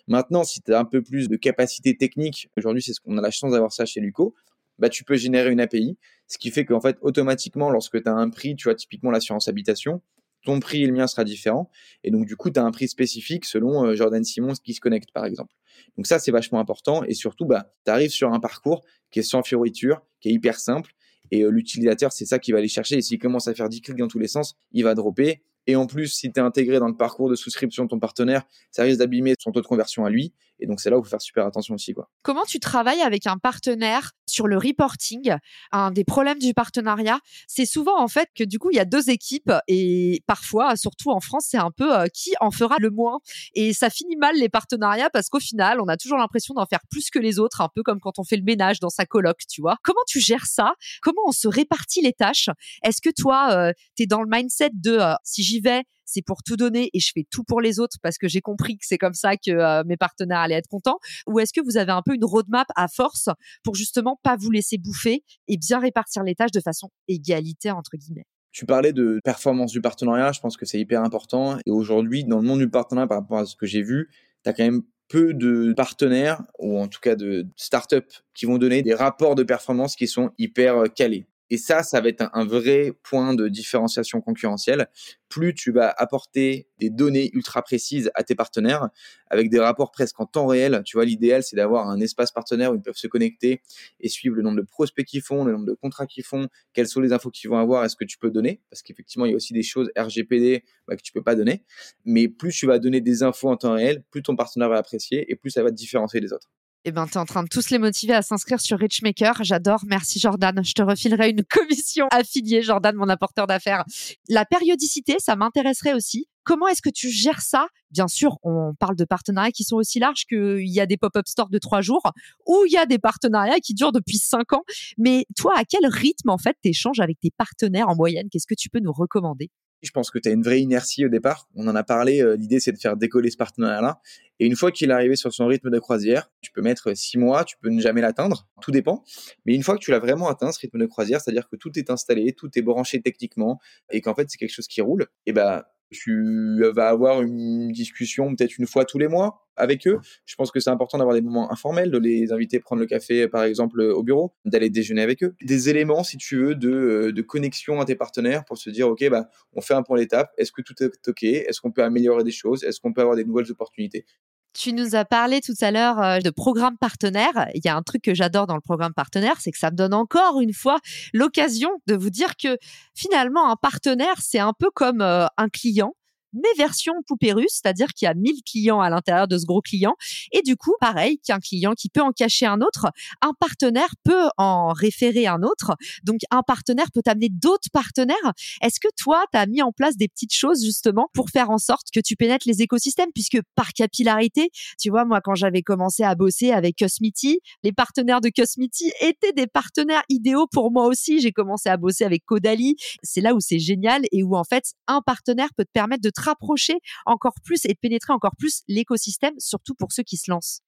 Maintenant, 0.08 0.44
si 0.44 0.62
tu 0.62 0.74
as 0.74 0.80
un 0.80 0.86
peu 0.86 1.02
plus 1.04 1.28
de 1.28 1.36
capacité 1.36 1.96
technique, 1.96 2.50
aujourd'hui, 2.58 2.82
c'est 2.82 2.94
ce 2.94 3.00
qu'on 3.00 3.18
a 3.18 3.22
la 3.22 3.32
chance 3.32 3.52
d'avoir 3.52 3.72
ça 3.72 3.86
chez 3.86 4.00
Luco, 4.00 4.34
bah, 4.80 4.90
tu 4.90 5.04
peux 5.04 5.18
générer 5.18 5.52
une 5.52 5.60
API, 5.60 5.98
ce 6.28 6.38
qui 6.38 6.50
fait 6.52 6.66
qu'en 6.66 6.80
fait, 6.80 6.98
automatiquement, 7.02 7.70
lorsque 7.70 8.02
tu 8.02 8.10
as 8.10 8.14
un 8.14 8.30
prix, 8.30 8.56
tu 8.56 8.64
vois, 8.64 8.76
typiquement 8.76 9.12
l'assurance 9.12 9.48
habitation, 9.48 10.02
ton 10.46 10.60
prix 10.60 10.84
et 10.84 10.88
le 10.88 10.94
mien 10.94 11.06
sera 11.06 11.26
différent. 11.26 11.70
Et 12.04 12.12
donc, 12.12 12.26
du 12.26 12.38
coup, 12.38 12.50
tu 12.50 12.60
as 12.60 12.64
un 12.64 12.72
prix 12.72 12.88
spécifique 12.88 13.46
selon 13.46 13.86
euh, 13.86 13.96
Jordan 13.96 14.24
Simons 14.24 14.54
qui 14.64 14.74
se 14.74 14.80
connecte, 14.80 15.12
par 15.12 15.26
exemple. 15.26 15.54
Donc 15.98 16.08
ça, 16.08 16.18
c'est 16.18 16.32
vachement 16.32 16.60
important. 16.60 17.04
Et 17.04 17.14
surtout, 17.14 17.46
bah, 17.46 17.74
tu 17.86 17.92
arrives 17.92 18.12
sur 18.12 18.32
un 18.32 18.40
parcours 18.40 18.86
qui 19.12 19.20
est 19.20 19.24
sans 19.24 19.44
fioriture, 19.44 20.02
qui 20.22 20.30
est 20.30 20.32
hyper 20.32 20.60
simple. 20.60 20.94
Et 21.32 21.44
euh, 21.44 21.50
l'utilisateur, 21.50 22.12
c'est 22.12 22.26
ça 22.26 22.40
qui 22.40 22.52
va 22.52 22.60
aller 22.60 22.68
chercher. 22.68 22.98
Et 22.98 23.02
s'il 23.02 23.20
commence 23.20 23.48
à 23.48 23.54
faire 23.54 23.70
10 23.70 23.82
clics 23.82 23.98
dans 23.98 24.08
tous 24.08 24.20
les 24.20 24.28
sens, 24.28 24.56
il 24.72 24.84
va 24.84 24.96
dropper. 24.96 25.42
Et 25.68 25.76
en 25.76 25.86
plus, 25.86 26.08
si 26.08 26.32
tu 26.32 26.40
es 26.40 26.44
intégré 26.44 26.80
dans 26.80 26.88
le 26.88 26.98
parcours 26.98 27.30
de 27.30 27.36
souscription 27.36 27.84
de 27.84 27.90
ton 27.90 28.00
partenaire, 28.00 28.44
ça 28.72 28.84
risque 28.84 29.00
d'abîmer 29.00 29.36
son 29.38 29.52
taux 29.52 29.62
de 29.62 29.68
conversion 29.68 30.06
à 30.06 30.10
lui. 30.10 30.34
Et 30.60 30.68
donc, 30.68 30.80
c'est 30.80 30.90
là 30.90 30.98
où 30.98 31.02
il 31.02 31.04
faut 31.04 31.10
faire 31.10 31.22
super 31.22 31.46
attention 31.46 31.76
aussi. 31.76 31.94
Quoi. 31.94 32.10
Comment 32.22 32.44
tu 32.44 32.60
travailles 32.60 33.02
avec 33.02 33.28
un 33.28 33.38
partenaire 33.38 34.12
sur 34.28 34.48
le 34.48 34.58
reporting 34.58 35.36
Un 35.72 35.92
des 35.92 36.04
problèmes 36.04 36.40
du 36.40 36.54
partenariat, 36.54 37.20
c'est 37.48 37.66
souvent 37.66 38.00
en 38.00 38.08
fait 38.08 38.30
que 38.36 38.44
du 38.44 38.60
coup, 38.60 38.70
il 38.72 38.76
y 38.76 38.80
a 38.80 38.86
deux 38.86 39.10
équipes 39.10 39.52
et 39.68 40.24
parfois, 40.28 40.76
surtout 40.76 41.12
en 41.12 41.20
France, 41.20 41.48
c'est 41.50 41.58
un 41.58 41.72
peu 41.72 41.98
euh, 41.98 42.08
qui 42.14 42.34
en 42.40 42.52
fera 42.52 42.76
le 42.80 42.90
moins. 42.90 43.20
Et 43.54 43.74
ça 43.74 43.90
finit 43.90 44.16
mal 44.16 44.36
les 44.36 44.50
partenariats 44.50 45.10
parce 45.10 45.30
qu'au 45.30 45.40
final, 45.40 45.80
on 45.82 45.88
a 45.88 45.98
toujours 45.98 46.18
l'impression 46.18 46.54
d'en 46.54 46.66
faire 46.66 46.82
plus 46.90 47.10
que 47.10 47.20
les 47.20 47.40
autres, 47.40 47.62
un 47.62 47.70
peu 47.74 47.84
comme 47.84 48.00
quand 48.00 48.20
on 48.20 48.24
fait 48.24 48.38
le 48.38 48.44
ménage 48.44 48.80
dans 48.80 48.90
sa 48.90 49.06
coloc, 49.06 49.38
tu 49.50 49.62
vois. 49.62 49.78
Comment 49.84 50.02
tu 50.08 50.20
gères 50.20 50.46
ça? 50.46 50.74
Comment 51.02 51.22
on 51.26 51.32
se 51.32 51.48
répartit 51.48 52.02
les 52.02 52.14
tâches? 52.14 52.50
Est-ce 52.84 53.02
que 53.02 53.10
toi, 53.10 53.52
euh, 53.52 53.74
tu 53.96 54.04
es 54.04 54.06
dans 54.06 54.22
le 54.22 54.28
mindset 54.30 54.72
de 54.74 54.92
euh, 54.92 55.14
si 55.24 55.44
j'y 55.44 55.60
vais, 55.60 55.84
c'est 56.10 56.22
pour 56.22 56.44
tout 56.44 56.56
donner 56.56 56.90
et 56.94 57.00
je 57.00 57.12
fais 57.14 57.26
tout 57.30 57.44
pour 57.44 57.62
les 57.62 57.80
autres 57.80 57.98
parce 58.02 58.18
que 58.18 58.28
j'ai 58.28 58.42
compris 58.42 58.78
que 58.78 58.86
c'est 58.86 58.98
comme 58.98 59.14
ça 59.14 59.38
que 59.38 59.52
euh, 59.52 59.84
mes 59.86 59.98
partenaires 59.98 60.40
allaient 60.40 60.56
être 60.56 60.68
contents 60.68 61.00
Ou 61.28 61.40
est-ce 61.40 61.54
que 61.54 61.62
vous 61.62 61.78
avez 61.78 61.92
un 61.92 62.02
peu 62.02 62.16
une 62.16 62.26
roadmap 62.26 62.68
à 62.76 62.88
force 62.88 63.30
pour 63.64 63.76
justement 63.76 64.20
pas 64.24 64.36
vous 64.36 64.52
laisser 64.52 64.78
bouffer 64.78 65.24
et 65.48 65.58
bien 65.58 65.80
répartir 65.80 66.24
les 66.24 66.36
tâches 66.36 66.52
de 66.52 66.62
façon 66.62 66.90
égalitaire 67.08 67.78
entre 67.78 67.92
guillemets? 67.96 68.26
Tu 68.52 68.66
parlais 68.66 68.94
de 68.94 69.20
performance 69.24 69.72
du 69.72 69.82
partenariat, 69.82 70.32
je 70.32 70.40
pense 70.40 70.58
que 70.58 70.66
c'est 70.66 70.80
hyper 70.80 71.04
important. 71.04 71.60
Et 71.66 71.70
aujourd'hui, 71.70 72.24
dans 72.24 72.38
le 72.38 72.48
monde 72.48 72.60
du 72.60 72.70
partenariat, 72.70 73.08
par 73.08 73.20
rapport 73.20 73.38
à 73.38 73.46
ce 73.46 73.56
que 73.56 73.68
j'ai 73.68 73.84
vu, 73.84 74.10
tu 74.44 74.50
as 74.50 74.54
quand 74.54 74.64
même 74.64 74.82
peu 75.08 75.34
de 75.34 75.74
partenaires, 75.74 76.42
ou 76.58 76.80
en 76.80 76.88
tout 76.88 77.00
cas 77.00 77.16
de 77.16 77.48
startups, 77.56 78.24
qui 78.34 78.46
vont 78.46 78.58
donner 78.58 78.82
des 78.82 78.94
rapports 78.94 79.36
de 79.36 79.44
performance 79.44 79.96
qui 79.96 80.08
sont 80.08 80.32
hyper 80.38 80.78
euh, 80.78 80.86
calés. 80.88 81.28
Et 81.50 81.58
ça, 81.58 81.84
ça 81.84 82.00
va 82.02 82.10
être 82.10 82.30
un, 82.34 82.46
vrai 82.46 82.94
point 83.04 83.34
de 83.34 83.48
différenciation 83.48 84.22
concurrentielle. 84.22 84.88
Plus 85.30 85.54
tu 85.54 85.72
vas 85.72 85.90
apporter 85.90 86.68
des 86.80 86.90
données 86.90 87.30
ultra 87.34 87.62
précises 87.62 88.12
à 88.16 88.24
tes 88.24 88.36
partenaires 88.36 88.90
avec 89.30 89.50
des 89.50 89.60
rapports 89.60 89.92
presque 89.92 90.20
en 90.20 90.26
temps 90.26 90.48
réel. 90.48 90.82
Tu 90.86 90.98
vois, 90.98 91.06
l'idéal, 91.06 91.44
c'est 91.44 91.56
d'avoir 91.56 91.90
un 91.90 92.00
espace 92.00 92.32
partenaire 92.32 92.72
où 92.72 92.76
ils 92.76 92.82
peuvent 92.82 92.96
se 92.96 93.08
connecter 93.08 93.62
et 94.00 94.10
suivre 94.10 94.36
le 94.36 94.42
nombre 94.42 94.58
de 94.58 94.66
prospects 94.66 95.06
qu'ils 95.06 95.22
font, 95.22 95.44
le 95.44 95.54
nombre 95.54 95.66
de 95.66 95.74
contrats 95.74 96.08
qu'ils 96.08 96.24
font, 96.24 96.48
quelles 96.74 96.88
sont 96.88 97.02
les 97.02 97.14
infos 97.14 97.30
qu'ils 97.30 97.50
vont 97.50 97.58
avoir, 97.58 97.84
est-ce 97.84 97.96
que 97.96 98.06
tu 98.06 98.18
peux 98.18 98.32
donner? 98.32 98.62
Parce 98.70 98.82
qu'effectivement, 98.82 99.26
il 99.26 99.32
y 99.32 99.34
a 99.34 99.38
aussi 99.38 99.54
des 99.54 99.64
choses 99.64 99.92
RGPD 99.98 100.64
bah, 100.88 100.96
que 100.96 101.02
tu 101.02 101.12
peux 101.12 101.24
pas 101.24 101.36
donner. 101.36 101.64
Mais 102.06 102.28
plus 102.28 102.54
tu 102.54 102.66
vas 102.66 102.80
donner 102.80 103.02
des 103.02 103.24
infos 103.24 103.50
en 103.50 103.58
temps 103.58 103.74
réel, 103.74 104.04
plus 104.12 104.24
ton 104.24 104.36
partenaire 104.36 104.70
va 104.70 104.78
apprécier 104.78 105.32
et 105.32 105.36
plus 105.36 105.52
ça 105.52 105.64
va 105.64 105.70
te 105.70 105.76
différencier 105.76 106.22
des 106.22 106.34
autres 106.34 106.50
eh 106.86 106.92
ben, 106.92 107.06
tu 107.08 107.14
es 107.14 107.18
en 107.18 107.26
train 107.26 107.44
de 107.44 107.50
tous 107.50 107.70
les 107.72 107.78
motiver 107.78 108.14
à 108.14 108.22
s'inscrire 108.22 108.62
sur 108.62 108.80
Richmaker. 108.80 109.44
J'adore. 109.44 109.82
Merci, 109.86 110.20
Jordan. 110.20 110.64
Je 110.64 110.74
te 110.74 110.82
refilerai 110.82 111.30
une 111.32 111.44
commission 111.50 112.08
affiliée, 112.10 112.62
Jordan, 112.62 112.96
mon 112.96 113.10
apporteur 113.10 113.48
d'affaires. 113.48 113.84
La 114.30 114.46
périodicité, 114.46 115.18
ça 115.20 115.36
m'intéresserait 115.36 115.94
aussi. 115.94 116.28
Comment 116.44 116.68
est-ce 116.68 116.82
que 116.82 116.90
tu 116.90 117.10
gères 117.10 117.42
ça? 117.42 117.68
Bien 117.92 118.08
sûr, 118.08 118.38
on 118.44 118.74
parle 118.80 118.96
de 118.96 119.04
partenariats 119.04 119.52
qui 119.52 119.64
sont 119.64 119.76
aussi 119.76 120.00
larges 120.00 120.26
qu'il 120.26 120.68
y 120.68 120.80
a 120.80 120.86
des 120.86 120.98
pop-up 120.98 121.28
stores 121.28 121.50
de 121.50 121.60
trois 121.60 121.82
jours 121.82 122.02
ou 122.48 122.64
il 122.66 122.72
y 122.72 122.78
a 122.78 122.86
des 122.86 122.98
partenariats 122.98 123.60
qui 123.60 123.74
durent 123.74 123.92
depuis 123.92 124.18
cinq 124.18 124.54
ans. 124.54 124.64
Mais 124.98 125.26
toi, 125.36 125.54
à 125.58 125.66
quel 125.66 125.86
rythme, 125.86 126.30
en 126.30 126.38
fait, 126.38 126.56
tu 126.64 126.70
échanges 126.70 127.02
avec 127.02 127.20
tes 127.20 127.32
partenaires 127.38 127.90
en 127.90 127.96
moyenne? 127.96 128.30
Qu'est-ce 128.32 128.48
que 128.48 128.56
tu 128.56 128.70
peux 128.70 128.80
nous 128.80 128.94
recommander? 128.94 129.52
Je 129.82 129.92
pense 129.92 130.12
que 130.12 130.20
tu 130.20 130.30
as 130.30 130.32
une 130.32 130.44
vraie 130.44 130.62
inertie 130.62 131.06
au 131.06 131.10
départ. 131.10 131.48
On 131.56 131.68
en 131.68 131.76
a 131.76 131.84
parlé. 131.84 132.22
Euh, 132.22 132.36
l'idée, 132.36 132.60
c'est 132.60 132.72
de 132.72 132.78
faire 132.78 132.98
décoller 132.98 133.30
ce 133.30 133.38
partenariat-là. 133.38 134.02
Et 134.40 134.46
une 134.46 134.56
fois 134.56 134.72
qu'il 134.72 134.90
est 134.90 134.94
arrivé 134.94 135.16
sur 135.16 135.34
son 135.34 135.48
rythme 135.48 135.70
de 135.70 135.80
croisière, 135.80 136.32
tu 136.42 136.52
peux 136.52 136.62
mettre 136.62 136.96
six 136.96 137.18
mois, 137.18 137.44
tu 137.44 137.58
peux 137.62 137.70
ne 137.70 137.82
jamais 137.82 138.02
l'atteindre. 138.02 138.48
Tout 138.62 138.72
dépend. 138.72 139.04
Mais 139.46 139.54
une 139.54 139.64
fois 139.64 139.76
que 139.76 139.82
tu 139.82 139.92
l'as 139.92 140.00
vraiment 140.00 140.30
atteint, 140.30 140.52
ce 140.52 140.60
rythme 140.60 140.80
de 140.80 140.86
croisière, 140.86 141.20
c'est-à-dire 141.22 141.50
que 141.50 141.56
tout 141.56 141.78
est 141.78 141.90
installé, 141.90 142.34
tout 142.34 142.50
est 142.56 142.62
branché 142.62 143.02
techniquement 143.02 143.60
et 143.92 144.02
qu'en 144.02 144.16
fait, 144.16 144.30
c'est 144.30 144.38
quelque 144.38 144.54
chose 144.54 144.68
qui 144.68 144.82
roule, 144.82 145.08
et 145.26 145.34
ben, 145.34 145.64
tu 145.92 146.62
vas 146.74 146.90
avoir 146.90 147.22
une 147.22 147.72
discussion 147.72 148.36
peut-être 148.36 148.58
une 148.58 148.68
fois 148.68 148.86
tous 148.86 149.00
les 149.00 149.08
mois 149.08 149.49
avec 149.60 149.88
eux. 149.88 150.00
Je 150.26 150.36
pense 150.36 150.52
que 150.52 150.60
c'est 150.60 150.70
important 150.70 150.98
d'avoir 150.98 151.16
des 151.16 151.22
moments 151.22 151.52
informels, 151.52 151.92
de 151.92 151.98
les 151.98 152.32
inviter 152.32 152.60
prendre 152.60 152.82
le 152.82 152.88
café, 152.88 153.28
par 153.28 153.44
exemple, 153.44 153.82
au 153.82 154.04
bureau, 154.04 154.34
d'aller 154.46 154.70
déjeuner 154.70 155.02
avec 155.02 155.24
eux. 155.24 155.36
Des 155.42 155.70
éléments, 155.70 156.04
si 156.04 156.18
tu 156.18 156.38
veux, 156.38 156.56
de, 156.56 156.70
euh, 156.70 157.12
de 157.12 157.22
connexion 157.22 157.80
à 157.80 157.86
tes 157.86 157.96
partenaires 157.96 158.46
pour 158.46 158.58
se 158.58 158.70
dire, 158.70 158.88
OK, 158.88 159.08
bah, 159.10 159.30
on 159.54 159.62
fait 159.62 159.74
un 159.74 159.84
point 159.84 159.98
d'étape. 159.98 160.32
Est-ce 160.38 160.52
que 160.52 160.62
tout 160.62 160.74
est 160.82 161.08
OK? 161.08 161.24
Est-ce 161.24 161.62
qu'on 161.62 161.72
peut 161.72 161.84
améliorer 161.84 162.24
des 162.24 162.32
choses? 162.32 162.64
Est-ce 162.64 162.80
qu'on 162.80 162.94
peut 162.94 163.02
avoir 163.02 163.16
des 163.16 163.26
nouvelles 163.26 163.52
opportunités? 163.52 164.06
Tu 164.54 164.74
nous 164.74 164.96
as 164.96 165.06
parlé 165.06 165.42
tout 165.42 165.54
à 165.62 165.72
l'heure 165.72 166.02
euh, 166.02 166.20
de 166.20 166.30
programme 166.32 166.78
partenaire. 166.78 167.48
Il 167.54 167.62
y 167.64 167.70
a 167.70 167.76
un 167.76 167.84
truc 167.84 168.02
que 168.02 168.16
j'adore 168.16 168.48
dans 168.48 168.56
le 168.56 168.62
programme 168.62 168.94
partenaire, 168.94 169.36
c'est 169.40 169.52
que 169.52 169.60
ça 169.60 169.70
me 169.70 169.76
donne 169.76 169.94
encore 169.94 170.42
une 170.42 170.54
fois 170.54 170.80
l'occasion 171.14 171.70
de 171.88 171.96
vous 171.96 172.10
dire 172.10 172.36
que 172.36 172.58
finalement, 172.96 173.52
un 173.52 173.56
partenaire, 173.56 174.16
c'est 174.20 174.40
un 174.40 174.54
peu 174.58 174.70
comme 174.74 175.02
euh, 175.02 175.28
un 175.38 175.50
client 175.50 175.94
mais 176.34 176.50
version 176.58 176.94
poupée 177.08 177.34
russe, 177.34 177.60
c'est-à-dire 177.62 177.88
qu'il 177.88 178.06
y 178.06 178.10
a 178.10 178.14
1000 178.14 178.42
clients 178.44 178.82
à 178.82 178.90
l'intérieur 178.90 179.28
de 179.28 179.38
ce 179.38 179.46
gros 179.46 179.62
client. 179.62 179.96
Et 180.32 180.42
du 180.42 180.56
coup, 180.56 180.74
pareil 180.80 181.20
qu'un 181.20 181.40
client 181.40 181.74
qui 181.74 181.90
peut 181.90 182.02
en 182.02 182.12
cacher 182.12 182.46
un 182.46 182.62
autre, 182.62 182.88
un 183.22 183.34
partenaire 183.40 183.94
peut 184.04 184.30
en 184.38 184.74
référer 184.74 185.28
un 185.28 185.42
autre. 185.44 185.76
Donc, 186.04 186.22
un 186.32 186.44
partenaire 186.44 186.88
peut 186.94 187.02
amener 187.06 187.30
d'autres 187.30 187.70
partenaires. 187.72 188.16
Est-ce 188.62 188.80
que 188.80 188.88
toi, 188.98 189.24
tu 189.32 189.40
as 189.40 189.46
mis 189.46 189.62
en 189.62 189.72
place 189.72 189.98
des 189.98 190.08
petites 190.08 190.34
choses 190.34 190.64
justement 190.64 191.10
pour 191.14 191.30
faire 191.30 191.50
en 191.50 191.58
sorte 191.58 191.88
que 191.94 192.00
tu 192.00 192.16
pénètres 192.16 192.48
les 192.48 192.62
écosystèmes? 192.62 193.10
Puisque 193.14 193.40
par 193.56 193.74
capillarité, 193.74 194.50
tu 194.80 194.90
vois, 194.90 195.06
moi, 195.06 195.22
quand 195.22 195.36
j'avais 195.36 195.62
commencé 195.62 196.04
à 196.04 196.16
bosser 196.16 196.52
avec 196.52 196.78
Cosmity, 196.78 197.40
les 197.64 197.72
partenaires 197.72 198.22
de 198.22 198.30
Cosmity 198.30 198.92
étaient 199.02 199.34
des 199.34 199.48
partenaires 199.48 200.04
idéaux 200.10 200.48
pour 200.52 200.72
moi 200.72 200.88
aussi. 200.88 201.20
J'ai 201.20 201.32
commencé 201.32 201.70
à 201.70 201.78
bosser 201.78 202.04
avec 202.04 202.26
Codali. 202.26 202.76
C'est 203.04 203.22
là 203.22 203.34
où 203.34 203.40
c'est 203.40 203.60
génial 203.60 204.04
et 204.12 204.24
où 204.24 204.36
en 204.36 204.44
fait, 204.44 204.74
un 204.88 205.02
partenaire 205.02 205.50
peut 205.56 205.66
te 205.66 205.72
permettre 205.72 206.02
de 206.02 206.10
rapprocher 206.20 206.80
encore 207.06 207.36
plus 207.44 207.66
et 207.66 207.70
de 207.70 207.78
pénétrer 207.80 208.14
encore 208.14 208.36
plus 208.38 208.64
l'écosystème, 208.68 209.34
surtout 209.38 209.76
pour 209.76 209.92
ceux 209.92 210.04
qui 210.04 210.18
se 210.18 210.30
lancent. 210.30 210.62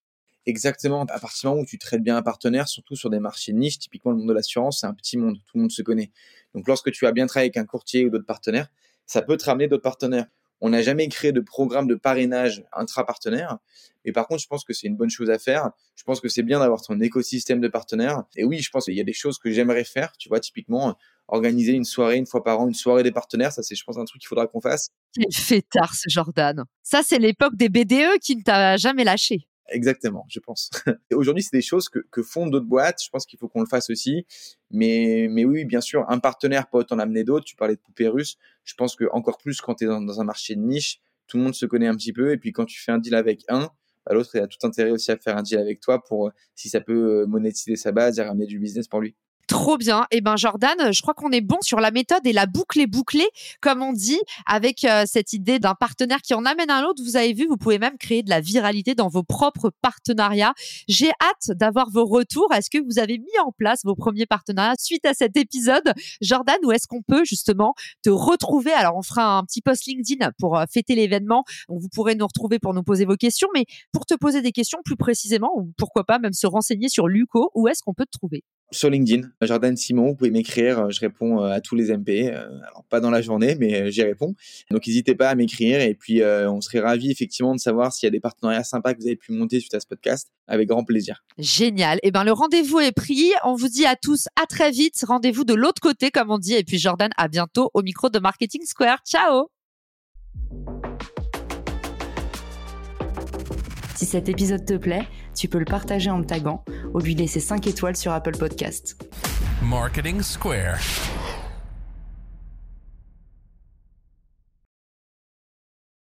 Exactement. 0.46 1.04
À 1.04 1.20
partir 1.20 1.42
du 1.42 1.48
moment 1.48 1.62
où 1.62 1.66
tu 1.66 1.78
traites 1.78 2.02
bien 2.02 2.18
un 2.18 2.24
partenaire, 2.24 2.68
surtout 2.68 2.96
sur 2.96 3.10
des 3.10 3.20
marchés 3.20 3.52
de 3.52 3.58
niche, 3.58 3.78
typiquement 3.78 4.12
le 4.12 4.18
monde 4.18 4.30
de 4.30 4.34
l'assurance, 4.34 4.80
c'est 4.82 4.88
un 4.88 4.94
petit 4.94 5.18
monde, 5.18 5.38
tout 5.46 5.58
le 5.58 5.62
monde 5.62 5.72
se 5.72 5.84
connaît. 5.84 6.12
Donc 6.56 6.68
lorsque 6.68 6.92
tu 6.92 7.06
as 7.06 7.12
bien 7.12 7.28
travaillé 7.28 7.50
avec 7.50 7.58
un 7.58 7.66
courtier 7.66 8.06
ou 8.06 8.10
d'autres 8.10 8.26
partenaires, 8.26 8.68
ça 9.06 9.22
peut 9.22 9.38
te 9.38 9.46
ramener 9.46 9.68
d'autres 9.68 9.84
partenaires. 9.84 10.26
On 10.62 10.70
n'a 10.70 10.82
jamais 10.82 11.08
créé 11.10 11.32
de 11.32 11.42
programme 11.42 11.88
de 11.88 11.96
parrainage 11.96 12.64
intra-partenaire. 12.74 13.58
Mais 14.06 14.12
par 14.12 14.28
contre, 14.28 14.42
je 14.42 14.48
pense 14.48 14.64
que 14.64 14.74
c'est 14.74 14.88
une 14.88 14.96
bonne 14.96 15.10
chose 15.10 15.30
à 15.30 15.40
faire. 15.40 15.72
Je 15.96 16.04
pense 16.04 16.22
que 16.22 16.30
c'est 16.30 16.44
bien 16.44 16.60
d'avoir 16.60 16.82
ton 16.82 17.00
écosystème 17.00 17.60
de 17.60 17.68
partenaires. 17.68 18.24
Et 18.36 18.44
oui, 18.44 18.60
je 18.60 18.70
pense 18.70 18.86
qu'il 18.86 18.96
y 18.96 19.02
a 19.02 19.04
des 19.04 19.14
choses 19.14 19.40
que 19.40 19.52
j'aimerais 19.52 19.84
faire. 19.84 20.12
Tu 20.18 20.30
vois, 20.30 20.40
typiquement, 20.40 20.96
organiser 21.32 21.72
une 21.72 21.86
soirée 21.86 22.18
une 22.18 22.28
fois 22.28 22.44
par 22.44 22.60
an, 22.60 22.68
une 22.68 22.74
soirée 22.74 23.04
des 23.04 23.12
partenaires. 23.12 23.52
Ça, 23.52 23.64
c'est, 23.64 23.76
je 23.76 23.84
pense, 23.84 23.98
un 23.98 24.06
truc 24.06 24.22
qu'il 24.22 24.28
faudra 24.28 24.48
qu'on 24.48 24.62
fasse. 24.62 24.92
Quel 25.14 25.32
fêtard, 25.34 25.94
ce 25.96 26.10
Jordan. 26.10 26.64
Ça, 26.84 27.02
c'est 27.04 27.20
l'époque 27.20 27.56
des 27.56 27.70
BDE 27.70 28.20
qui 28.22 28.36
ne 28.36 28.44
t'a 28.44 28.78
jamais 28.78 29.04
lâché. 29.04 29.48
Exactement, 29.72 30.26
je 30.30 30.40
pense. 30.40 30.70
Aujourd'hui, 31.14 31.44
c'est 31.44 31.56
des 31.56 31.62
choses 31.62 31.88
que, 31.88 32.00
que 32.12 32.22
font 32.22 32.48
d'autres 32.48 32.66
boîtes. 32.66 33.02
Je 33.04 33.10
pense 33.10 33.26
qu'il 33.26 33.40
faut 33.40 33.48
qu'on 33.48 33.62
le 33.62 33.68
fasse 33.68 33.90
aussi. 33.90 34.26
Mais, 34.70 35.28
mais 35.30 35.46
oui, 35.46 35.66
bien 35.66 35.82
sûr, 35.82 36.06
un 36.10 36.20
partenaire 36.20 36.70
peut 36.70 36.86
en 36.92 37.00
amener 37.00 37.24
d'autres. 37.24 37.46
Tu 37.46 37.56
parlais 37.56 37.76
de 37.76 37.80
poupées 37.80 38.10
russes. 38.10 38.38
Je 38.64 38.74
pense 38.76 38.96
que 38.96 39.06
encore 39.12 39.38
plus 39.38 39.62
quand 39.62 39.76
tu 39.76 39.86
es 39.86 39.88
dans, 39.88 40.20
un 40.20 40.24
marché 40.24 40.56
de 40.56 40.62
niche, 40.62 41.00
tout 41.28 41.38
le 41.38 41.44
monde 41.44 41.56
se 41.56 41.66
connaît 41.66 41.88
un 41.88 41.96
petit 41.96 42.12
peu. 42.12 42.32
Et 42.32 42.38
puis 42.38 42.52
quand 42.52 42.66
tu 42.66 42.82
fais 42.82 42.92
un 42.92 42.98
deal 42.98 43.16
avec 43.16 43.44
un, 43.48 43.70
bah, 44.06 44.14
l'autre, 44.14 44.32
il 44.34 44.42
a 44.42 44.48
tout 44.48 44.58
intérêt 44.64 44.92
aussi 44.92 45.12
à 45.12 45.18
faire 45.18 45.38
un 45.38 45.44
deal 45.44 45.60
avec 45.60 45.80
toi 45.80 46.04
pour, 46.04 46.28
euh, 46.28 46.32
si 46.56 46.68
ça 46.70 46.82
peut 46.82 47.22
euh, 47.22 47.26
monétiser 47.26 47.76
sa 47.76 47.92
base 47.92 48.20
et 48.20 48.24
ramener 48.24 48.48
du 48.48 48.60
business 48.60 48.88
pour 48.88 49.00
lui. 49.00 49.16
Trop 49.52 49.78
bien. 49.78 50.06
Eh 50.12 50.22
ben 50.22 50.38
Jordan, 50.38 50.94
je 50.94 51.02
crois 51.02 51.14
qu'on 51.14 51.30
est 51.32 51.42
bon 51.42 51.58
sur 51.60 51.82
la 51.82 51.92
méthode 51.92 52.26
et 52.26 52.32
la 52.32 52.46
boucle 52.46 52.80
est 52.80 52.88
bouclée, 52.88 53.28
comme 53.60 53.82
on 53.82 53.92
dit, 53.92 54.22
avec 54.46 54.86
euh, 54.86 55.04
cette 55.06 55.34
idée 55.34 55.60
d'un 55.60 55.76
partenaire 55.76 56.22
qui 56.22 56.34
en 56.34 56.46
amène 56.46 56.72
un 56.72 56.86
autre. 56.86 57.04
Vous 57.04 57.18
avez 57.18 57.34
vu, 57.34 57.48
vous 57.48 57.58
pouvez 57.58 57.78
même 57.78 57.98
créer 57.98 58.24
de 58.24 58.30
la 58.30 58.40
viralité 58.40 58.96
dans 58.96 59.10
vos 59.10 59.24
propres 59.24 59.70
partenariats. 59.82 60.54
J'ai 60.88 61.10
hâte 61.10 61.58
d'avoir 61.58 61.90
vos 61.90 62.06
retours. 62.06 62.48
Est-ce 62.54 62.70
que 62.70 62.78
vous 62.78 62.98
avez 62.98 63.18
mis 63.18 63.40
en 63.46 63.52
place 63.52 63.82
vos 63.84 63.94
premiers 63.94 64.26
partenariats 64.26 64.76
suite 64.80 65.06
à 65.06 65.14
cet 65.14 65.36
épisode, 65.36 65.92
Jordan, 66.22 66.56
ou 66.64 66.72
est-ce 66.72 66.88
qu'on 66.88 67.02
peut 67.02 67.26
justement 67.26 67.74
te 68.04 68.10
retrouver? 68.10 68.72
Alors, 68.72 68.96
on 68.96 69.02
fera 69.02 69.38
un 69.38 69.44
petit 69.44 69.62
post 69.62 69.86
LinkedIn 69.86 70.32
pour 70.40 70.58
euh, 70.58 70.64
fêter 70.72 70.96
l'événement. 70.96 71.44
Vous 71.68 71.90
pourrez 71.94 72.16
nous 72.16 72.26
retrouver 72.26 72.60
pour 72.60 72.74
nous 72.74 72.84
poser 72.84 73.04
vos 73.04 73.18
questions, 73.18 73.50
mais 73.54 73.66
pour 73.92 74.06
te 74.06 74.14
poser 74.14 74.42
des 74.42 74.54
questions 74.54 74.80
plus 74.86 74.96
précisément, 74.96 75.52
ou 75.58 75.74
pourquoi 75.78 76.06
pas 76.06 76.20
même 76.20 76.32
se 76.32 76.48
renseigner 76.48 76.88
sur 76.88 77.10
Luco, 77.10 77.52
où 77.54 77.68
est-ce 77.68 77.84
qu'on 77.84 77.94
peut 77.94 78.06
te 78.06 78.18
trouver? 78.18 78.46
Sur 78.72 78.90
LinkedIn, 78.90 79.28
Jordan 79.42 79.76
Simon, 79.76 80.08
vous 80.08 80.16
pouvez 80.16 80.32
m'écrire, 80.32 80.80
euh, 80.80 80.90
je 80.90 81.00
réponds 81.02 81.44
euh, 81.44 81.52
à 81.52 81.62
tous 81.62 81.76
les 81.76 81.92
MP, 81.92 82.30
euh, 82.30 82.48
alors 82.68 82.86
pas 82.90 83.02
dans 83.02 83.10
la 83.10 83.22
journée, 83.22 83.56
mais 83.60 83.92
j'y 83.92 84.02
réponds. 84.02 84.34
Donc 84.72 84.88
n'hésitez 84.88 85.14
pas 85.14 85.30
à 85.30 85.36
m'écrire 85.36 85.82
et 85.82 85.94
puis 85.94 86.22
on 86.24 86.62
serait 86.62 86.80
ravis 86.80 87.12
effectivement 87.12 87.54
de 87.54 87.60
savoir 87.60 87.92
s'il 87.92 88.08
y 88.08 88.10
a 88.10 88.12
des 88.12 88.20
partenariats 88.20 88.64
sympas 88.64 88.94
que 88.94 89.00
vous 89.00 89.08
avez 89.08 89.16
pu 89.16 89.34
monter 89.34 89.60
suite 89.60 89.74
à 89.74 89.80
ce 89.80 89.88
podcast, 89.88 90.32
avec 90.48 90.68
grand 90.68 90.84
plaisir. 90.84 91.24
Génial. 91.38 91.98
Et 91.98 92.08
eh 92.08 92.12
ben 92.12 92.24
le 92.24 92.32
rendez-vous 92.32 92.80
est 92.80 92.92
pris. 92.92 93.32
On 93.44 93.56
vous 93.56 93.70
dit 93.70 93.86
à 93.86 93.96
tous 93.96 94.28
à 94.42 94.46
très 94.46 94.72
vite. 94.72 95.04
Rendez-vous 95.08 95.44
de 95.44 95.54
l'autre 95.54 95.82
côté 95.82 96.12
comme 96.12 96.32
on 96.32 96.38
dit 96.38 96.54
et 96.54 96.64
puis 96.64 96.80
Jordan 96.80 97.10
à 97.18 97.28
bientôt 97.28 97.70
au 97.74 97.82
micro 97.82 98.10
de 98.10 98.20
Marketing 98.20 98.64
Square. 98.66 99.00
Ciao. 99.06 99.48
Si 104.02 104.08
cet 104.08 104.30
épisode 104.30 104.66
te 104.66 104.74
plaît, 104.78 105.08
tu 105.36 105.48
peux 105.48 105.60
le 105.60 105.66
partager 105.66 106.10
en 106.10 106.18
me 106.18 106.24
taguant 106.24 106.66
ou 106.96 106.98
lui 106.98 107.14
laisser 107.14 107.40
5 107.40 107.68
étoiles 107.68 107.96
sur 107.96 108.12
Apple 108.12 108.36
Podcast. 108.36 109.00
Marketing 109.62 110.24
Square. 110.24 110.80